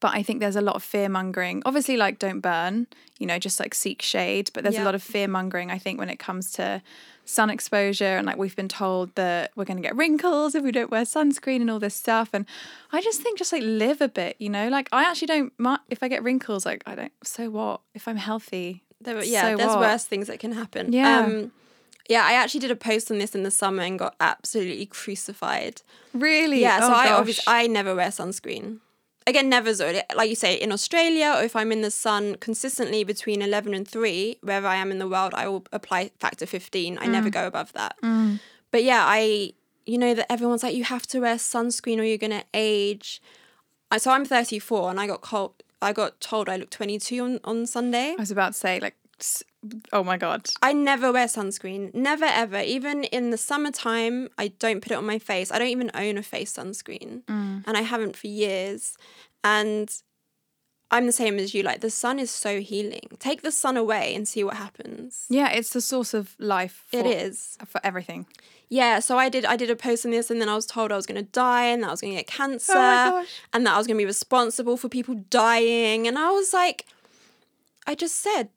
but 0.00 0.12
I 0.14 0.22
think 0.22 0.40
there's 0.40 0.56
a 0.56 0.60
lot 0.60 0.76
of 0.76 0.82
fear 0.82 1.08
mongering. 1.08 1.62
Obviously, 1.64 1.96
like 1.96 2.18
don't 2.18 2.40
burn, 2.40 2.86
you 3.18 3.26
know, 3.26 3.38
just 3.38 3.58
like 3.60 3.74
seek 3.74 4.02
shade. 4.02 4.50
But 4.52 4.62
there's 4.62 4.76
Yeah. 4.76 4.84
a 4.84 4.86
lot 4.86 4.94
of 4.94 5.02
fear 5.02 5.26
mongering, 5.28 5.70
I 5.70 5.78
think, 5.78 5.98
when 5.98 6.08
it 6.10 6.18
comes 6.18 6.52
to 6.52 6.82
sun 7.24 7.50
exposure. 7.50 8.16
And 8.16 8.26
like 8.26 8.36
we've 8.36 8.54
been 8.54 8.68
told 8.68 9.14
that 9.16 9.52
we're 9.56 9.64
going 9.64 9.78
to 9.78 9.82
get 9.82 9.96
wrinkles 9.96 10.54
if 10.54 10.62
we 10.62 10.70
don't 10.72 10.90
wear 10.90 11.02
sunscreen 11.02 11.60
and 11.60 11.70
all 11.70 11.78
this 11.78 11.94
stuff. 11.94 12.30
And 12.32 12.46
I 12.92 13.00
just 13.00 13.20
think 13.22 13.38
just 13.38 13.52
like 13.52 13.62
live 13.64 14.00
a 14.00 14.08
bit, 14.08 14.36
you 14.38 14.48
know, 14.48 14.68
like 14.68 14.88
I 14.92 15.04
actually 15.10 15.28
don't, 15.28 15.52
if 15.90 16.02
I 16.02 16.08
get 16.08 16.22
wrinkles, 16.22 16.64
like 16.66 16.82
I 16.86 16.94
don't, 16.94 17.12
so 17.24 17.50
what? 17.50 17.80
If 17.94 18.06
I'm 18.06 18.16
healthy. 18.16 18.82
There, 19.00 19.22
yeah, 19.24 19.50
So 19.50 19.56
there's 19.56 19.68
what? 19.70 19.80
worse 19.80 20.04
things 20.04 20.26
that 20.28 20.38
can 20.38 20.52
happen. 20.52 20.92
Yeah. 20.92 21.20
Um, 21.20 21.52
yeah, 22.08 22.22
I 22.24 22.34
actually 22.34 22.60
did 22.60 22.70
a 22.70 22.76
post 22.76 23.10
on 23.10 23.18
this 23.18 23.34
in 23.34 23.42
the 23.42 23.50
summer 23.50 23.82
and 23.82 23.98
got 23.98 24.14
absolutely 24.20 24.86
crucified. 24.86 25.82
Really? 26.14 26.60
Yeah, 26.60 26.78
so 26.80 26.86
Oh, 26.86 26.92
I 26.94 27.10
obviously 27.12 27.44
I 27.48 27.66
never 27.66 27.94
wear 27.96 28.08
sunscreen 28.08 28.78
again, 29.26 29.48
never 29.48 29.74
zone. 29.74 30.00
Like 30.14 30.30
you 30.30 30.36
say, 30.36 30.54
in 30.54 30.72
Australia, 30.72 31.34
or 31.36 31.42
if 31.42 31.56
I'm 31.56 31.72
in 31.72 31.82
the 31.82 31.90
sun 31.90 32.36
consistently 32.36 33.04
between 33.04 33.42
11 33.42 33.74
and 33.74 33.86
3, 33.86 34.38
wherever 34.40 34.66
I 34.66 34.76
am 34.76 34.90
in 34.90 34.98
the 34.98 35.08
world, 35.08 35.34
I 35.34 35.48
will 35.48 35.64
apply 35.72 36.10
factor 36.18 36.46
15. 36.46 36.98
I 37.00 37.06
never 37.06 37.28
mm. 37.28 37.32
go 37.32 37.46
above 37.46 37.72
that. 37.72 37.96
Mm. 38.02 38.40
But 38.70 38.84
yeah, 38.84 39.04
I, 39.04 39.52
you 39.84 39.98
know, 39.98 40.14
that 40.14 40.30
everyone's 40.30 40.62
like, 40.62 40.74
you 40.74 40.84
have 40.84 41.06
to 41.08 41.20
wear 41.20 41.36
sunscreen 41.36 41.98
or 41.98 42.04
you're 42.04 42.18
going 42.18 42.30
to 42.30 42.44
age. 42.54 43.20
So 43.98 44.10
I'm 44.10 44.24
34 44.24 44.90
and 44.90 45.00
I 45.00 45.06
got 45.06 45.20
cold. 45.20 45.62
I 45.82 45.92
got 45.92 46.20
told 46.20 46.48
I 46.48 46.56
look 46.56 46.70
22 46.70 47.22
on, 47.22 47.40
on 47.44 47.66
Sunday. 47.66 48.12
I 48.12 48.20
was 48.20 48.30
about 48.30 48.54
to 48.54 48.58
say, 48.58 48.80
like, 48.80 48.96
oh 49.92 50.04
my 50.04 50.16
God. 50.16 50.48
I 50.62 50.72
never 50.72 51.12
wear 51.12 51.26
sunscreen. 51.26 51.94
Never 51.94 52.24
ever. 52.24 52.60
Even 52.60 53.04
in 53.04 53.30
the 53.30 53.36
summertime, 53.36 54.28
I 54.38 54.48
don't 54.48 54.80
put 54.80 54.92
it 54.92 54.96
on 54.96 55.06
my 55.06 55.18
face. 55.18 55.50
I 55.50 55.58
don't 55.58 55.68
even 55.68 55.90
own 55.94 56.18
a 56.18 56.22
face 56.22 56.52
sunscreen. 56.52 57.22
Mm. 57.24 57.64
And 57.66 57.76
I 57.76 57.82
haven't 57.82 58.16
for 58.16 58.26
years. 58.26 58.96
And 59.44 59.90
I'm 60.90 61.06
the 61.06 61.12
same 61.12 61.38
as 61.38 61.54
you. 61.54 61.62
Like 61.62 61.80
the 61.80 61.90
sun 61.90 62.18
is 62.18 62.30
so 62.30 62.60
healing. 62.60 63.08
Take 63.18 63.42
the 63.42 63.50
sun 63.50 63.76
away 63.76 64.14
and 64.14 64.26
see 64.26 64.44
what 64.44 64.56
happens. 64.56 65.26
Yeah, 65.28 65.50
it's 65.50 65.70
the 65.70 65.80
source 65.80 66.14
of 66.14 66.34
life. 66.38 66.84
For, 66.90 67.00
It 67.00 67.06
is. 67.06 67.58
For 67.66 67.80
everything. 67.82 68.26
Yeah, 68.68 69.00
so 69.00 69.18
I 69.18 69.28
did 69.28 69.44
I 69.44 69.56
did 69.56 69.70
a 69.70 69.76
post 69.76 70.04
on 70.04 70.12
this 70.12 70.30
and 70.30 70.40
then 70.40 70.48
I 70.48 70.54
was 70.54 70.66
told 70.66 70.92
I 70.92 70.96
was 70.96 71.06
gonna 71.06 71.22
die 71.22 71.66
and 71.66 71.82
that 71.82 71.88
I 71.88 71.90
was 71.90 72.00
gonna 72.00 72.14
get 72.14 72.26
cancer 72.26 72.72
oh 72.72 73.10
gosh. 73.10 73.40
and 73.52 73.66
that 73.66 73.74
I 73.74 73.78
was 73.78 73.86
gonna 73.86 73.98
be 73.98 74.06
responsible 74.06 74.76
for 74.76 74.88
people 74.88 75.14
dying. 75.30 76.06
And 76.06 76.18
I 76.18 76.30
was 76.30 76.52
like, 76.52 76.86
I 77.86 77.94
just 77.94 78.16
said, 78.16 78.48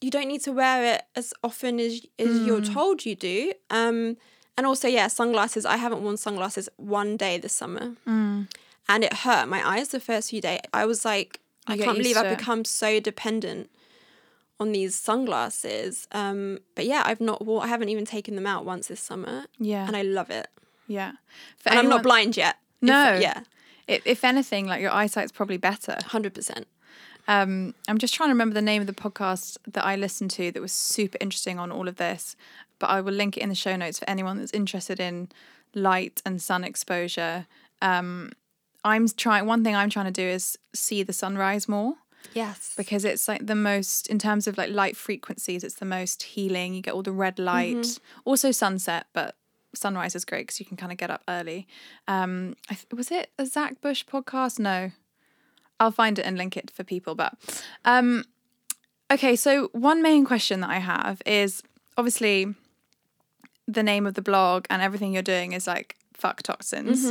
you 0.00 0.10
don't 0.10 0.28
need 0.28 0.42
to 0.44 0.52
wear 0.52 0.94
it 0.94 1.02
as 1.16 1.34
often 1.42 1.78
as 1.80 2.00
as 2.18 2.40
you're 2.46 2.60
told 2.62 3.04
you 3.06 3.14
do. 3.14 3.52
Um 3.70 4.16
and 4.56 4.66
also, 4.66 4.88
yeah, 4.88 5.06
sunglasses. 5.06 5.64
I 5.64 5.76
haven't 5.76 6.02
worn 6.02 6.16
sunglasses 6.16 6.68
one 6.76 7.16
day 7.16 7.38
this 7.38 7.52
summer. 7.52 7.92
And 8.90 9.04
it 9.04 9.12
hurt 9.12 9.46
my 9.48 9.60
eyes 9.68 9.88
the 9.90 10.00
first 10.00 10.30
few 10.30 10.40
days. 10.40 10.60
I 10.72 10.84
was 10.86 11.04
like, 11.04 11.40
I 11.68 11.76
can't 11.76 11.96
believe 11.98 12.16
I've 12.16 12.36
become 12.36 12.64
so 12.64 12.98
dependent 12.98 13.70
on 14.58 14.72
these 14.72 14.96
sunglasses. 14.96 16.08
Um, 16.10 16.58
but 16.74 16.86
yeah, 16.86 17.02
I've 17.04 17.20
not 17.20 17.44
worn, 17.46 17.62
I 17.64 17.68
haven't 17.68 17.90
even 17.90 18.04
taken 18.04 18.34
them 18.34 18.46
out 18.46 18.64
once 18.64 18.88
this 18.88 19.00
summer. 19.00 19.44
Yeah. 19.58 19.86
And 19.86 19.96
I 19.96 20.02
love 20.02 20.30
it. 20.30 20.48
Yeah. 20.88 21.12
For 21.58 21.68
And 21.68 21.78
I'm 21.78 21.88
not 21.88 22.02
blind 22.02 22.36
yet. 22.36 22.56
If- 22.82 22.88
No. 22.88 23.16
yeah, 23.20 23.40
If, 23.86 24.04
if 24.06 24.24
anything, 24.24 24.66
like 24.66 24.80
your 24.80 24.90
eyesight's 24.92 25.30
probably 25.32 25.58
better. 25.58 25.96
100%. 26.02 26.64
Um, 27.28 27.74
I'm 27.86 27.98
just 27.98 28.14
trying 28.14 28.28
to 28.30 28.32
remember 28.32 28.54
the 28.54 28.62
name 28.62 28.80
of 28.80 28.86
the 28.86 28.94
podcast 28.94 29.58
that 29.68 29.84
I 29.84 29.94
listened 29.96 30.30
to 30.32 30.50
that 30.50 30.60
was 30.60 30.72
super 30.72 31.18
interesting 31.20 31.58
on 31.58 31.70
all 31.70 31.86
of 31.86 31.96
this, 31.96 32.34
but 32.78 32.88
I 32.88 33.00
will 33.00 33.12
link 33.12 33.36
it 33.36 33.40
in 33.42 33.48
the 33.50 33.54
show 33.54 33.76
notes 33.76 33.98
for 34.00 34.08
anyone 34.08 34.38
that's 34.38 34.52
interested 34.52 34.98
in 34.98 35.28
light 35.74 36.22
and 36.24 36.40
sun 36.42 36.64
exposure. 36.64 37.46
Um, 37.82 38.32
I'm 38.82 39.06
trying. 39.08 39.44
One 39.46 39.62
thing 39.62 39.76
I'm 39.76 39.90
trying 39.90 40.06
to 40.06 40.10
do 40.10 40.22
is 40.26 40.58
see 40.74 41.02
the 41.02 41.12
sunrise 41.12 41.68
more 41.68 41.94
Yes. 42.32 42.72
because 42.76 43.04
it's 43.04 43.28
like 43.28 43.46
the 43.46 43.54
most 43.54 44.06
in 44.08 44.18
terms 44.18 44.46
of 44.46 44.56
like 44.56 44.70
light 44.70 44.96
frequencies. 44.96 45.62
It's 45.62 45.74
the 45.76 45.84
most 45.84 46.22
healing. 46.22 46.74
You 46.74 46.80
get 46.80 46.94
all 46.94 47.02
the 47.02 47.12
red 47.12 47.38
light. 47.38 47.98
Also 48.24 48.50
sunset, 48.52 49.06
but 49.12 49.36
sunrise 49.74 50.14
is 50.14 50.24
great 50.24 50.46
because 50.46 50.60
you 50.60 50.66
can 50.66 50.76
kind 50.78 50.92
of 50.92 50.98
get 50.98 51.10
up 51.10 51.22
early. 51.28 51.66
Um, 52.06 52.54
I 52.70 52.74
th- 52.74 52.86
was 52.92 53.10
it 53.10 53.30
a 53.38 53.44
Zach 53.44 53.80
Bush 53.82 54.04
podcast? 54.06 54.58
No, 54.58 54.92
I'll 55.80 55.90
find 55.90 56.18
it 56.18 56.22
and 56.22 56.36
link 56.36 56.56
it 56.56 56.70
for 56.70 56.84
people. 56.84 57.14
But 57.14 57.34
um, 57.84 58.24
okay, 59.10 59.36
so 59.36 59.68
one 59.72 60.02
main 60.02 60.24
question 60.24 60.60
that 60.60 60.70
I 60.70 60.78
have 60.78 61.22
is 61.24 61.62
obviously 61.96 62.54
the 63.66 63.82
name 63.82 64.06
of 64.06 64.14
the 64.14 64.22
blog 64.22 64.66
and 64.70 64.80
everything 64.82 65.12
you're 65.12 65.22
doing 65.22 65.52
is 65.52 65.66
like 65.66 65.96
fuck 66.14 66.42
toxins. 66.42 67.10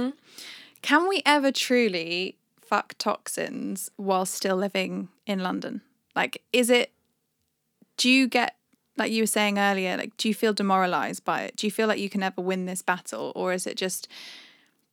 Can 0.82 1.08
we 1.08 1.22
ever 1.26 1.52
truly 1.52 2.38
fuck 2.62 2.94
toxins 2.98 3.90
while 3.96 4.26
still 4.26 4.56
living 4.56 5.10
in 5.26 5.40
London? 5.40 5.82
Like, 6.16 6.44
is 6.52 6.70
it, 6.70 6.92
do 7.96 8.10
you 8.10 8.28
get, 8.28 8.56
like 8.98 9.12
you 9.12 9.24
were 9.24 9.28
saying 9.28 9.58
earlier, 9.58 9.96
like, 9.98 10.18
do 10.18 10.28
you 10.28 10.34
feel 10.34 10.54
demoralized 10.54 11.24
by 11.24 11.42
it? 11.44 11.56
Do 11.56 11.68
you 11.68 11.72
feel 11.72 11.88
like 11.88 12.00
you 12.00 12.10
can 12.10 12.24
ever 12.24 12.42
win 12.42 12.66
this 12.66 12.82
battle? 12.82 13.32
Or 13.36 13.54
is 13.54 13.66
it 13.68 13.78
just, 13.78 14.08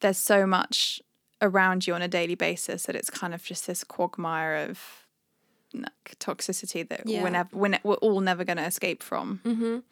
there's 0.01 0.19
so 0.19 0.47
much 0.47 1.03
around 1.45 1.87
you 1.87 1.95
on 1.95 2.03
a 2.03 2.09
daily 2.09 2.35
basis 2.35 2.85
that 2.85 2.97
it's 2.97 3.11
kind 3.11 3.35
of 3.35 3.43
just 3.45 3.67
this 3.67 3.85
quagmire 3.85 4.57
of 4.69 4.81
like, 5.73 6.17
toxicity 6.19 6.89
that 6.89 7.03
Yeah. 7.07 7.23
we're, 7.23 7.31
never, 7.31 7.49
we're, 7.53 7.69
ne- 7.69 7.81
we're 7.85 7.95
all 7.97 8.21
never 8.21 8.45
going 8.45 8.57
to 8.59 8.65
escape 8.67 9.03
from? 9.03 9.83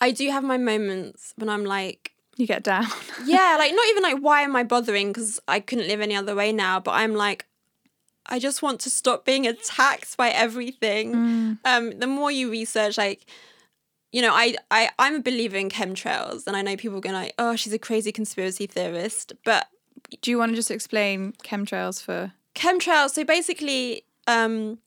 I 0.00 0.10
do 0.12 0.30
have 0.30 0.44
my 0.44 0.56
moments 0.56 1.34
when 1.36 1.48
I'm 1.48 1.64
like, 1.64 2.12
You 2.36 2.46
get 2.46 2.62
down. 2.62 2.86
yeah, 3.24 3.56
like 3.58 3.72
not 3.74 3.86
even 3.88 4.02
like, 4.02 4.18
why 4.18 4.42
am 4.42 4.56
I 4.56 4.62
bothering? 4.64 5.08
Because 5.12 5.38
I 5.46 5.60
couldn't 5.60 5.88
live 5.88 6.00
any 6.00 6.16
other 6.16 6.34
way 6.34 6.52
now. 6.52 6.80
But 6.80 6.92
I'm 6.92 7.14
like, 7.14 7.46
I 8.26 8.38
just 8.38 8.62
want 8.62 8.80
to 8.80 8.90
stop 8.90 9.24
being 9.24 9.46
attacked 9.46 10.16
by 10.16 10.30
everything. 10.30 11.58
Um, 11.64 11.98
the 11.98 12.06
more 12.06 12.30
you 12.30 12.50
research, 12.50 12.96
like, 12.96 13.26
you 14.12 14.22
know, 14.22 14.32
I, 14.32 14.54
I, 14.70 14.90
I'm 14.98 15.16
a 15.16 15.20
believer 15.22 15.56
in 15.56 15.68
chemtrails, 15.68 16.46
and 16.46 16.56
I 16.56 16.62
know 16.62 16.76
people 16.76 16.98
are 16.98 17.00
going 17.00 17.14
like, 17.14 17.34
oh, 17.38 17.56
she's 17.56 17.72
a 17.72 17.78
crazy 17.78 18.12
conspiracy 18.12 18.66
theorist. 18.66 19.32
But 19.44 19.66
do 20.20 20.30
you 20.30 20.38
want 20.38 20.50
to 20.50 20.56
just 20.56 20.70
explain 20.70 21.32
chemtrails 21.44 22.02
for? 22.02 22.32
chemtrails 22.54 23.10
so 23.10 23.24
basically 23.24 24.02
um 24.26 24.78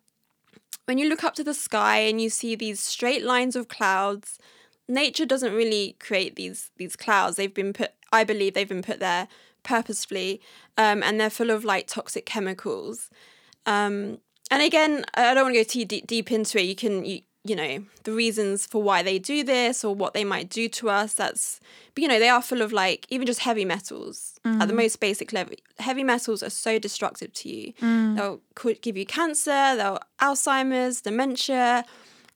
when 0.86 0.98
you 0.98 1.08
look 1.08 1.24
up 1.24 1.34
to 1.34 1.44
the 1.44 1.54
sky 1.54 2.00
and 2.00 2.22
you 2.22 2.30
see 2.30 2.56
these 2.56 2.80
straight 2.80 3.24
lines 3.24 3.56
of 3.56 3.68
clouds 3.68 4.38
nature 4.88 5.26
doesn't 5.26 5.54
really 5.54 5.96
create 6.00 6.36
these 6.36 6.72
these 6.78 6.96
clouds 6.96 7.38
they've 7.38 7.54
been 7.54 7.74
put 7.74 7.92
i 8.12 8.24
believe 8.24 8.54
they've 8.54 8.70
been 8.70 8.82
put 8.82 9.00
there 9.00 9.28
purposefully 9.64 10.42
um 10.78 11.02
and 11.02 11.20
they're 11.20 11.30
full 11.30 11.50
of 11.50 11.64
like 11.64 11.88
toxic 11.88 12.26
chemicals 12.26 13.10
um 13.66 14.18
and 14.52 14.62
again 14.62 15.06
i 15.14 15.34
don't 15.34 15.46
want 15.46 15.56
to 15.56 15.60
go 15.60 15.64
too 15.64 15.86
deep, 15.86 16.06
deep 16.06 16.32
into 16.32 16.60
it 16.60 16.64
you 16.64 16.76
can 16.76 17.06
you, 17.06 17.22
you 17.46 17.56
know 17.56 17.84
the 18.04 18.12
reasons 18.14 18.66
for 18.66 18.82
why 18.82 19.04
they 19.04 19.20
do 19.20 19.44
this 19.44 19.84
or 19.84 19.94
what 19.94 20.14
they 20.14 20.24
might 20.24 20.50
do 20.50 20.70
to 20.70 20.90
us 20.90 21.14
that's 21.14 21.60
but 21.94 22.02
you 22.02 22.08
know 22.08 22.18
they 22.20 22.30
are 22.30 22.42
full 22.42 22.62
of 22.62 22.72
like 22.72 23.06
even 23.10 23.28
just 23.28 23.40
heavy 23.42 23.66
metals 23.66 24.40
at 24.46 24.68
the 24.68 24.74
most 24.74 25.00
basic 25.00 25.34
level 25.34 25.54
heavy 25.80 26.04
metals 26.04 26.42
are 26.42 26.50
so 26.50 26.80
destructive 26.80 27.34
to 27.34 27.50
you 27.50 27.74
they'll 28.16 28.40
could 28.56 28.82
give 28.82 28.96
you 28.96 29.06
cancer 29.06 29.76
they'll 29.76 30.00
alzheimer's 30.22 31.02
dementia 31.02 31.84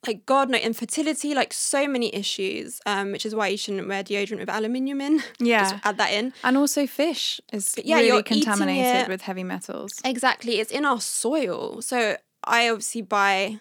like 0.05 0.25
god 0.25 0.49
no 0.49 0.57
infertility 0.57 1.33
like 1.33 1.51
so 1.53 1.87
many 1.87 2.13
issues 2.13 2.79
um 2.85 3.11
which 3.11 3.25
is 3.25 3.33
why 3.33 3.47
you 3.47 3.57
shouldn't 3.57 3.87
wear 3.87 4.03
deodorant 4.03 4.39
with 4.39 4.49
aluminium 4.49 5.01
in 5.01 5.23
Yeah. 5.39 5.61
just 5.71 5.75
add 5.85 5.97
that 5.97 6.11
in 6.11 6.33
And 6.43 6.55
also 6.57 6.85
fish 6.85 7.39
is 7.51 7.75
yeah, 7.83 7.95
really 7.95 8.07
you're 8.07 8.23
contaminated 8.23 9.07
with 9.07 9.21
heavy 9.21 9.43
metals. 9.43 9.93
Exactly. 10.05 10.59
It's 10.59 10.71
in 10.71 10.85
our 10.85 11.01
soil. 11.01 11.81
So 11.81 12.17
I 12.43 12.69
obviously 12.69 13.01
buy 13.01 13.59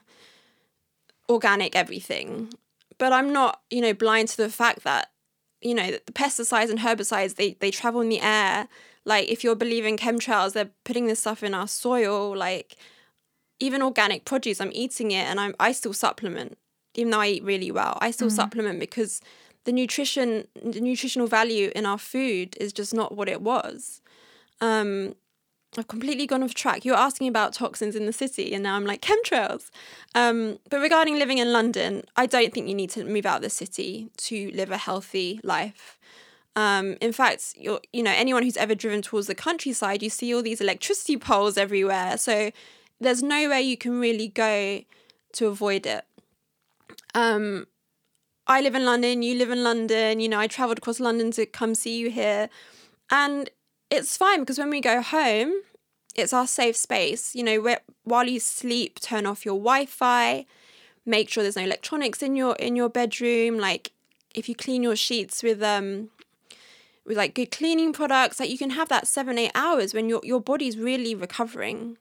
organic 1.28 1.74
everything, 1.74 2.52
but 2.98 3.12
I'm 3.12 3.32
not, 3.32 3.60
you 3.70 3.80
know, 3.80 3.94
blind 3.94 4.28
to 4.28 4.36
the 4.36 4.48
fact 4.48 4.84
that, 4.84 5.10
you 5.60 5.74
know, 5.74 5.90
the 5.90 6.12
pesticides 6.12 6.70
and 6.70 6.80
herbicides, 6.80 7.36
they, 7.36 7.56
they 7.60 7.70
travel 7.70 8.00
in 8.00 8.08
the 8.08 8.20
air. 8.20 8.68
Like 9.04 9.28
if 9.28 9.44
you're 9.44 9.54
believing 9.54 9.96
chemtrails, 9.96 10.52
they're 10.52 10.70
putting 10.84 11.06
this 11.06 11.20
stuff 11.20 11.42
in 11.42 11.54
our 11.54 11.68
soil. 11.68 12.36
Like 12.36 12.76
even 13.60 13.82
organic 13.82 14.24
produce, 14.24 14.60
I'm 14.60 14.72
eating 14.72 15.10
it 15.10 15.26
and 15.26 15.40
I'm 15.40 15.54
I 15.60 15.72
still 15.72 15.92
supplement, 15.92 16.58
even 16.94 17.10
though 17.10 17.20
I 17.20 17.28
eat 17.28 17.44
really 17.44 17.70
well. 17.70 17.98
I 18.00 18.10
still 18.10 18.30
supplement 18.30 18.80
because 18.80 19.20
the 19.64 19.72
nutrition 19.72 20.46
the 20.60 20.80
nutritional 20.80 21.26
value 21.26 21.70
in 21.74 21.86
our 21.86 21.98
food 21.98 22.56
is 22.60 22.72
just 22.72 22.94
not 22.94 23.16
what 23.16 23.28
it 23.28 23.40
was. 23.42 24.00
Um 24.60 25.14
I've 25.78 25.88
completely 25.88 26.26
gone 26.26 26.42
off 26.42 26.54
track. 26.54 26.84
You 26.84 26.92
were 26.92 26.98
asking 26.98 27.28
about 27.28 27.52
toxins 27.52 27.96
in 27.96 28.06
the 28.06 28.12
city, 28.12 28.54
and 28.54 28.62
now 28.62 28.76
I'm 28.76 28.84
like 28.84 29.02
chemtrails. 29.02 29.70
Um, 30.14 30.58
but 30.70 30.80
regarding 30.80 31.18
living 31.18 31.38
in 31.38 31.52
London, 31.52 32.04
I 32.16 32.26
don't 32.26 32.52
think 32.52 32.68
you 32.68 32.74
need 32.74 32.90
to 32.90 33.04
move 33.04 33.26
out 33.26 33.36
of 33.36 33.42
the 33.42 33.50
city 33.50 34.10
to 34.18 34.50
live 34.54 34.70
a 34.70 34.78
healthy 34.78 35.40
life. 35.42 35.98
Um, 36.56 36.96
in 37.02 37.12
fact, 37.12 37.54
you're, 37.56 37.80
you 37.92 38.02
know, 38.02 38.12
anyone 38.16 38.42
who's 38.42 38.56
ever 38.56 38.74
driven 38.74 39.02
towards 39.02 39.26
the 39.26 39.34
countryside, 39.34 40.02
you 40.02 40.08
see 40.08 40.34
all 40.34 40.42
these 40.42 40.62
electricity 40.62 41.18
poles 41.18 41.58
everywhere. 41.58 42.16
So 42.16 42.50
there's 42.98 43.22
nowhere 43.22 43.58
you 43.58 43.76
can 43.76 44.00
really 44.00 44.28
go 44.28 44.82
to 45.34 45.46
avoid 45.46 45.84
it. 45.84 46.04
Um, 47.14 47.66
I 48.46 48.60
live 48.60 48.74
in 48.74 48.84
London, 48.84 49.22
you 49.22 49.36
live 49.36 49.50
in 49.50 49.62
London, 49.62 50.20
you 50.20 50.28
know, 50.28 50.38
I 50.38 50.46
traveled 50.46 50.78
across 50.78 51.00
London 51.00 51.30
to 51.32 51.46
come 51.46 51.74
see 51.74 51.98
you 51.98 52.10
here. 52.10 52.48
And 53.10 53.50
it's 53.90 54.16
fine 54.16 54.40
because 54.40 54.58
when 54.58 54.70
we 54.70 54.80
go 54.80 55.00
home, 55.00 55.52
it's 56.14 56.32
our 56.32 56.46
safe 56.46 56.76
space. 56.76 57.34
You 57.34 57.44
know, 57.44 57.76
while 58.04 58.26
you 58.26 58.40
sleep, 58.40 59.00
turn 59.00 59.26
off 59.26 59.44
your 59.44 59.56
Wi-Fi, 59.56 60.46
make 61.04 61.28
sure 61.28 61.42
there's 61.42 61.56
no 61.56 61.62
electronics 61.62 62.22
in 62.22 62.36
your 62.36 62.56
in 62.56 62.76
your 62.76 62.88
bedroom. 62.88 63.58
Like 63.58 63.92
if 64.34 64.48
you 64.48 64.54
clean 64.54 64.82
your 64.82 64.96
sheets 64.96 65.42
with 65.42 65.62
um 65.62 66.10
with 67.04 67.16
like 67.16 67.34
good 67.34 67.50
cleaning 67.52 67.92
products, 67.92 68.40
like 68.40 68.50
you 68.50 68.58
can 68.58 68.70
have 68.70 68.88
that 68.88 69.06
seven, 69.06 69.38
eight 69.38 69.52
hours 69.54 69.94
when 69.94 70.08
your 70.08 70.20
your 70.24 70.40
body's 70.40 70.76
really 70.76 71.14
recovering. 71.14 71.96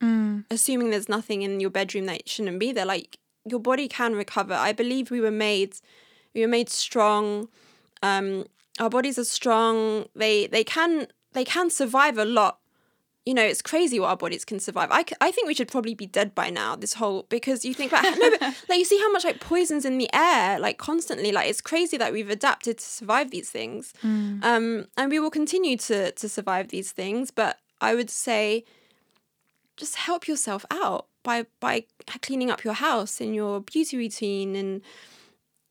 Assuming 0.52 0.90
there's 0.90 1.10
nothing 1.10 1.42
in 1.44 1.60
your 1.60 1.70
bedroom 1.70 2.06
that 2.06 2.28
shouldn't 2.28 2.60
be 2.60 2.72
there. 2.72 2.86
Like 2.86 3.18
your 3.46 3.60
body 3.60 3.88
can 3.88 4.16
recover. 4.16 4.54
I 4.54 4.72
believe 4.74 5.12
we 5.12 5.22
were 5.22 5.32
made 5.32 5.76
we 6.34 6.42
were 6.42 6.48
made 6.48 6.70
strong. 6.70 7.48
Um 8.02 8.46
our 8.80 8.90
bodies 8.90 9.18
are 9.18 9.24
strong. 9.26 10.06
They 10.16 10.48
they 10.48 10.64
can 10.64 11.08
they 11.36 11.46
can 11.46 11.70
survive 11.70 12.18
a 12.18 12.26
lot 12.26 12.60
you 13.26 13.34
know, 13.34 13.44
it's 13.44 13.62
crazy 13.62 14.00
what 14.00 14.10
our 14.10 14.18
bodies 14.18 14.46
can 14.46 14.60
survive. 14.60 14.90
I, 14.92 15.04
I 15.20 15.32
think 15.32 15.48
we 15.48 15.56
should 15.56 15.68
probably 15.68 15.96
be 15.96 16.06
dead 16.06 16.36
by 16.36 16.52
now. 16.52 16.76
This 16.76 16.94
whole 16.94 17.26
because 17.30 17.66
you 17.66 17.74
think 17.74 17.92
about 17.92 18.04
no, 18.04 18.30
but 18.30 18.42
like 18.70 18.78
you 18.78 18.86
see 18.86 19.00
how 19.00 19.12
much 19.12 19.24
like 19.24 19.40
poisons 19.40 19.84
in 19.84 19.98
the 19.98 20.08
air, 20.14 20.60
like 20.60 20.78
constantly. 20.78 21.32
Like 21.32 21.50
it's 21.50 21.60
crazy 21.62 21.98
that 21.98 22.14
we've 22.14 22.30
adapted 22.30 22.78
to 22.78 22.86
survive 22.86 23.32
these 23.32 23.50
things, 23.50 23.94
um, 24.44 24.86
and 24.96 25.10
we 25.10 25.20
will 25.20 25.32
continue 25.32 25.76
to 25.78 26.12
to 26.12 26.30
survive 26.30 26.68
these 26.68 26.92
things. 26.92 27.32
But 27.32 27.58
I 27.82 27.96
would 27.96 28.12
say, 28.12 28.64
just 29.76 29.96
help 29.96 30.28
yourself 30.28 30.64
out 30.70 31.08
by 31.24 31.48
by 31.60 31.86
cleaning 32.22 32.52
up 32.52 32.64
your 32.64 32.76
house 32.76 33.20
and 33.20 33.34
your 33.34 33.60
beauty 33.60 33.98
routine 33.98 34.56
and 34.56 34.82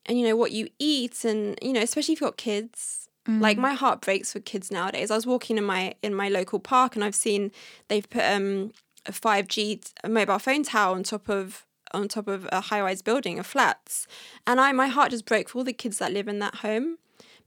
and 0.05 0.19
you 0.19 0.27
know 0.27 0.35
what 0.35 0.51
you 0.51 0.67
eat 0.77 1.23
and 1.23 1.57
you 1.61 1.71
know 1.71 1.81
especially 1.81 2.13
if 2.13 2.21
you've 2.21 2.29
got 2.29 2.37
kids 2.37 3.04
like 3.27 3.57
my 3.57 3.73
heart 3.73 4.01
breaks 4.01 4.33
for 4.33 4.39
kids 4.39 4.71
nowadays. 4.71 5.09
I 5.09 5.15
was 5.15 5.25
walking 5.25 5.57
in 5.57 5.63
my 5.63 5.95
in 6.03 6.13
my 6.13 6.29
local 6.29 6.59
park 6.59 6.95
and 6.95 7.03
I've 7.03 7.15
seen 7.15 7.51
they've 7.87 8.09
put 8.09 8.23
um 8.23 8.71
a 9.05 9.11
5G 9.11 9.91
mobile 10.07 10.39
phone 10.39 10.63
tower 10.63 10.95
on 10.95 11.03
top 11.03 11.29
of 11.29 11.65
on 11.91 12.07
top 12.07 12.27
of 12.27 12.47
a 12.51 12.61
high 12.61 12.81
rise 12.81 13.01
building 13.01 13.39
of 13.39 13.45
flats. 13.45 14.07
And 14.45 14.59
I 14.59 14.71
my 14.71 14.87
heart 14.87 15.11
just 15.11 15.25
broke 15.25 15.49
for 15.49 15.59
all 15.59 15.63
the 15.63 15.73
kids 15.73 15.97
that 15.99 16.11
live 16.11 16.27
in 16.27 16.39
that 16.39 16.55
home. 16.55 16.97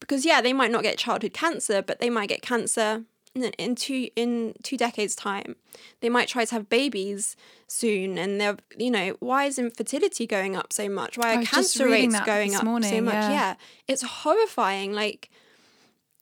Because 0.01 0.25
yeah, 0.25 0.41
they 0.41 0.53
might 0.53 0.71
not 0.71 0.83
get 0.83 0.97
childhood 0.97 1.33
cancer, 1.33 1.83
but 1.83 1.99
they 1.99 2.09
might 2.09 2.29
get 2.29 2.41
cancer 2.41 3.05
in, 3.35 3.75
two 3.75 4.09
in 4.17 4.55
two 4.63 4.77
decades 4.77 5.15
time. 5.15 5.57
They 6.01 6.09
might 6.09 6.29
try 6.29 6.45
to 6.45 6.55
have 6.55 6.69
babies 6.69 7.37
soon 7.67 8.19
and 8.19 8.41
they're 8.41 8.57
you 8.77 8.91
know, 8.91 9.17
why 9.21 9.45
is 9.45 9.59
infertility 9.59 10.27
going 10.27 10.57
up 10.57 10.73
so 10.73 10.89
much? 10.89 11.19
Why 11.19 11.37
are 11.37 11.43
cancer 11.45 11.89
rates 11.89 12.19
going 12.21 12.55
up 12.55 12.63
so 12.63 13.01
much? 13.01 13.15
yeah. 13.15 13.31
yeah. 13.31 13.55
It's 13.87 14.03
horrifying. 14.03 14.93
Like 14.93 15.31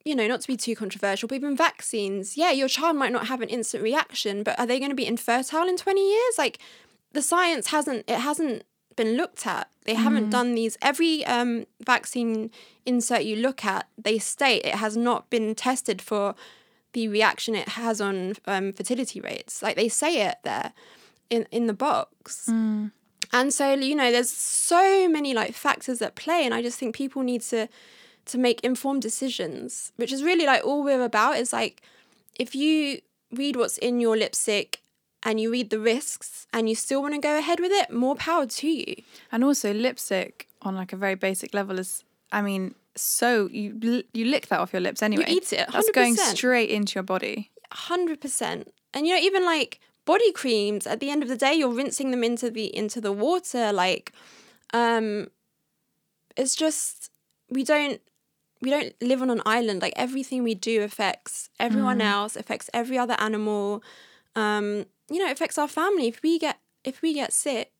you 0.06 0.14
know, 0.14 0.28
not 0.28 0.40
to 0.40 0.46
be 0.46 0.56
too 0.56 0.76
controversial, 0.76 1.26
but 1.26 1.34
even 1.34 1.56
vaccines, 1.56 2.36
yeah, 2.36 2.52
your 2.52 2.68
child 2.68 2.96
might 2.96 3.10
not 3.10 3.26
have 3.26 3.40
an 3.40 3.48
instant 3.48 3.82
reaction, 3.82 4.44
but 4.44 4.56
are 4.56 4.64
they 4.64 4.78
going 4.78 4.92
to 4.92 4.94
be 4.94 5.04
infertile 5.04 5.68
in 5.68 5.76
20 5.76 6.00
years? 6.00 6.34
Like 6.38 6.60
the 7.12 7.20
science 7.20 7.66
hasn't 7.68 8.04
it 8.06 8.20
hasn't 8.20 8.62
been 8.94 9.16
looked 9.16 9.48
at. 9.48 9.68
They 9.84 9.94
haven't 9.94 10.30
done 10.30 10.54
these 10.54 10.78
every 10.80 11.24
um 11.26 11.66
vaccine 11.84 12.52
insert 12.86 13.24
you 13.24 13.34
look 13.34 13.64
at, 13.64 13.88
they 13.98 14.18
state 14.18 14.64
it 14.64 14.76
has 14.76 14.96
not 14.96 15.28
been 15.28 15.56
tested 15.56 16.00
for 16.00 16.36
the 16.92 17.08
reaction 17.08 17.56
it 17.56 17.70
has 17.70 18.00
on 18.00 18.34
um, 18.46 18.72
fertility 18.72 19.20
rates. 19.20 19.60
Like 19.60 19.74
they 19.74 19.88
say 19.88 20.24
it 20.28 20.36
there 20.44 20.72
in 21.30 21.48
in 21.50 21.66
the 21.66 21.74
box. 21.74 22.48
And 23.32 23.52
so, 23.52 23.74
you 23.74 23.96
know, 23.96 24.12
there's 24.12 24.30
so 24.30 25.08
many 25.08 25.34
like 25.34 25.52
factors 25.52 26.00
at 26.00 26.14
play 26.14 26.44
and 26.44 26.54
I 26.54 26.62
just 26.62 26.78
think 26.78 26.94
people 26.94 27.22
need 27.22 27.42
to 27.42 27.68
to 28.26 28.38
make 28.38 28.60
informed 28.62 29.02
decisions, 29.02 29.92
which 29.96 30.12
is 30.12 30.22
really 30.22 30.46
like 30.46 30.64
all 30.64 30.82
we're 30.82 31.02
about 31.02 31.36
is 31.36 31.52
like 31.52 31.82
if 32.38 32.54
you 32.54 33.00
read 33.32 33.56
what's 33.56 33.78
in 33.78 34.00
your 34.00 34.16
lipstick 34.16 34.80
and 35.22 35.40
you 35.40 35.50
read 35.50 35.70
the 35.70 35.80
risks 35.80 36.46
and 36.52 36.68
you 36.68 36.74
still 36.74 37.02
want 37.02 37.14
to 37.14 37.20
go 37.20 37.38
ahead 37.38 37.60
with 37.60 37.72
it, 37.72 37.90
more 37.90 38.14
power 38.14 38.46
to 38.46 38.68
you. 38.68 39.02
And 39.32 39.42
also 39.42 39.72
lipstick 39.72 40.48
on 40.62 40.74
like 40.74 40.92
a 40.92 40.96
very 40.96 41.14
basic 41.14 41.54
level 41.54 41.78
is, 41.78 42.04
I 42.32 42.42
mean, 42.42 42.74
so 42.96 43.48
you 43.52 44.04
you 44.12 44.24
lick 44.24 44.48
that 44.48 44.60
off 44.60 44.72
your 44.72 44.80
lips 44.80 45.02
anyway. 45.02 45.24
You 45.28 45.36
eat 45.36 45.52
it, 45.52 45.68
That's 45.72 45.90
going 45.90 46.16
straight 46.16 46.70
into 46.70 46.94
your 46.94 47.02
body. 47.02 47.50
100%. 47.72 48.66
And 48.94 49.06
you 49.06 49.14
know 49.14 49.20
even 49.20 49.44
like 49.44 49.80
body 50.06 50.32
creams 50.32 50.86
at 50.86 51.00
the 51.00 51.10
end 51.10 51.22
of 51.22 51.28
the 51.28 51.36
day 51.36 51.52
you're 51.52 51.68
rinsing 51.68 52.12
them 52.12 52.24
into 52.24 52.48
the 52.48 52.74
into 52.74 53.00
the 53.00 53.12
water 53.12 53.72
like 53.72 54.12
um 54.72 55.26
it's 56.36 56.54
just 56.54 57.10
we 57.50 57.64
don't 57.64 58.00
we 58.66 58.70
don't 58.76 58.92
live 59.00 59.22
on 59.22 59.30
an 59.30 59.42
island 59.46 59.80
like 59.80 59.92
everything 59.96 60.42
we 60.42 60.54
do 60.70 60.82
affects 60.82 61.48
everyone 61.66 62.00
else 62.14 62.34
affects 62.42 62.68
every 62.80 62.98
other 62.98 63.16
animal 63.28 63.82
um 64.34 64.66
you 65.12 65.18
know 65.20 65.28
it 65.30 65.36
affects 65.38 65.56
our 65.62 65.68
family 65.68 66.06
if 66.08 66.18
we 66.26 66.32
get 66.46 66.56
if 66.90 67.00
we 67.00 67.14
get 67.14 67.32
sick 67.32 67.70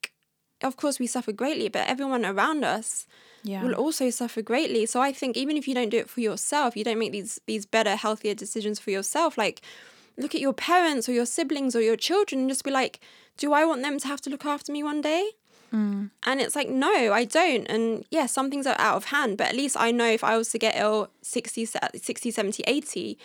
of 0.63 0.77
course 0.77 0.97
we 0.99 1.07
suffer 1.07 1.33
greatly 1.33 1.69
but 1.69 1.87
everyone 1.95 2.25
around 2.25 2.65
us 2.65 3.07
Yeah. 3.43 3.63
will 3.63 3.75
also 3.85 4.11
suffer 4.11 4.43
greatly. 4.43 4.87
So 4.87 5.01
I 5.09 5.13
think 5.21 5.37
even 5.37 5.57
if 5.57 5.65
you 5.69 5.75
don't 5.79 5.93
do 5.95 5.99
it 6.05 6.11
for 6.15 6.21
yourself, 6.21 6.77
you 6.77 6.85
don't 6.89 6.99
make 6.99 7.13
these 7.13 7.33
these 7.51 7.65
better, 7.77 7.95
healthier 8.05 8.35
decisions 8.35 8.81
for 8.81 8.91
yourself. 8.91 9.31
Like 9.45 9.59
look 10.23 10.35
at 10.35 10.41
your 10.47 10.53
parents 10.71 11.09
or 11.09 11.13
your 11.13 11.27
siblings 11.37 11.77
or 11.77 11.83
your 11.91 11.97
children 12.09 12.41
and 12.41 12.51
just 12.51 12.65
be 12.65 12.71
like, 12.81 12.95
do 13.43 13.47
I 13.61 13.63
want 13.65 13.83
them 13.83 13.97
to 14.03 14.07
have 14.09 14.21
to 14.23 14.31
look 14.31 14.45
after 14.55 14.73
me 14.73 14.83
one 14.83 15.01
day? 15.13 15.23
Mm. 15.73 16.11
And 16.25 16.41
it's 16.41 16.57
like, 16.57 16.69
no, 16.69 17.13
I 17.13 17.25
don't. 17.25 17.67
And 17.67 18.05
yeah, 18.11 18.27
some 18.27 18.51
things 18.51 18.67
are 18.67 18.77
out 18.79 18.97
of 18.97 19.07
hand, 19.07 19.37
but 19.39 19.49
at 19.49 19.57
least 19.57 19.77
I 19.79 19.91
know 19.91 20.07
if 20.07 20.25
I 20.25 20.37
was 20.37 20.51
to 20.51 20.59
get 20.59 20.77
ill 20.77 21.11
60, 21.23 21.67
60 21.67 22.31
70, 22.31 22.63
80, 22.67 23.19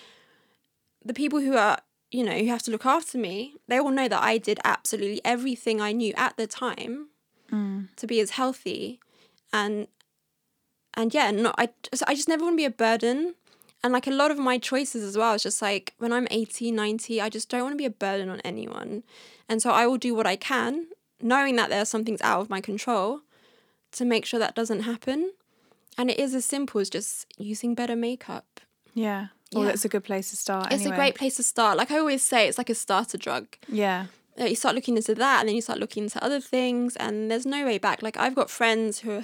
the 1.04 1.14
people 1.14 1.40
who 1.40 1.56
are, 1.56 1.80
you 2.12 2.24
know, 2.24 2.38
who 2.38 2.48
have 2.48 2.64
to 2.64 2.72
look 2.72 2.86
after 2.86 3.18
me, 3.18 3.56
they 3.68 3.80
will 3.80 3.92
know 3.92 4.08
that 4.08 4.22
I 4.22 4.38
did 4.38 4.60
absolutely 4.64 5.22
everything 5.24 5.82
I 5.82 5.92
knew 5.92 6.14
at 6.18 6.38
the 6.38 6.48
time 6.48 7.08
mm. 7.52 7.88
to 7.96 8.08
be 8.08 8.20
as 8.20 8.32
healthy 8.32 9.00
and 9.54 9.88
and 10.94 11.14
yeah, 11.14 11.32
not 11.32 11.56
I 11.58 11.70
I 12.08 12.16
just 12.16 12.28
never 12.28 12.44
want 12.44 12.54
to 12.54 12.58
be 12.58 12.66
a 12.66 12.72
burden. 12.72 13.36
And 13.84 13.94
like 13.94 14.06
a 14.06 14.12
lot 14.12 14.30
of 14.30 14.38
my 14.38 14.60
choices 14.60 15.04
as 15.04 15.18
well, 15.18 15.34
it's 15.34 15.44
just 15.44 15.60
like 15.60 15.96
when 15.98 16.14
I'm 16.14 16.28
80, 16.30 16.72
90, 16.72 17.20
I 17.20 17.30
just 17.30 17.50
don't 17.50 17.64
want 17.64 17.74
to 17.74 17.78
be 17.78 17.86
a 17.86 17.90
burden 17.90 18.30
on 18.30 18.40
anyone. 18.42 19.02
And 19.50 19.60
so 19.60 19.72
I 19.72 19.88
will 19.88 19.98
do 19.98 20.14
what 20.14 20.28
I 20.28 20.36
can, 20.36 20.86
knowing 21.24 21.56
that 21.58 21.70
there 21.70 21.82
are 21.82 21.86
some 21.86 22.04
things 22.06 22.22
out 22.22 22.42
of 22.42 22.50
my 22.50 22.62
control 22.62 23.22
to 23.94 24.06
make 24.06 24.26
sure 24.26 24.40
that 24.40 24.56
doesn't 24.56 24.82
happen. 24.82 25.32
And 25.98 26.10
it 26.10 26.20
is 26.20 26.34
as 26.34 26.46
simple 26.46 26.80
as 26.82 26.90
just 26.90 27.26
using 27.38 27.76
better 27.76 27.96
makeup. 27.96 28.62
yeah. 28.94 29.28
Well, 29.54 29.66
Yeah. 29.66 29.72
it's 29.72 29.84
a 29.84 29.90
good 29.90 30.06
place 30.06 30.30
to 30.30 30.38
start. 30.38 30.72
It's 30.72 30.86
a 30.86 30.92
great 30.96 31.16
place 31.16 31.36
to 31.36 31.44
start. 31.44 31.78
Like 31.78 31.92
I 31.92 31.98
always 31.98 32.24
say, 32.24 32.48
it's 32.48 32.58
like 32.58 32.70
a 32.70 32.76
starter 32.76 33.18
drug. 33.18 33.48
Yeah. 33.68 34.06
Uh, 34.40 34.46
you 34.46 34.56
start 34.56 34.76
looking 34.76 34.96
into 34.96 35.14
that 35.16 35.42
and 35.42 35.50
then 35.50 35.56
you 35.58 35.62
start 35.62 35.78
looking 35.78 36.04
into 36.04 36.24
other 36.24 36.40
things 36.40 36.96
and 36.96 37.30
there's 37.30 37.46
no 37.46 37.66
way 37.66 37.78
back 37.78 38.02
like 38.02 38.16
i've 38.16 38.34
got 38.34 38.50
friends 38.50 39.00
who 39.00 39.22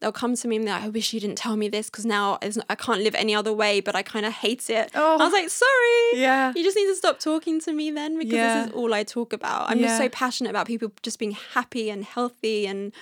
they'll 0.00 0.12
come 0.12 0.34
to 0.36 0.46
me 0.48 0.56
and 0.56 0.66
they're 0.66 0.74
like 0.74 0.84
i 0.84 0.88
wish 0.88 1.12
you 1.12 1.20
didn't 1.20 1.36
tell 1.38 1.56
me 1.56 1.68
this 1.68 1.88
because 1.88 2.04
now 2.04 2.38
i 2.68 2.74
can't 2.74 3.00
live 3.02 3.14
any 3.14 3.34
other 3.34 3.52
way 3.52 3.80
but 3.80 3.94
i 3.96 4.02
kind 4.02 4.26
of 4.26 4.32
hate 4.32 4.68
it 4.70 4.90
Oh. 4.94 5.18
i 5.18 5.24
was 5.24 5.32
like 5.32 5.48
sorry 5.50 6.20
Yeah. 6.20 6.52
you 6.54 6.62
just 6.62 6.76
need 6.76 6.86
to 6.86 6.94
stop 6.96 7.18
talking 7.18 7.60
to 7.60 7.72
me 7.72 7.90
then 7.90 8.18
because 8.18 8.34
Yeah. 8.34 8.54
this 8.62 8.66
is 8.68 8.72
all 8.74 8.92
i 8.94 9.02
talk 9.04 9.32
about 9.32 9.70
i'm 9.70 9.78
just 9.80 9.96
so 9.96 10.08
passionate 10.08 10.50
about 10.50 10.66
people 10.66 10.92
just 11.02 11.18
being 11.18 11.32
happy 11.54 11.88
and 11.90 12.04
healthy 12.04 12.66
and 12.66 12.92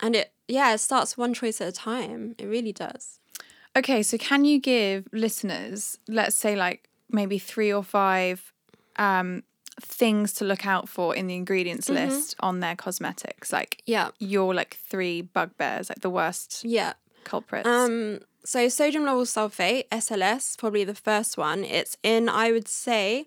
and 0.00 0.16
it 0.16 0.32
yeah 0.48 0.74
it 0.74 0.78
starts 0.78 1.16
one 1.16 1.34
choice 1.34 1.60
at 1.60 1.68
a 1.68 1.72
time 1.72 2.34
it 2.38 2.46
really 2.46 2.72
does 2.72 3.20
Okay, 3.76 4.04
so 4.04 4.16
can 4.18 4.44
you 4.44 4.60
give 4.60 5.08
listeners, 5.12 5.98
let's 6.06 6.36
say 6.36 6.54
like 6.54 6.88
maybe 7.10 7.40
three 7.40 7.72
or 7.72 7.82
five 7.82 8.52
um, 8.96 9.42
things 9.80 10.32
to 10.34 10.44
look 10.44 10.66
out 10.66 10.88
for 10.88 11.14
in 11.14 11.26
the 11.26 11.34
ingredients 11.34 11.88
list 11.88 12.34
on 12.40 12.60
their 12.60 12.76
cosmetics? 12.76 13.52
Like 13.52 13.82
yeah 13.86 14.10
your 14.18 14.54
like 14.54 14.78
three 14.88 15.22
bugbears, 15.22 15.88
like 15.88 16.00
the 16.00 16.10
worst 16.10 16.64
yeah 16.64 16.94
culprits. 17.24 17.68
Um, 17.68 18.20
so 18.44 18.68
sodium 18.68 19.04
lauryl 19.04 19.26
sulfate, 19.26 19.88
SLS, 19.88 20.58
probably 20.58 20.84
the 20.84 20.94
first 20.94 21.38
one. 21.38 21.64
It's 21.64 21.96
in, 22.02 22.28
I 22.28 22.52
would 22.52 22.68
say, 22.68 23.26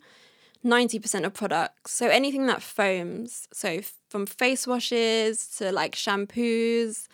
90% 0.63 1.25
of 1.25 1.33
products. 1.33 1.93
So 1.93 2.07
anything 2.07 2.45
that 2.45 2.61
foams, 2.61 3.47
so 3.51 3.79
from 4.09 4.25
face 4.27 4.67
washes 4.67 5.47
to 5.57 5.71
like 5.71 5.95
shampoos, 5.95 7.07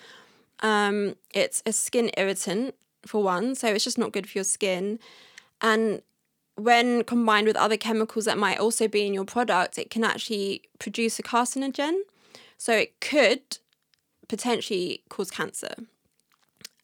um, 0.60 1.16
it's 1.34 1.64
a 1.66 1.72
skin 1.72 2.12
irritant 2.18 2.76
for 3.06 3.24
one. 3.24 3.56
So 3.56 3.70
it's 3.70 3.84
just 3.84 3.98
not 3.98 4.12
good 4.12 4.30
for 4.30 4.40
your 4.40 4.46
skin. 4.46 5.00
And 5.62 6.02
when 6.56 7.04
combined 7.04 7.48
with 7.48 7.56
other 7.56 7.78
chemicals 7.78 8.26
that 8.26 8.38
might 8.38 8.60
also 8.60 8.88
be 8.88 9.06
in 9.06 9.14
your 9.14 9.26
product, 9.26 9.78
it 9.78 9.90
can 9.90 10.04
actually 10.04 10.62
produce 10.80 11.20
a 11.20 11.24
carcinogen. 11.24 12.02
So 12.58 12.74
it 12.74 13.00
could 13.02 13.58
potentially 14.28 15.04
cause 15.10 15.30
cancer. 15.32 15.76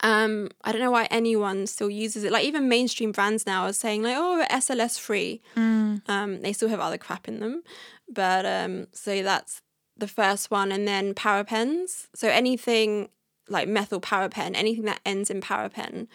Um, 0.02 0.50
I 0.64 0.72
don't 0.72 0.82
know 0.82 0.92
why 0.92 1.08
anyone 1.12 1.68
still 1.68 1.90
uses 1.90 2.24
it. 2.24 2.32
Like 2.32 2.46
even 2.46 2.70
mainstream 2.70 3.12
brands 3.12 3.46
now 3.46 3.64
are 3.64 3.74
saying 3.74 4.04
like, 4.04 4.16
oh, 4.18 4.38
we're 4.38 4.46
SLS 4.48 5.00
free. 5.00 5.42
Um, 6.08 6.42
they 6.42 6.54
still 6.54 6.70
have 6.70 6.80
other 6.80 6.98
crap 6.98 7.28
in 7.28 7.40
them, 7.40 7.64
but 8.08 8.46
um, 8.46 8.88
so 8.94 9.22
that's 9.22 9.62
the 9.98 10.08
first 10.08 10.50
one, 10.50 10.72
and 10.72 10.88
then 10.88 11.14
parabens. 11.14 12.08
So 12.16 12.30
anything 12.30 13.10
like 13.50 13.68
methyl 13.68 14.00
paraben, 14.00 14.56
anything 14.56 14.86
that 14.86 15.02
ends 15.06 15.30
in 15.30 15.42
paraben. 15.42 16.08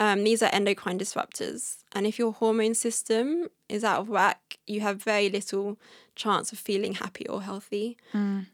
Um, 0.00 0.22
these 0.22 0.42
are 0.42 0.50
endocrine 0.52 0.98
disruptors, 0.98 1.78
and 1.92 2.06
if 2.06 2.18
your 2.18 2.32
hormone 2.32 2.74
system 2.74 3.48
is 3.68 3.82
out 3.82 4.00
of 4.00 4.08
whack, 4.08 4.58
you 4.66 4.80
have 4.80 5.02
very 5.02 5.28
little 5.28 5.76
chance 6.14 6.52
of 6.52 6.58
feeling 6.58 6.94
happy 6.94 7.26
or 7.28 7.42
healthy. 7.42 7.96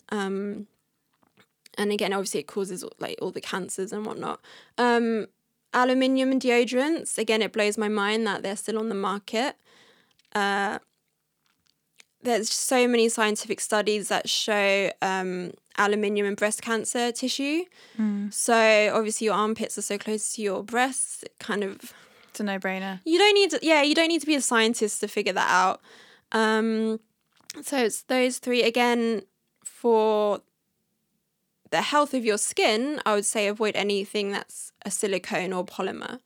Um, 0.09 0.67
and 1.77 1.93
again, 1.93 2.13
obviously, 2.13 2.41
it 2.41 2.47
causes 2.47 2.85
like 2.99 3.19
all 3.21 3.31
the 3.31 3.41
cancers 3.41 3.93
and 3.93 4.07
whatnot. 4.07 4.41
Um, 4.79 5.27
aluminium 5.75 6.31
and 6.33 6.41
deodorants. 6.41 7.19
Again, 7.19 7.43
it 7.43 7.53
blows 7.53 7.77
my 7.77 7.89
mind 7.89 8.27
that 8.27 8.43
they're 8.43 8.57
still 8.57 8.79
on 8.79 8.89
the 8.89 8.95
market. 8.95 9.57
Uh, 10.35 10.79
there's 12.25 12.51
so 12.51 12.89
many 12.89 13.09
scientific 13.09 13.61
studies 13.61 14.09
that 14.09 14.29
show 14.29 14.91
um, 15.03 15.53
aluminium 15.79 16.27
in 16.27 16.35
breast 16.35 16.63
cancer 16.63 17.13
tissue. 17.13 17.63
So 18.31 18.91
obviously, 18.93 19.27
your 19.27 19.35
armpits 19.35 19.79
are 19.79 19.83
so 19.83 19.99
close 19.99 20.35
to 20.35 20.43
your 20.43 20.63
breasts. 20.63 21.23
It 21.23 21.35
kind 21.39 21.63
of 21.63 21.93
it's 22.31 22.41
a 22.41 22.45
no 22.45 22.59
brainer. 22.59 23.01
you 23.05 23.19
don't 23.19 23.35
need 23.35 23.51
to, 23.51 23.61
yeah, 23.63 23.83
you 23.83 23.95
don't 23.95 24.09
need 24.09 24.21
to 24.21 24.27
be 24.27 24.35
a 24.35 24.41
scientist 24.41 25.01
to 25.01 25.09
figure 25.09 25.33
that 25.35 25.49
out. 25.51 25.81
Um, 26.33 26.99
so 27.63 27.79
it's 27.79 28.03
those 28.03 28.39
three 28.39 28.63
again 28.65 29.23
for 29.65 30.41
the 31.71 31.83
health 31.83 32.13
of 32.15 32.25
your 32.25 32.39
skin. 32.39 33.01
I 33.07 33.15
would 33.15 33.25
say 33.27 33.47
avoid 33.47 33.77
anything 33.77 34.33
that's 34.33 34.73
a 34.85 34.91
silicone 34.91 35.53
or 35.53 35.65
polymer. 35.65 36.19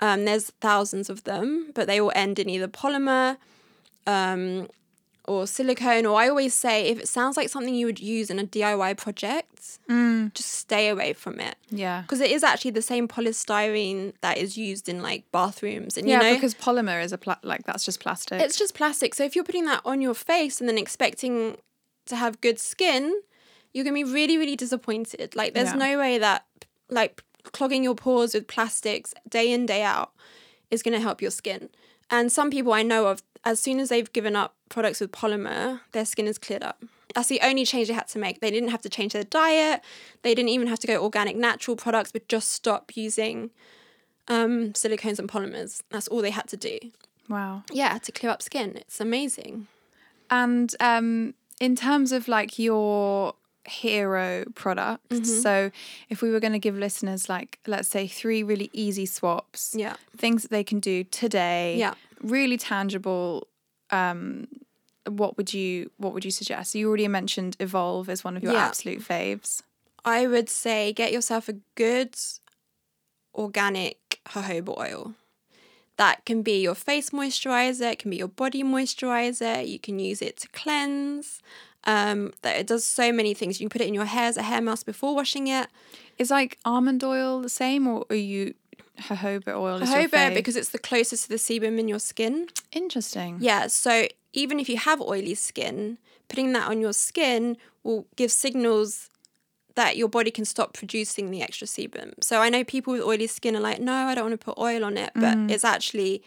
Um, 0.00 0.24
there's 0.24 0.50
thousands 0.60 1.08
of 1.08 1.24
them, 1.24 1.70
but 1.74 1.86
they 1.86 2.00
all 2.00 2.12
end 2.14 2.38
in 2.38 2.48
either 2.50 2.68
polymer 2.68 3.36
um, 4.06 4.68
or 5.28 5.46
silicone. 5.46 6.06
Or 6.06 6.18
I 6.20 6.28
always 6.28 6.54
say 6.54 6.86
if 6.88 6.98
it 6.98 7.08
sounds 7.08 7.36
like 7.36 7.48
something 7.48 7.74
you 7.74 7.86
would 7.86 8.00
use 8.00 8.30
in 8.30 8.38
a 8.38 8.44
DIY 8.44 8.96
project, 8.96 9.78
mm. 9.88 10.32
just 10.34 10.50
stay 10.52 10.88
away 10.88 11.12
from 11.12 11.40
it. 11.40 11.56
Yeah. 11.70 12.02
Because 12.02 12.20
it 12.20 12.30
is 12.30 12.42
actually 12.44 12.72
the 12.72 12.82
same 12.82 13.06
polystyrene 13.08 14.14
that 14.20 14.38
is 14.38 14.56
used 14.56 14.88
in 14.88 15.02
like 15.02 15.30
bathrooms. 15.32 15.96
And 15.96 16.06
you 16.06 16.12
Yeah, 16.14 16.20
know, 16.22 16.34
because 16.34 16.54
polymer 16.54 17.02
is 17.02 17.12
a 17.12 17.18
pla- 17.18 17.38
like 17.42 17.64
that's 17.64 17.84
just 17.84 18.00
plastic. 18.00 18.40
it's 18.40 18.58
just 18.58 18.74
plastic. 18.74 19.14
So 19.14 19.24
if 19.24 19.34
you're 19.34 19.44
putting 19.44 19.66
that 19.66 19.82
on 19.84 20.00
your 20.00 20.14
face 20.14 20.60
and 20.60 20.68
then 20.68 20.78
expecting 20.78 21.56
to 22.06 22.16
have 22.16 22.40
good 22.40 22.58
skin, 22.58 23.14
you're 23.72 23.84
gonna 23.84 23.94
be 23.94 24.04
really, 24.04 24.38
really 24.38 24.56
disappointed. 24.56 25.36
Like 25.36 25.54
there's 25.54 25.68
Yeah. 25.72 25.74
no 25.76 25.98
way 25.98 26.18
that 26.18 26.44
like 26.90 27.22
clogging 27.52 27.84
your 27.84 27.94
pores 27.94 28.34
with 28.34 28.46
plastics 28.48 29.14
day 29.28 29.52
in, 29.52 29.66
day 29.66 29.82
out 29.82 30.12
is 30.70 30.82
gonna 30.82 31.00
help 31.00 31.22
your 31.22 31.30
skin. 31.30 31.68
And 32.10 32.30
some 32.32 32.50
people 32.50 32.72
I 32.72 32.82
know 32.82 33.06
of, 33.06 33.22
as 33.44 33.60
soon 33.60 33.78
as 33.78 33.88
they've 33.90 34.12
given 34.12 34.34
up 34.34 34.55
products 34.68 35.00
with 35.00 35.12
polymer, 35.12 35.80
their 35.92 36.04
skin 36.04 36.26
is 36.26 36.38
cleared 36.38 36.62
up. 36.62 36.82
That's 37.14 37.28
the 37.28 37.40
only 37.42 37.64
change 37.64 37.88
they 37.88 37.94
had 37.94 38.08
to 38.08 38.18
make. 38.18 38.40
They 38.40 38.50
didn't 38.50 38.68
have 38.70 38.82
to 38.82 38.88
change 38.90 39.12
their 39.14 39.24
diet. 39.24 39.80
They 40.22 40.34
didn't 40.34 40.50
even 40.50 40.66
have 40.66 40.78
to 40.80 40.86
go 40.86 41.02
organic, 41.02 41.34
natural 41.36 41.76
products, 41.76 42.12
but 42.12 42.28
just 42.28 42.50
stop 42.52 42.92
using 42.96 43.50
um, 44.28 44.72
silicones 44.72 45.18
and 45.18 45.28
polymers. 45.28 45.82
That's 45.90 46.08
all 46.08 46.20
they 46.20 46.30
had 46.30 46.48
to 46.48 46.56
do 46.56 46.78
wow. 47.28 47.62
yeah 47.72 47.98
to 47.98 48.12
clear 48.12 48.30
up 48.32 48.40
skin 48.42 48.76
it's 48.76 49.00
amazing 49.00 49.66
And 50.30 50.74
um, 50.80 51.34
in 51.60 51.74
terms 51.76 52.12
of 52.12 52.28
like 52.28 52.58
your 52.58 53.34
hero 53.64 54.44
product, 54.54 55.08
Mm-hmm. 55.10 55.24
so 55.24 55.70
if 56.08 56.22
we 56.22 56.30
were 56.30 56.40
going 56.40 56.52
to 56.52 56.58
give 56.58 56.76
listeners 56.76 57.28
like 57.28 57.58
let's 57.66 57.88
say 57.88 58.06
three 58.06 58.42
really 58.42 58.70
easy 58.72 59.06
swaps, 59.06 59.74
yeah 59.76 59.94
things 60.16 60.42
that 60.42 60.50
they 60.50 60.64
can 60.64 60.80
do 60.80 61.04
today, 61.04 61.76
Yeah. 61.78 61.94
really 62.22 62.56
tangible. 62.58 63.46
Um, 63.90 64.48
what 65.08 65.36
would 65.36 65.54
you 65.54 65.90
what 65.98 66.12
would 66.14 66.24
you 66.24 66.30
suggest? 66.32 66.74
You 66.74 66.88
already 66.88 67.06
mentioned 67.08 67.56
Evolve 67.60 68.08
as 68.08 68.24
one 68.24 68.36
of 68.36 68.42
your 68.42 68.52
Yeah. 68.52 68.66
absolute 68.66 69.00
faves. 69.00 69.62
i 70.04 70.26
would 70.26 70.48
say 70.48 70.92
get 70.92 71.12
yourself 71.12 71.48
a 71.48 71.54
good 71.74 72.14
organic 73.34 74.20
jojoba 74.28 74.76
oil 74.78 75.14
that 75.96 76.24
can 76.24 76.42
be 76.42 76.60
your 76.62 76.74
face 76.74 77.10
moisturizer 77.10 77.92
it 77.92 77.98
can 77.98 78.10
be 78.10 78.16
your 78.16 78.28
body 78.28 78.62
moisturizer 78.62 79.66
you 79.66 79.78
can 79.78 79.98
use 79.98 80.20
it 80.22 80.36
to 80.38 80.48
cleanse 80.48 81.40
um, 81.84 82.32
that 82.42 82.56
it 82.56 82.66
does 82.66 82.84
so 82.84 83.12
many 83.12 83.32
things 83.32 83.60
you 83.60 83.64
can 83.68 83.70
put 83.70 83.80
it 83.80 83.86
in 83.88 83.94
your 83.94 84.06
hair 84.06 84.24
as 84.24 84.36
a 84.36 84.42
hair 84.42 84.60
mask 84.60 84.86
before 84.86 85.14
washing 85.14 85.46
it 85.46 85.68
Is 86.18 86.30
like 86.30 86.58
almond 86.64 87.04
oil 87.04 87.40
the 87.40 87.48
same, 87.48 87.86
or 87.86 88.04
are 88.10 88.16
you 88.16 88.54
jojoba 88.98 89.54
oil? 89.54 89.80
jojoba 89.80 90.34
because 90.34 90.56
it's 90.56 90.70
the 90.70 90.78
closest 90.78 91.24
to 91.24 91.28
the 91.30 91.36
sebum 91.36 91.78
in 91.78 91.88
your 91.88 91.98
skin 91.98 92.48
interesting. 92.72 93.38
Yeah, 93.40 93.68
so 93.68 94.06
even 94.32 94.60
if 94.60 94.68
you 94.68 94.76
have 94.76 95.00
oily 95.00 95.34
skin, 95.34 95.98
putting 96.28 96.52
that 96.52 96.68
on 96.68 96.80
your 96.80 96.92
skin 96.92 97.56
will 97.82 98.06
give 98.16 98.30
signals 98.30 99.08
that 99.74 99.96
your 99.96 100.08
body 100.08 100.30
can 100.30 100.44
stop 100.44 100.72
producing 100.72 101.30
the 101.30 101.42
extra 101.42 101.66
sebum. 101.66 102.12
So 102.22 102.40
I 102.40 102.48
know 102.48 102.64
people 102.64 102.92
with 102.94 103.02
oily 103.02 103.26
skin 103.26 103.54
are 103.56 103.60
like, 103.60 103.80
no, 103.80 103.92
I 103.92 104.14
don't 104.14 104.24
want 104.30 104.40
to 104.40 104.44
put 104.44 104.58
oil 104.58 104.84
on 104.84 104.96
it, 104.96 105.10
but 105.14 105.36
it's 105.50 105.64
actually 105.64 106.22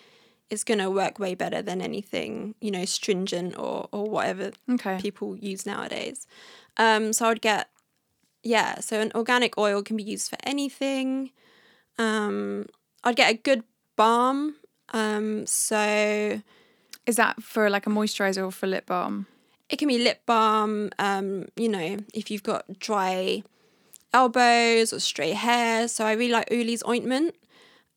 it's 0.50 0.64
going 0.64 0.80
to 0.80 0.90
work 0.90 1.20
way 1.20 1.36
better 1.36 1.62
than 1.62 1.82
anything, 1.82 2.56
you 2.62 2.72
know, 2.72 2.86
stringent 2.86 3.58
or 3.58 3.88
or 3.92 4.06
whatever 4.10 4.52
Okay. 4.70 4.98
people 5.00 5.36
use 5.38 5.66
nowadays. 5.66 6.28
Um, 6.78 7.14
so 7.14 7.26
I 7.26 7.30
would 7.30 7.42
get, 7.42 7.70
yeah, 8.44 8.80
so 8.80 9.02
an 9.02 9.12
organic 9.14 9.58
oil 9.58 9.82
can 9.84 9.98
be 9.98 10.04
used 10.04 10.30
for 10.30 10.38
anything. 10.44 11.32
Um, 12.00 12.66
I'd 13.04 13.16
get 13.16 13.32
a 13.32 13.38
good 13.38 13.64
balm. 13.95 14.56
Um, 14.91 15.45
so 15.45 16.41
Is 17.06 17.16
that 17.18 17.43
for 17.43 17.70
like 17.70 17.86
a 17.86 17.89
moisturizer 17.91 18.43
or 18.43 18.52
for 18.52 18.66
lip 18.66 18.88
balm? 18.88 19.28
it 19.70 19.78
can 19.78 19.88
be 19.88 20.00
lip 20.00 20.22
balm. 20.26 20.89
Um, 20.97 21.45
you 21.56 21.70
know, 21.70 21.97
if 22.14 22.32
you've 22.32 22.41
got 22.41 22.80
dry 22.80 23.43
elbows 24.14 24.91
or 24.91 25.00
stray 25.00 25.32
hair. 25.32 25.88
So 25.88 26.06
I 26.06 26.14
really 26.14 26.32
like 26.32 26.50
Uli's 26.50 26.84
ointment. 26.88 27.36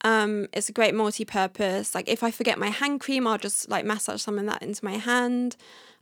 Um, 0.04 0.48
it's 0.52 0.68
a 0.68 0.72
great 0.72 0.94
multi-purpose. 0.94 1.94
Like 1.94 2.08
if 2.08 2.22
I 2.22 2.30
forget 2.30 2.58
my 2.58 2.68
hand 2.68 3.00
cream, 3.00 3.26
I'll 3.26 3.38
just 3.38 3.70
like 3.70 3.84
massage 3.84 4.20
some 4.20 4.38
of 4.38 4.46
that 4.46 4.62
into 4.62 4.84
my 4.84 4.98
hand. 4.98 5.56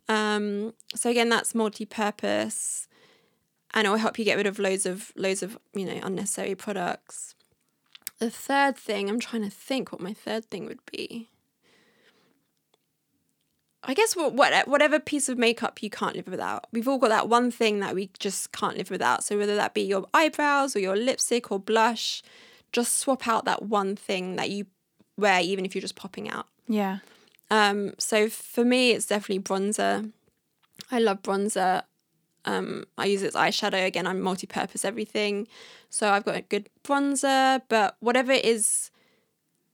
Um, 0.08 0.74
so 0.94 1.10
again, 1.10 1.28
that's 1.28 1.54
multi-purpose, 1.54 2.88
and 3.72 3.86
it 3.86 3.90
will 3.90 3.98
help 3.98 4.18
you 4.18 4.24
get 4.24 4.36
rid 4.36 4.46
of 4.46 4.58
loads 4.58 4.86
of 4.86 5.12
loads 5.14 5.42
of 5.42 5.56
you 5.72 5.84
know 5.84 6.00
unnecessary 6.02 6.56
products. 6.56 7.36
The 8.20 8.30
third 8.30 8.76
thing, 8.76 9.08
I'm 9.08 9.18
trying 9.18 9.42
to 9.42 9.50
think 9.50 9.92
what 9.92 10.00
my 10.00 10.12
third 10.12 10.44
thing 10.44 10.66
would 10.66 10.84
be. 10.90 11.30
I 13.82 13.94
guess 13.94 14.14
what, 14.14 14.34
what 14.34 14.68
whatever 14.68 15.00
piece 15.00 15.30
of 15.30 15.38
makeup 15.38 15.82
you 15.82 15.88
can't 15.88 16.14
live 16.14 16.28
without. 16.28 16.66
We've 16.70 16.86
all 16.86 16.98
got 16.98 17.08
that 17.08 17.30
one 17.30 17.50
thing 17.50 17.80
that 17.80 17.94
we 17.94 18.10
just 18.18 18.52
can't 18.52 18.76
live 18.76 18.90
without. 18.90 19.24
So 19.24 19.38
whether 19.38 19.56
that 19.56 19.72
be 19.72 19.80
your 19.80 20.06
eyebrows 20.12 20.76
or 20.76 20.80
your 20.80 20.96
lipstick 20.96 21.50
or 21.50 21.58
blush, 21.58 22.22
just 22.72 22.98
swap 22.98 23.26
out 23.26 23.46
that 23.46 23.62
one 23.62 23.96
thing 23.96 24.36
that 24.36 24.50
you 24.50 24.66
wear 25.16 25.40
even 25.40 25.64
if 25.64 25.74
you're 25.74 25.80
just 25.80 25.96
popping 25.96 26.28
out. 26.28 26.46
Yeah. 26.68 26.98
Um, 27.50 27.94
so 27.98 28.28
for 28.28 28.66
me, 28.66 28.90
it's 28.90 29.06
definitely 29.06 29.42
bronzer. 29.42 30.12
I 30.90 30.98
love 30.98 31.22
bronzer. 31.22 31.84
Um, 32.44 32.84
I 32.98 33.06
use 33.06 33.22
it 33.22 33.28
as 33.28 33.34
eyeshadow. 33.34 33.86
Again, 33.86 34.06
I'm 34.06 34.20
multi-purpose 34.20 34.84
everything. 34.84 35.48
So 35.90 36.10
I've 36.10 36.24
got 36.24 36.36
a 36.36 36.40
good 36.42 36.68
bronzer, 36.84 37.62
but 37.68 37.96
whatever 38.00 38.32
is 38.32 38.90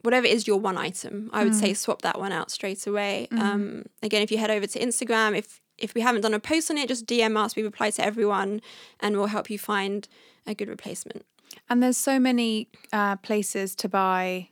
whatever 0.03 0.27
is 0.27 0.47
your 0.47 0.59
one 0.59 0.77
item, 0.79 1.31
I 1.33 1.43
would 1.45 1.55
say 1.55 1.75
swap 1.75 2.03
that 2.03 2.19
one 2.19 2.33
out 2.33 2.51
straight 2.51 2.87
away. 2.87 3.29
Um, 3.33 3.87
again, 4.03 4.23
if 4.23 4.31
you 4.31 4.39
head 4.39 4.51
over 4.51 4.67
to 4.67 4.79
Instagram, 4.79 5.37
if 5.37 5.61
if 5.79 5.95
we 5.95 6.01
haven't 6.01 6.23
done 6.23 6.33
a 6.33 6.41
post 6.41 6.71
on 6.71 6.79
it, 6.79 6.89
just 6.89 7.07
DM 7.07 7.37
us. 7.37 7.55
We 7.55 7.63
reply 7.63 7.91
to 7.91 8.05
everyone, 8.05 8.63
and 9.01 9.17
we'll 9.17 9.27
help 9.27 9.51
you 9.51 9.59
find 9.59 10.09
a 10.47 10.55
good 10.55 10.69
replacement. 10.69 11.25
And 11.69 11.83
there's 11.83 11.97
so 11.99 12.19
many 12.19 12.69
uh, 12.93 13.17
places 13.17 13.75
to 13.77 13.89
buy 13.89 14.49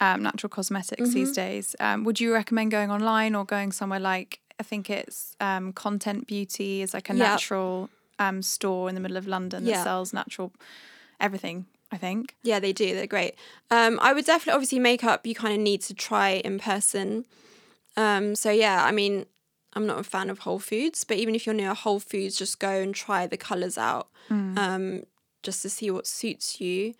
um, 0.00 0.22
natural 0.22 0.50
cosmetics 0.50 1.10
these 1.14 1.30
Mm-hmm. 1.30 1.34
days. 1.34 1.76
Um, 1.80 2.04
would 2.04 2.20
you 2.20 2.32
recommend 2.32 2.70
going 2.70 2.90
online 2.92 3.34
or 3.34 3.44
going 3.44 3.72
somewhere 3.72 3.98
like 4.00 4.40
I 4.60 4.62
think 4.62 4.90
it's 4.90 5.34
um, 5.40 5.72
Content 5.72 6.26
Beauty 6.26 6.82
is 6.82 6.92
like 6.94 7.08
a 7.10 7.14
Yeah. 7.14 7.30
natural 7.30 7.88
um, 8.20 8.42
store 8.42 8.88
in 8.88 8.94
the 8.94 9.00
middle 9.00 9.16
of 9.16 9.26
London 9.26 9.64
that 9.64 9.70
Yeah. 9.70 9.82
sells 9.84 10.12
natural 10.12 10.52
everything. 11.20 11.66
I 11.90 11.96
think. 11.96 12.34
Yeah, 12.42 12.60
they 12.60 12.74
do. 12.74 12.94
They're 12.94 13.06
great. 13.06 13.34
Um, 13.70 13.98
I 14.02 14.12
would 14.12 14.26
definitely, 14.26 14.52
obviously, 14.52 14.78
makeup 14.78 15.26
you 15.26 15.34
kind 15.34 15.54
of 15.54 15.60
need 15.60 15.80
to 15.82 15.94
try 15.94 16.32
in 16.32 16.58
person. 16.58 17.24
Um, 17.96 18.34
so 18.34 18.50
yeah, 18.50 18.84
I 18.84 18.92
mean, 18.92 19.24
I'm 19.72 19.86
not 19.86 19.98
a 19.98 20.04
fan 20.04 20.28
of 20.28 20.40
Whole 20.40 20.58
Foods, 20.58 21.04
but 21.04 21.16
even 21.16 21.34
if 21.34 21.46
you're 21.46 21.54
near 21.54 21.72
Whole 21.72 21.98
Foods, 21.98 22.36
just 22.36 22.58
go 22.58 22.68
and 22.68 22.94
try 22.94 23.26
the 23.26 23.38
colors 23.38 23.78
out, 23.78 24.08
um, 24.58 25.04
just 25.42 25.62
to 25.62 25.70
see 25.70 25.90
what 25.90 26.06
suits 26.06 26.60
you. 26.60 26.94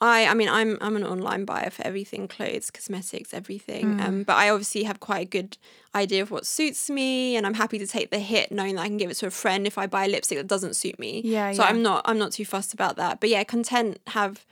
I, 0.00 0.26
I 0.26 0.34
mean, 0.34 0.48
I'm 0.48 0.78
I'm 0.80 0.94
an 0.96 1.04
online 1.04 1.44
buyer 1.44 1.70
for 1.70 1.84
everything, 1.84 2.28
clothes, 2.28 2.70
cosmetics, 2.70 3.34
everything. 3.34 4.00
Um, 4.00 4.22
but 4.22 4.36
I 4.36 4.48
obviously 4.50 4.84
have 4.84 5.00
quite 5.00 5.22
a 5.22 5.28
good 5.28 5.58
idea 5.94 6.22
of 6.22 6.30
what 6.30 6.46
suits 6.46 6.88
me, 6.88 7.34
and 7.36 7.44
I'm 7.44 7.54
happy 7.54 7.78
to 7.78 7.86
take 7.86 8.10
the 8.10 8.20
hit, 8.20 8.52
knowing 8.52 8.76
that 8.76 8.82
I 8.82 8.86
can 8.86 8.96
give 8.96 9.10
it 9.10 9.14
to 9.14 9.26
a 9.26 9.30
friend 9.30 9.66
if 9.66 9.76
I 9.76 9.88
buy 9.88 10.04
a 10.04 10.08
lipstick 10.08 10.38
that 10.38 10.46
doesn't 10.46 10.76
suit 10.76 10.98
me. 11.00 11.22
Yeah, 11.24 11.52
So 11.52 11.62
yeah. 11.62 11.68
I'm 11.68 11.82
not 11.82 12.02
I'm 12.04 12.18
not 12.18 12.30
too 12.32 12.44
fussed 12.44 12.72
about 12.72 12.96
that. 12.96 13.18
But 13.18 13.30
yeah, 13.30 13.42
content 13.42 13.98
have 14.08 14.46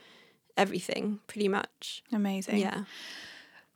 everything 0.57 1.19
pretty 1.27 1.47
much. 1.47 2.03
Amazing. 2.11 2.57
Yeah. 2.57 2.83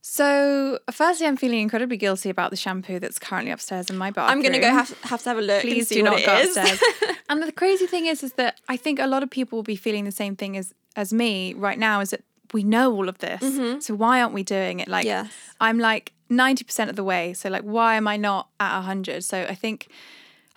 So, 0.03 0.79
firstly, 0.91 1.27
I'm 1.27 1.37
feeling 1.37 1.59
incredibly 1.59 1.95
guilty 1.95 2.31
about 2.31 2.49
the 2.49 2.57
shampoo 2.57 2.99
that's 2.99 3.19
currently 3.19 3.51
upstairs 3.51 3.89
in 3.91 3.97
my 3.97 4.09
bathroom. 4.09 4.39
I'm 4.39 4.43
gonna 4.43 4.59
go 4.59 4.71
have 4.71 4.89
have 5.03 5.21
to 5.23 5.29
have 5.29 5.37
a 5.37 5.41
look. 5.41 5.61
Please 5.61 5.89
do 5.89 6.01
not 6.01 6.25
go 6.25 6.37
is. 6.37 6.57
upstairs. 6.57 6.81
and 7.29 7.41
the 7.43 7.51
crazy 7.51 7.85
thing 7.85 8.07
is, 8.07 8.23
is 8.23 8.33
that 8.33 8.59
I 8.67 8.77
think 8.77 8.99
a 8.99 9.05
lot 9.05 9.21
of 9.21 9.29
people 9.29 9.57
will 9.57 9.63
be 9.63 9.75
feeling 9.75 10.05
the 10.05 10.11
same 10.11 10.35
thing 10.35 10.57
as 10.57 10.73
as 10.95 11.11
me 11.13 11.53
right 11.53 11.79
now. 11.79 11.99
Is 12.01 12.09
that 12.11 12.23
we 12.53 12.63
know 12.63 12.93
all 12.93 13.07
of 13.09 13.17
this, 13.19 13.41
so 13.85 13.95
why 13.95 14.21
aren't 14.21 14.33
we 14.33 14.43
doing 14.43 14.79
it? 14.79 14.87
Like, 14.87 15.05
Yes. 15.05 15.31
I'm 15.59 15.79
like 15.79 16.13
ninety 16.29 16.63
percent 16.63 16.89
of 16.89 16.95
the 16.95 17.03
way. 17.03 17.33
So, 17.33 17.49
like, 17.49 17.63
why 17.63 17.95
am 17.95 18.07
I 18.07 18.17
not 18.17 18.49
at 18.59 18.81
hundred? 18.81 19.23
So, 19.23 19.43
I 19.49 19.55
think. 19.55 19.87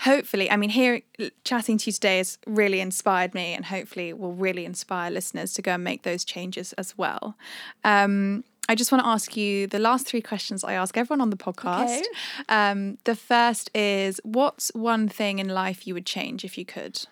Hopefully, 0.01 0.51
I 0.51 0.57
mean, 0.57 0.71
here 0.71 1.03
chatting 1.45 1.79
to 1.79 1.87
you 1.87 1.93
today 1.93 2.19
has 2.19 2.37
really 2.49 2.81
inspired 2.81 3.33
me, 3.33 3.55
and 3.55 3.65
hopefully, 3.67 4.13
will 4.13 4.33
really 4.35 4.65
inspire 4.65 5.09
listeners 5.09 5.55
to 5.55 5.63
go 5.63 5.75
and 5.75 5.85
make 5.85 6.03
those 6.03 6.25
changes 6.25 6.73
as 6.75 6.99
well. 6.99 7.37
Um, 7.85 8.43
I 8.69 8.75
just 8.75 8.91
want 8.91 9.05
to 9.05 9.09
ask 9.09 9.37
you 9.37 9.69
the 9.69 9.79
last 9.79 10.05
three 10.05 10.21
questions 10.21 10.65
I 10.65 10.73
ask 10.73 10.97
everyone 10.97 11.21
on 11.21 11.31
the 11.31 11.37
podcast. 11.37 11.99
Okay. 12.01 12.05
Um, 12.49 12.99
the 13.05 13.15
first 13.15 13.71
is 13.73 14.21
what's 14.25 14.73
one 14.75 15.09
thing 15.09 15.39
in 15.39 15.49
life 15.49 15.87
you 15.87 15.95
would 15.95 16.07
change 16.07 16.45
if 16.45 16.59
you 16.59 16.65
could? 16.67 17.07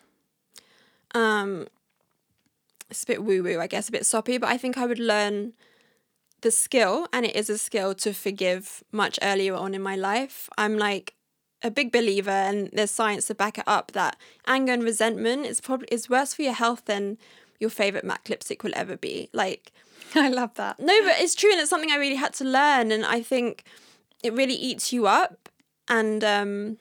um 1.15 1.69
it's 2.93 3.05
a 3.05 3.07
bit 3.07 3.25
woo 3.25 3.43
woo, 3.43 3.59
I 3.59 3.67
guess, 3.67 3.89
a 3.89 3.93
bit 3.93 4.05
soppy, 4.05 4.37
but 4.39 4.51
I 4.51 4.59
think 4.59 4.77
I 4.77 4.87
would 4.87 4.99
learn 4.99 5.55
the 6.43 6.51
skill, 6.51 7.09
and 7.13 7.25
it 7.25 7.35
is 7.35 7.49
a 7.49 7.57
skill 7.57 7.95
to 7.95 8.13
forgive 8.13 8.85
much 8.93 9.19
earlier 9.23 9.55
on 9.55 9.75
in 9.75 9.81
my 9.83 9.97
life. 9.97 10.51
I'm 10.59 10.77
like 10.77 11.15
a 11.63 11.71
big 11.71 11.91
believer, 11.91 12.31
and 12.31 12.69
there's 12.73 12.91
science 12.91 13.27
to 13.27 13.35
back 13.35 13.57
it 13.57 13.65
up 13.67 13.93
that 13.93 14.17
anger 14.47 14.75
and 14.75 14.83
resentment 14.83 15.47
is 15.47 15.61
probably 15.61 15.89
is 15.91 16.11
worse 16.11 16.35
for 16.35 16.43
your 16.43 16.53
health 16.53 16.85
than 16.85 17.17
your 17.59 17.71
favorite 17.71 18.05
MAC 18.05 18.29
lipstick 18.29 18.63
will 18.63 18.73
ever 18.75 18.97
be. 18.97 19.31
Like, 19.33 19.73
I 20.15 20.29
love 20.29 20.55
that. 20.55 20.79
no, 20.79 21.03
but 21.03 21.15
it's 21.19 21.35
true, 21.35 21.51
and 21.51 21.61
it's 21.61 21.71
something 21.71 21.91
I 21.91 21.97
really 21.97 22.17
had 22.17 22.35
to 22.35 22.45
learn, 22.45 22.93
and 22.93 23.07
I 23.07 23.23
think 23.23 23.65
it 24.23 24.35
really 24.35 24.55
eats 24.55 24.93
you 24.93 25.07
up, 25.07 25.49
and 25.89 26.23
um, 26.23 26.77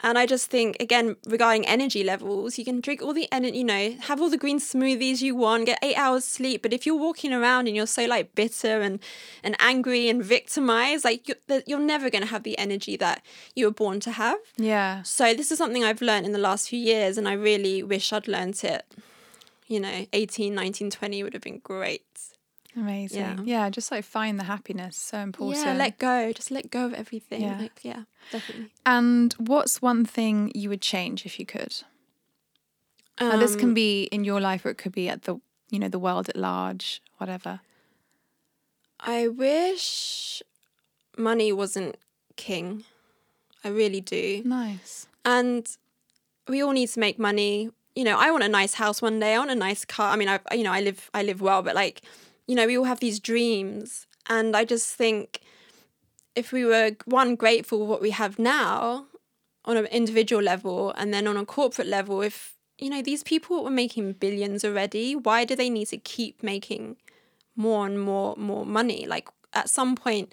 and 0.00 0.16
I 0.16 0.26
just 0.26 0.48
think 0.50 0.76
again 0.80 1.16
regarding 1.26 1.66
energy 1.66 2.04
levels, 2.04 2.58
you 2.58 2.64
can 2.64 2.80
drink 2.80 3.02
all 3.02 3.12
the 3.12 3.28
energy, 3.32 3.58
you 3.58 3.64
know, 3.64 3.96
have 4.02 4.20
all 4.20 4.30
the 4.30 4.36
green 4.36 4.60
smoothies 4.60 5.22
you 5.22 5.34
want, 5.34 5.66
get 5.66 5.78
eight 5.82 5.96
hours 5.96 6.24
sleep. 6.24 6.62
But 6.62 6.72
if 6.72 6.86
you're 6.86 6.94
walking 6.94 7.32
around 7.32 7.66
and 7.66 7.74
you're 7.74 7.86
so 7.86 8.04
like 8.06 8.34
bitter 8.34 8.80
and 8.80 9.00
and 9.42 9.56
angry 9.58 10.08
and 10.08 10.22
victimized, 10.22 11.04
like 11.04 11.28
you're, 11.28 11.62
you're 11.66 11.80
never 11.80 12.10
going 12.10 12.22
to 12.22 12.28
have 12.28 12.44
the 12.44 12.56
energy 12.58 12.96
that 12.96 13.24
you 13.54 13.66
were 13.66 13.72
born 13.72 14.00
to 14.00 14.12
have. 14.12 14.38
Yeah. 14.56 15.02
So 15.02 15.34
this 15.34 15.50
is 15.50 15.58
something 15.58 15.84
I've 15.84 16.02
learned 16.02 16.26
in 16.26 16.32
the 16.32 16.38
last 16.38 16.68
few 16.68 16.78
years, 16.78 17.18
and 17.18 17.28
I 17.28 17.32
really 17.32 17.82
wish 17.82 18.12
I'd 18.12 18.28
learned 18.28 18.62
it. 18.62 18.84
You 19.66 19.80
know, 19.80 20.06
18, 20.14 20.54
19, 20.54 20.90
20 20.90 21.22
would 21.22 21.34
have 21.34 21.42
been 21.42 21.58
great. 21.58 22.02
Amazing. 22.78 23.20
Yeah. 23.20 23.36
Yeah. 23.44 23.70
just 23.70 23.90
like 23.90 24.04
find 24.04 24.38
the 24.38 24.44
happiness. 24.44 24.96
So 24.96 25.18
important. 25.18 25.64
Yeah, 25.66 25.74
let 25.74 25.98
go. 25.98 26.32
Just 26.32 26.50
let 26.50 26.70
go 26.70 26.86
of 26.86 26.94
everything. 26.94 27.42
Yeah. 27.42 27.58
Like, 27.58 27.80
yeah, 27.82 28.02
definitely. 28.30 28.70
and 28.86 29.34
what's 29.38 29.82
one 29.82 30.04
thing 30.04 30.52
you 30.54 30.68
would 30.68 30.82
change 30.82 31.26
if 31.26 31.38
you 31.40 31.46
could? 31.46 31.74
Now, 33.20 33.36
this 33.36 33.56
can 33.56 33.70
Um, 33.70 33.74
be 33.74 34.04
in 34.12 34.22
your 34.24 34.40
life 34.40 34.64
or 34.64 34.70
it 34.70 34.78
could 34.78 34.92
be 34.92 35.08
at 35.08 35.22
the 35.22 35.40
you 35.70 35.78
know, 35.78 35.88
the 35.88 35.98
world 35.98 36.28
at 36.28 36.36
large, 36.36 37.02
whatever. 37.18 37.60
I 39.00 39.28
wish 39.28 40.42
money 41.16 41.52
wasn't 41.52 41.96
king. 42.36 42.84
I 43.64 43.68
really 43.68 44.00
do. 44.00 44.42
Nice. 44.44 45.08
And 45.24 45.68
we 46.48 46.62
all 46.62 46.72
need 46.72 46.88
to 46.90 47.00
make 47.00 47.18
money. 47.18 47.70
You 47.94 48.04
know, 48.04 48.16
I 48.18 48.30
want 48.30 48.44
a 48.44 48.48
nice 48.48 48.74
house 48.74 49.02
one 49.02 49.18
day. 49.20 49.34
I 49.34 49.38
want 49.38 49.50
a 49.50 49.54
nice 49.56 49.84
car. 49.84 50.12
I 50.12 50.16
mean, 50.16 50.28
I 50.28 50.38
you 50.54 50.62
know, 50.62 50.72
I 50.72 50.80
live 50.80 51.10
I 51.12 51.22
live 51.22 51.40
well, 51.40 51.62
but 51.62 51.74
like, 51.74 52.02
you 52.48 52.56
know, 52.56 52.66
we 52.66 52.76
all 52.76 52.84
have 52.84 53.00
these 53.00 53.20
dreams, 53.20 54.06
and 54.28 54.56
I 54.56 54.64
just 54.64 54.94
think 54.96 55.40
if 56.34 56.52
we 56.52 56.64
were 56.64 56.92
one 57.04 57.36
grateful 57.36 57.78
for 57.80 57.86
what 57.86 58.02
we 58.02 58.10
have 58.10 58.38
now 58.38 59.06
on 59.64 59.76
an 59.76 59.86
individual 59.86 60.42
level 60.42 60.92
and 60.96 61.12
then 61.12 61.26
on 61.26 61.36
a 61.36 61.44
corporate 61.44 61.88
level 61.88 62.22
if 62.22 62.54
you 62.78 62.88
know 62.88 63.02
these 63.02 63.22
people 63.22 63.64
were 63.64 63.70
making 63.70 64.12
billions 64.12 64.64
already 64.64 65.16
why 65.16 65.44
do 65.44 65.56
they 65.56 65.68
need 65.68 65.86
to 65.86 65.98
keep 65.98 66.42
making 66.42 66.96
more 67.56 67.86
and 67.86 68.00
more 68.00 68.36
more 68.36 68.64
money? 68.64 69.06
Like 69.06 69.28
at 69.52 69.68
some 69.68 69.96
point 69.96 70.32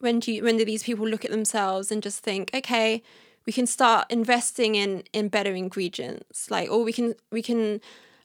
when 0.00 0.18
do 0.18 0.32
you, 0.32 0.42
when 0.42 0.56
do 0.56 0.64
these 0.64 0.82
people 0.82 1.08
look 1.08 1.24
at 1.24 1.30
themselves 1.30 1.90
and 1.92 2.02
just 2.02 2.20
think 2.20 2.50
okay 2.52 3.02
we 3.46 3.52
can 3.52 3.66
start 3.66 4.06
investing 4.10 4.74
in 4.74 5.04
in 5.12 5.28
better 5.28 5.54
ingredients 5.54 6.50
like 6.50 6.68
or 6.68 6.82
we 6.82 6.92
can 6.92 7.14
we 7.30 7.42
can 7.42 7.80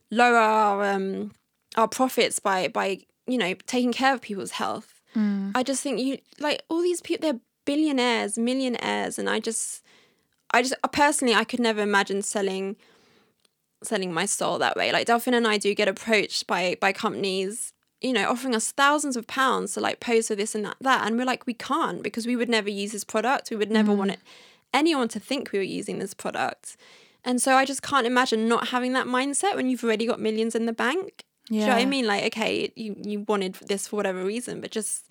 lower 0.10 0.38
our 0.38 0.84
um 0.84 1.32
our 1.76 1.88
profits 1.88 2.40
by 2.40 2.68
by 2.68 3.00
you 3.30 3.38
know 3.38 3.54
taking 3.66 3.94
care 3.94 4.14
of 4.14 4.22
people's 4.22 4.52
health. 4.52 5.02
Mm. 5.16 5.52
I 5.56 5.64
just 5.64 5.82
think 5.82 6.00
you 6.00 6.20
like 6.40 6.64
all 6.70 6.82
these 6.82 7.02
people 7.02 7.28
they're 7.28 7.40
billionaires 7.66 8.38
millionaires 8.38 9.20
and 9.20 9.30
i 9.30 9.40
just 9.40 9.84
i 10.56 10.62
just 10.62 10.74
uh, 10.84 10.88
personally 10.88 11.36
i 11.36 11.44
could 11.44 11.60
never 11.60 11.82
imagine 11.82 12.22
selling 12.22 12.76
selling 13.84 14.14
my 14.14 14.26
soul 14.26 14.58
that 14.60 14.76
way. 14.76 14.92
Like 14.92 15.08
delphine 15.08 15.34
and 15.34 15.48
i 15.48 15.58
do 15.58 15.74
get 15.74 15.88
approached 15.88 16.48
by 16.48 16.76
by 16.80 16.92
companies 16.92 17.74
you 18.02 18.14
know 18.14 18.30
offering 18.30 18.56
us 18.56 18.72
thousands 18.72 19.16
of 19.16 19.28
pounds 19.28 19.74
to 19.74 19.80
like 19.80 20.00
pose 20.00 20.28
for 20.28 20.36
this 20.36 20.56
and 20.56 20.66
that 20.66 20.78
that 20.82 21.06
and 21.06 21.18
we're 21.18 21.26
like 21.26 21.46
we 21.46 21.54
can't 21.54 22.02
because 22.02 22.26
we 22.26 22.36
would 22.36 22.50
never 22.50 22.70
use 22.70 22.92
this 22.92 23.04
product. 23.04 23.50
We 23.52 23.58
would 23.58 23.72
never 23.72 23.94
mm. 23.94 23.98
want 23.98 24.12
it 24.12 24.20
anyone 24.74 25.08
to 25.10 25.20
think 25.20 25.52
we 25.52 25.60
were 25.60 25.64
using 25.64 26.00
this 26.00 26.14
product. 26.14 26.78
And 27.24 27.42
so 27.42 27.56
i 27.56 27.66
just 27.66 27.82
can't 27.82 28.08
imagine 28.08 28.48
not 28.48 28.70
having 28.70 28.94
that 28.94 29.06
mindset 29.06 29.56
when 29.56 29.70
you've 29.70 29.84
already 29.84 30.06
got 30.06 30.20
millions 30.20 30.56
in 30.56 30.66
the 30.66 30.74
bank 30.74 31.24
do 31.50 31.56
you 31.56 31.62
know 31.66 31.74
what 31.74 31.82
I 31.82 31.86
mean? 31.86 32.08
Like, 32.08 32.24
okay, 32.28 32.72
you, 32.76 32.96
you 33.04 33.22
wanted 33.22 33.56
this 33.56 33.88
for 33.88 33.96
whatever 33.96 34.24
reason, 34.24 34.62
but 34.62 34.72
just 34.72 35.06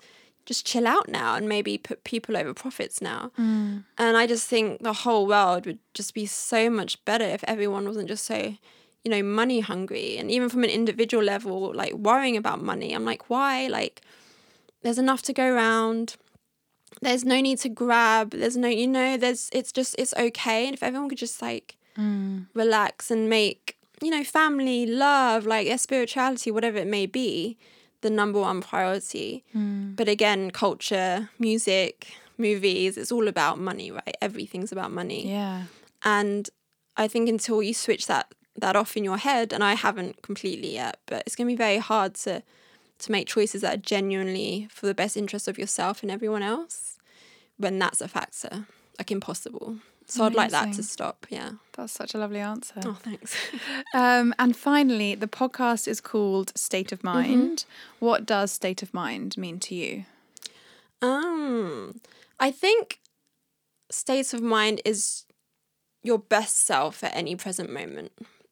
just 0.45 0.65
chill 0.65 0.87
out 0.87 1.07
now 1.07 1.35
and 1.35 1.47
maybe 1.47 1.77
put 1.77 2.03
people 2.03 2.35
over 2.35 2.53
profits 2.55 3.01
now. 3.01 3.31
Mm. 3.37 3.83
And 3.99 4.17
I 4.17 4.25
just 4.25 4.47
think 4.47 4.81
the 4.81 4.93
whole 4.93 5.27
world 5.27 5.67
would 5.67 5.77
just 5.93 6.13
be 6.15 6.25
so 6.25 6.71
much 6.71 7.03
better 7.05 7.25
if 7.25 7.43
everyone 7.43 7.85
wasn't 7.85 8.07
just 8.07 8.25
so, 8.25 8.55
you 9.03 9.11
know, 9.11 9.21
money 9.21 9.59
hungry. 9.59 10.17
And 10.17 10.31
even 10.31 10.49
from 10.49 10.63
an 10.63 10.71
individual 10.71 11.23
level, 11.23 11.71
like 11.75 11.93
worrying 11.93 12.35
about 12.35 12.63
money, 12.63 12.93
I'm 12.95 13.05
like, 13.05 13.29
why? 13.29 13.67
Like, 13.67 14.01
there's 14.81 14.97
enough 14.97 15.21
to 15.23 15.33
go 15.33 15.45
around. 15.53 16.15
There's 17.01 17.23
no 17.23 17.39
need 17.41 17.59
to 17.59 17.69
grab. 17.69 18.31
There's 18.31 18.57
no, 18.57 18.69
you 18.69 18.87
know, 18.87 19.17
there's, 19.17 19.49
it's 19.53 19.71
just, 19.71 19.93
it's 19.99 20.15
okay. 20.15 20.65
And 20.65 20.73
if 20.73 20.81
everyone 20.81 21.09
could 21.09 21.19
just 21.19 21.41
like 21.41 21.75
Mm. 21.97 22.45
relax 22.53 23.11
and 23.11 23.29
make, 23.29 23.77
you 24.01 24.09
know, 24.09 24.23
family, 24.23 24.85
love, 24.85 25.45
like 25.45 25.67
their 25.67 25.77
spirituality, 25.77 26.51
whatever 26.51 26.77
it 26.77 26.87
may 26.87 27.05
be, 27.05 27.57
the 28.01 28.09
number 28.09 28.39
one 28.39 28.61
priority. 28.61 29.43
Mm. 29.55 29.95
But 29.95 30.07
again, 30.07 30.51
culture, 30.51 31.29
music, 31.39 32.13
movies, 32.37 32.97
it's 32.97 33.11
all 33.11 33.27
about 33.27 33.59
money, 33.59 33.91
right? 33.91 34.15
Everything's 34.21 34.71
about 34.71 34.91
money. 34.91 35.29
Yeah. 35.29 35.63
And 36.03 36.49
I 36.97 37.07
think 37.07 37.29
until 37.29 37.61
you 37.61 37.73
switch 37.73 38.07
that 38.07 38.33
that 38.55 38.75
off 38.75 38.97
in 38.97 39.05
your 39.05 39.17
head, 39.17 39.53
and 39.53 39.63
I 39.63 39.73
haven't 39.73 40.21
completely 40.21 40.73
yet, 40.73 40.99
but 41.05 41.23
it's 41.25 41.35
gonna 41.35 41.47
be 41.47 41.55
very 41.55 41.77
hard 41.77 42.15
to 42.15 42.43
to 42.99 43.11
make 43.11 43.27
choices 43.27 43.61
that 43.61 43.73
are 43.73 43.81
genuinely 43.81 44.67
for 44.69 44.85
the 44.85 44.93
best 44.93 45.15
interest 45.15 45.47
of 45.47 45.57
yourself 45.57 46.01
and 46.01 46.11
everyone 46.11 46.43
else 46.43 46.97
when 47.57 47.79
that's 47.79 48.01
a 48.01 48.07
factor. 48.07 48.65
Like 48.97 49.11
impossible. 49.11 49.77
So 50.09 50.25
I'd 50.25 50.33
like 50.33 50.51
that 50.51 50.73
to 50.73 50.83
stop. 50.83 51.27
Yeah. 51.29 51.51
That's 51.73 51.93
such 51.93 52.13
a 52.13 52.17
lovely 52.17 52.39
answer. 52.39 52.81
Oh, 52.83 52.97
thanks. 53.01 53.35
Um, 53.93 54.35
and 54.37 54.55
finally, 54.55 55.15
the 55.15 55.27
podcast 55.27 55.87
is 55.87 55.99
called 55.99 56.51
State 56.55 56.91
of 56.91 57.03
Mind. 57.03 57.65
What 57.99 58.25
does 58.25 58.51
state 58.51 58.83
of 58.83 58.93
mind 58.93 59.35
mean 59.37 59.59
to 59.61 59.73
you? 59.73 60.05
Um, 61.01 62.01
I 62.39 62.51
think 62.51 62.99
state 63.89 64.33
of 64.33 64.41
mind 64.41 64.81
is 64.85 65.25
your 66.03 66.19
best 66.19 66.65
self 66.65 67.03
at 67.03 67.15
any 67.15 67.35
present 67.35 67.71
moment. 67.71 68.11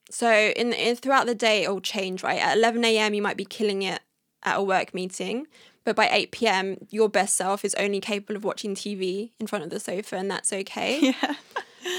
So 0.10 0.32
in, 0.56 0.74
in 0.74 0.96
throughout 0.96 1.28
the 1.28 1.36
day, 1.36 1.64
it'll 1.64 1.82
change. 1.82 2.24
Right 2.24 2.40
at 2.40 2.58
eleven 2.58 2.84
a.m., 2.84 3.14
you 3.14 3.22
might 3.22 3.38
be 3.38 3.46
killing 3.46 3.82
it 3.84 4.02
at 4.44 4.58
a 4.58 4.64
work 4.64 4.94
meeting, 4.94 5.48
but 5.88 5.96
by 5.96 6.10
eight 6.12 6.32
p.m., 6.32 6.76
your 6.90 7.08
best 7.08 7.36
self 7.38 7.64
is 7.64 7.74
only 7.76 8.02
capable 8.02 8.36
of 8.36 8.44
watching 8.44 8.76
TV 8.76 9.32
in 9.40 9.48
front 9.48 9.64
of 9.64 9.70
the 9.70 9.80
sofa, 9.80 10.18
and 10.18 10.30
that's 10.30 10.52
okay. 10.52 11.00
Yeah. 11.22 11.36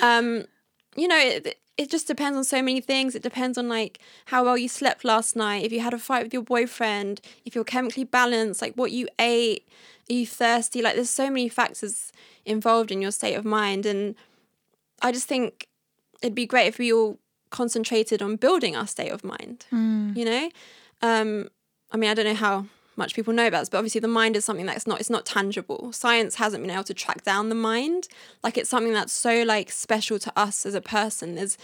um 0.03 0.45
you 0.97 1.09
know 1.09 1.17
it, 1.19 1.59
it 1.79 1.89
just 1.89 2.07
depends 2.07 2.37
on 2.37 2.45
so 2.45 2.61
many 2.61 2.81
things 2.81 3.15
it 3.15 3.23
depends 3.23 3.57
on 3.57 3.69
like 3.69 4.01
how 4.27 4.45
well 4.45 4.59
you 4.59 4.69
slept 4.69 5.05
last 5.05 5.35
night 5.37 5.65
if 5.65 5.73
you 5.73 5.81
had 5.81 5.95
a 5.95 5.99
fight 5.99 6.25
with 6.25 6.33
your 6.35 6.43
boyfriend 6.43 7.21
if 7.47 7.55
you're 7.55 7.65
chemically 7.65 8.05
balanced 8.05 8.61
like 8.61 8.75
what 8.75 8.91
you 8.93 9.09
ate 9.19 9.67
are 10.11 10.13
you 10.13 10.27
thirsty 10.27 10.83
like 10.83 10.95
there's 10.97 11.09
so 11.09 11.31
many 11.31 11.49
factors 11.49 12.13
involved 12.45 12.91
in 12.91 13.01
your 13.01 13.13
state 13.13 13.35
of 13.35 13.45
mind 13.45 13.87
and 13.87 14.15
i 15.01 15.11
just 15.13 15.27
think 15.29 15.69
it'd 16.21 16.35
be 16.35 16.45
great 16.47 16.67
if 16.67 16.79
we 16.79 16.93
all 16.93 17.19
concentrated 17.51 18.21
on 18.21 18.37
building 18.37 18.77
our 18.77 18.87
state 18.87 19.13
of 19.13 19.25
mind 19.25 19.65
you 20.19 20.25
know 20.25 20.51
um 21.01 21.49
i 21.93 21.97
mean 21.97 22.11
i 22.11 22.15
don't 22.15 22.27
know 22.27 22.35
how 22.35 22.67
much 22.99 23.15
people 23.15 23.33
know 23.33 23.47
about 23.47 23.61
this 23.61 23.69
but 23.69 23.79
obviously 23.79 24.01
the 24.01 24.09
mind 24.09 24.37
is 24.37 24.45
something 24.45 24.67
that's 24.67 24.87
not 24.87 25.01
it's 25.01 25.11
not 25.11 25.25
tangible. 25.25 25.93
Science 25.93 26.35
hasn't 26.35 26.63
been 26.63 26.71
able 26.71 26.85
to 26.85 26.95
track 26.95 27.23
down 27.23 27.49
the 27.49 27.55
mind. 27.55 28.09
Like 28.43 28.59
it's 28.59 28.69
something 28.69 28.93
that's 28.93 29.13
so 29.13 29.43
like 29.45 29.71
special 29.71 30.19
to 30.19 30.33
us 30.37 30.67
as 30.67 30.75
a 30.75 30.81
person. 30.81 31.37
There's 31.37 31.57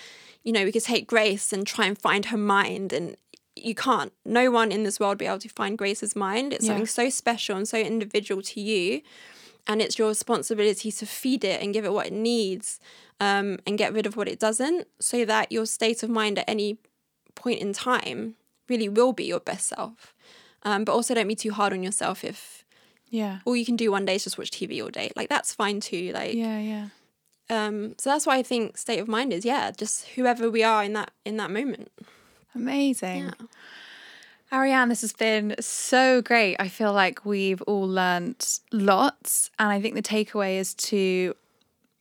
you 0.42 0.52
know 0.52 0.64
we 0.64 0.72
could 0.72 0.84
take 0.84 1.06
grace 1.06 1.52
and 1.52 1.66
try 1.66 1.86
and 1.86 1.98
find 1.98 2.26
her 2.26 2.38
mind 2.38 2.92
and 2.92 3.16
you 3.56 3.74
can't 3.74 4.12
no 4.24 4.50
one 4.50 4.72
in 4.72 4.82
this 4.82 4.98
world 4.98 5.18
be 5.18 5.26
able 5.26 5.38
to 5.40 5.48
find 5.48 5.76
grace's 5.76 6.16
mind. 6.16 6.52
It's 6.52 6.64
Yeah. 6.64 6.70
something 6.70 6.86
so 6.86 7.10
special 7.10 7.56
and 7.56 7.68
so 7.68 7.78
individual 7.78 8.40
to 8.42 8.60
you 8.60 9.02
and 9.66 9.80
it's 9.80 9.98
your 9.98 10.08
responsibility 10.08 10.90
to 10.92 11.06
feed 11.06 11.44
it 11.44 11.62
and 11.62 11.72
give 11.72 11.84
it 11.84 11.92
what 11.92 12.06
it 12.06 12.12
needs 12.12 12.80
um, 13.20 13.58
and 13.66 13.78
get 13.78 13.92
rid 13.92 14.06
of 14.06 14.16
what 14.16 14.28
it 14.28 14.38
doesn't 14.38 14.86
so 15.00 15.24
that 15.24 15.50
your 15.50 15.66
state 15.66 16.02
of 16.02 16.10
mind 16.10 16.38
at 16.38 16.44
any 16.48 16.78
point 17.34 17.60
in 17.60 17.72
time 17.72 18.34
really 18.68 18.88
will 18.88 19.12
be 19.12 19.24
your 19.24 19.40
best 19.40 19.68
self 19.68 20.14
um, 20.64 20.84
but 20.84 20.92
also 20.92 21.14
don't 21.14 21.28
be 21.28 21.34
too 21.34 21.52
hard 21.52 21.72
on 21.72 21.82
yourself 21.82 22.24
if 22.24 22.64
Yeah. 23.10 23.38
all 23.44 23.54
you 23.56 23.64
can 23.64 23.76
do 23.76 23.90
one 23.90 24.04
day 24.04 24.14
is 24.16 24.24
just 24.24 24.38
watch 24.38 24.50
tv 24.50 24.82
all 24.82 24.90
day 24.90 25.10
like 25.16 25.28
that's 25.28 25.52
fine 25.54 25.80
too 25.80 26.12
like 26.14 26.34
Yeah. 26.34 26.58
Yeah. 26.60 26.88
um 27.50 27.94
so 27.98 28.10
that's 28.10 28.26
why 28.26 28.36
i 28.38 28.42
think 28.42 28.76
state 28.78 28.98
of 28.98 29.08
mind 29.08 29.32
is 29.32 29.44
yeah 29.44 29.70
just 29.70 30.06
whoever 30.16 30.50
we 30.50 30.62
are 30.64 30.82
in 30.84 30.92
that 30.94 31.10
in 31.24 31.36
that 31.36 31.50
moment 31.50 31.90
Amazing. 32.54 33.24
yeah 33.24 33.32
Ariane, 34.52 34.88
this 34.88 35.00
has 35.00 35.12
been 35.12 35.56
so 35.58 36.22
great. 36.22 36.54
I 36.60 36.68
feel 36.68 36.92
like 36.92 37.24
we've 37.24 37.60
all 37.62 37.88
learnt 37.88 38.60
lots. 38.70 39.50
And 39.58 39.68
I 39.70 39.80
think 39.80 39.96
the 39.96 40.02
takeaway 40.02 40.58
is 40.58 40.74
to, 40.74 41.34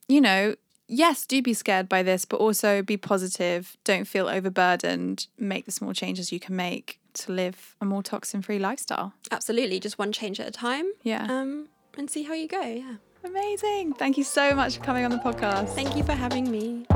you 0.06 0.20
know, 0.20 0.54
yes, 0.86 1.26
do 1.26 1.42
be 1.42 1.52
scared 1.54 1.88
by 1.88 2.04
this, 2.04 2.24
but 2.24 2.36
also 2.36 2.80
be 2.80 2.96
positive. 2.96 3.76
Don't 3.82 4.04
feel 4.06 4.28
overburdened. 4.28 5.26
Make 5.36 5.64
the 5.64 5.72
small 5.72 5.92
changes 5.94 6.30
you 6.30 6.38
can 6.38 6.54
make 6.54 7.00
to 7.14 7.32
live 7.32 7.76
a 7.80 7.84
more 7.84 8.02
toxin 8.02 8.42
free 8.42 8.58
lifestyle. 8.58 9.14
Absolutely, 9.30 9.80
just 9.80 9.98
one 9.98 10.12
change 10.12 10.40
at 10.40 10.46
a 10.46 10.50
time. 10.50 10.86
Yeah. 11.02 11.26
Um, 11.28 11.68
and 11.96 12.10
see 12.10 12.24
how 12.24 12.34
you 12.34 12.48
go. 12.48 12.60
Yeah. 12.60 12.96
Amazing. 13.24 13.94
Thank 13.94 14.18
you 14.18 14.24
so 14.24 14.54
much 14.54 14.76
for 14.76 14.84
coming 14.84 15.04
on 15.04 15.10
the 15.10 15.18
podcast. 15.18 15.70
Thank 15.70 15.96
you 15.96 16.02
for 16.02 16.12
having 16.12 16.50
me. 16.50 16.86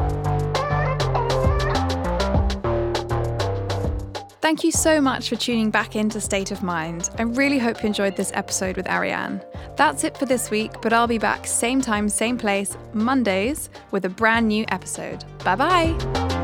Thank 4.41 4.65
you 4.65 4.73
so 4.73 5.01
much 5.01 5.29
for 5.29 5.37
tuning 5.37 5.71
back 5.71 5.95
into 5.95 6.21
State 6.21 6.53
of 6.53 6.63
Mind. 6.63 7.11
I 7.19 7.23
really 7.23 7.59
hope 7.59 7.83
you 7.83 7.87
enjoyed 7.87 8.17
this 8.17 8.31
episode 8.35 8.77
with 8.77 8.89
Ariane. 8.89 9.43
That's 9.77 10.05
it 10.05 10.17
for 10.17 10.25
this 10.27 10.51
week, 10.51 10.73
but 10.81 10.93
I'll 10.93 11.07
be 11.07 11.19
back 11.19 11.47
same 11.47 11.83
time, 11.83 12.09
same 12.09 12.39
place, 12.39 12.77
Mondays, 12.95 13.69
with 13.91 14.05
a 14.07 14.09
brand 14.09 14.49
new 14.49 14.65
episode. 14.69 15.25
Bye 15.45 15.57
bye. 15.57 16.38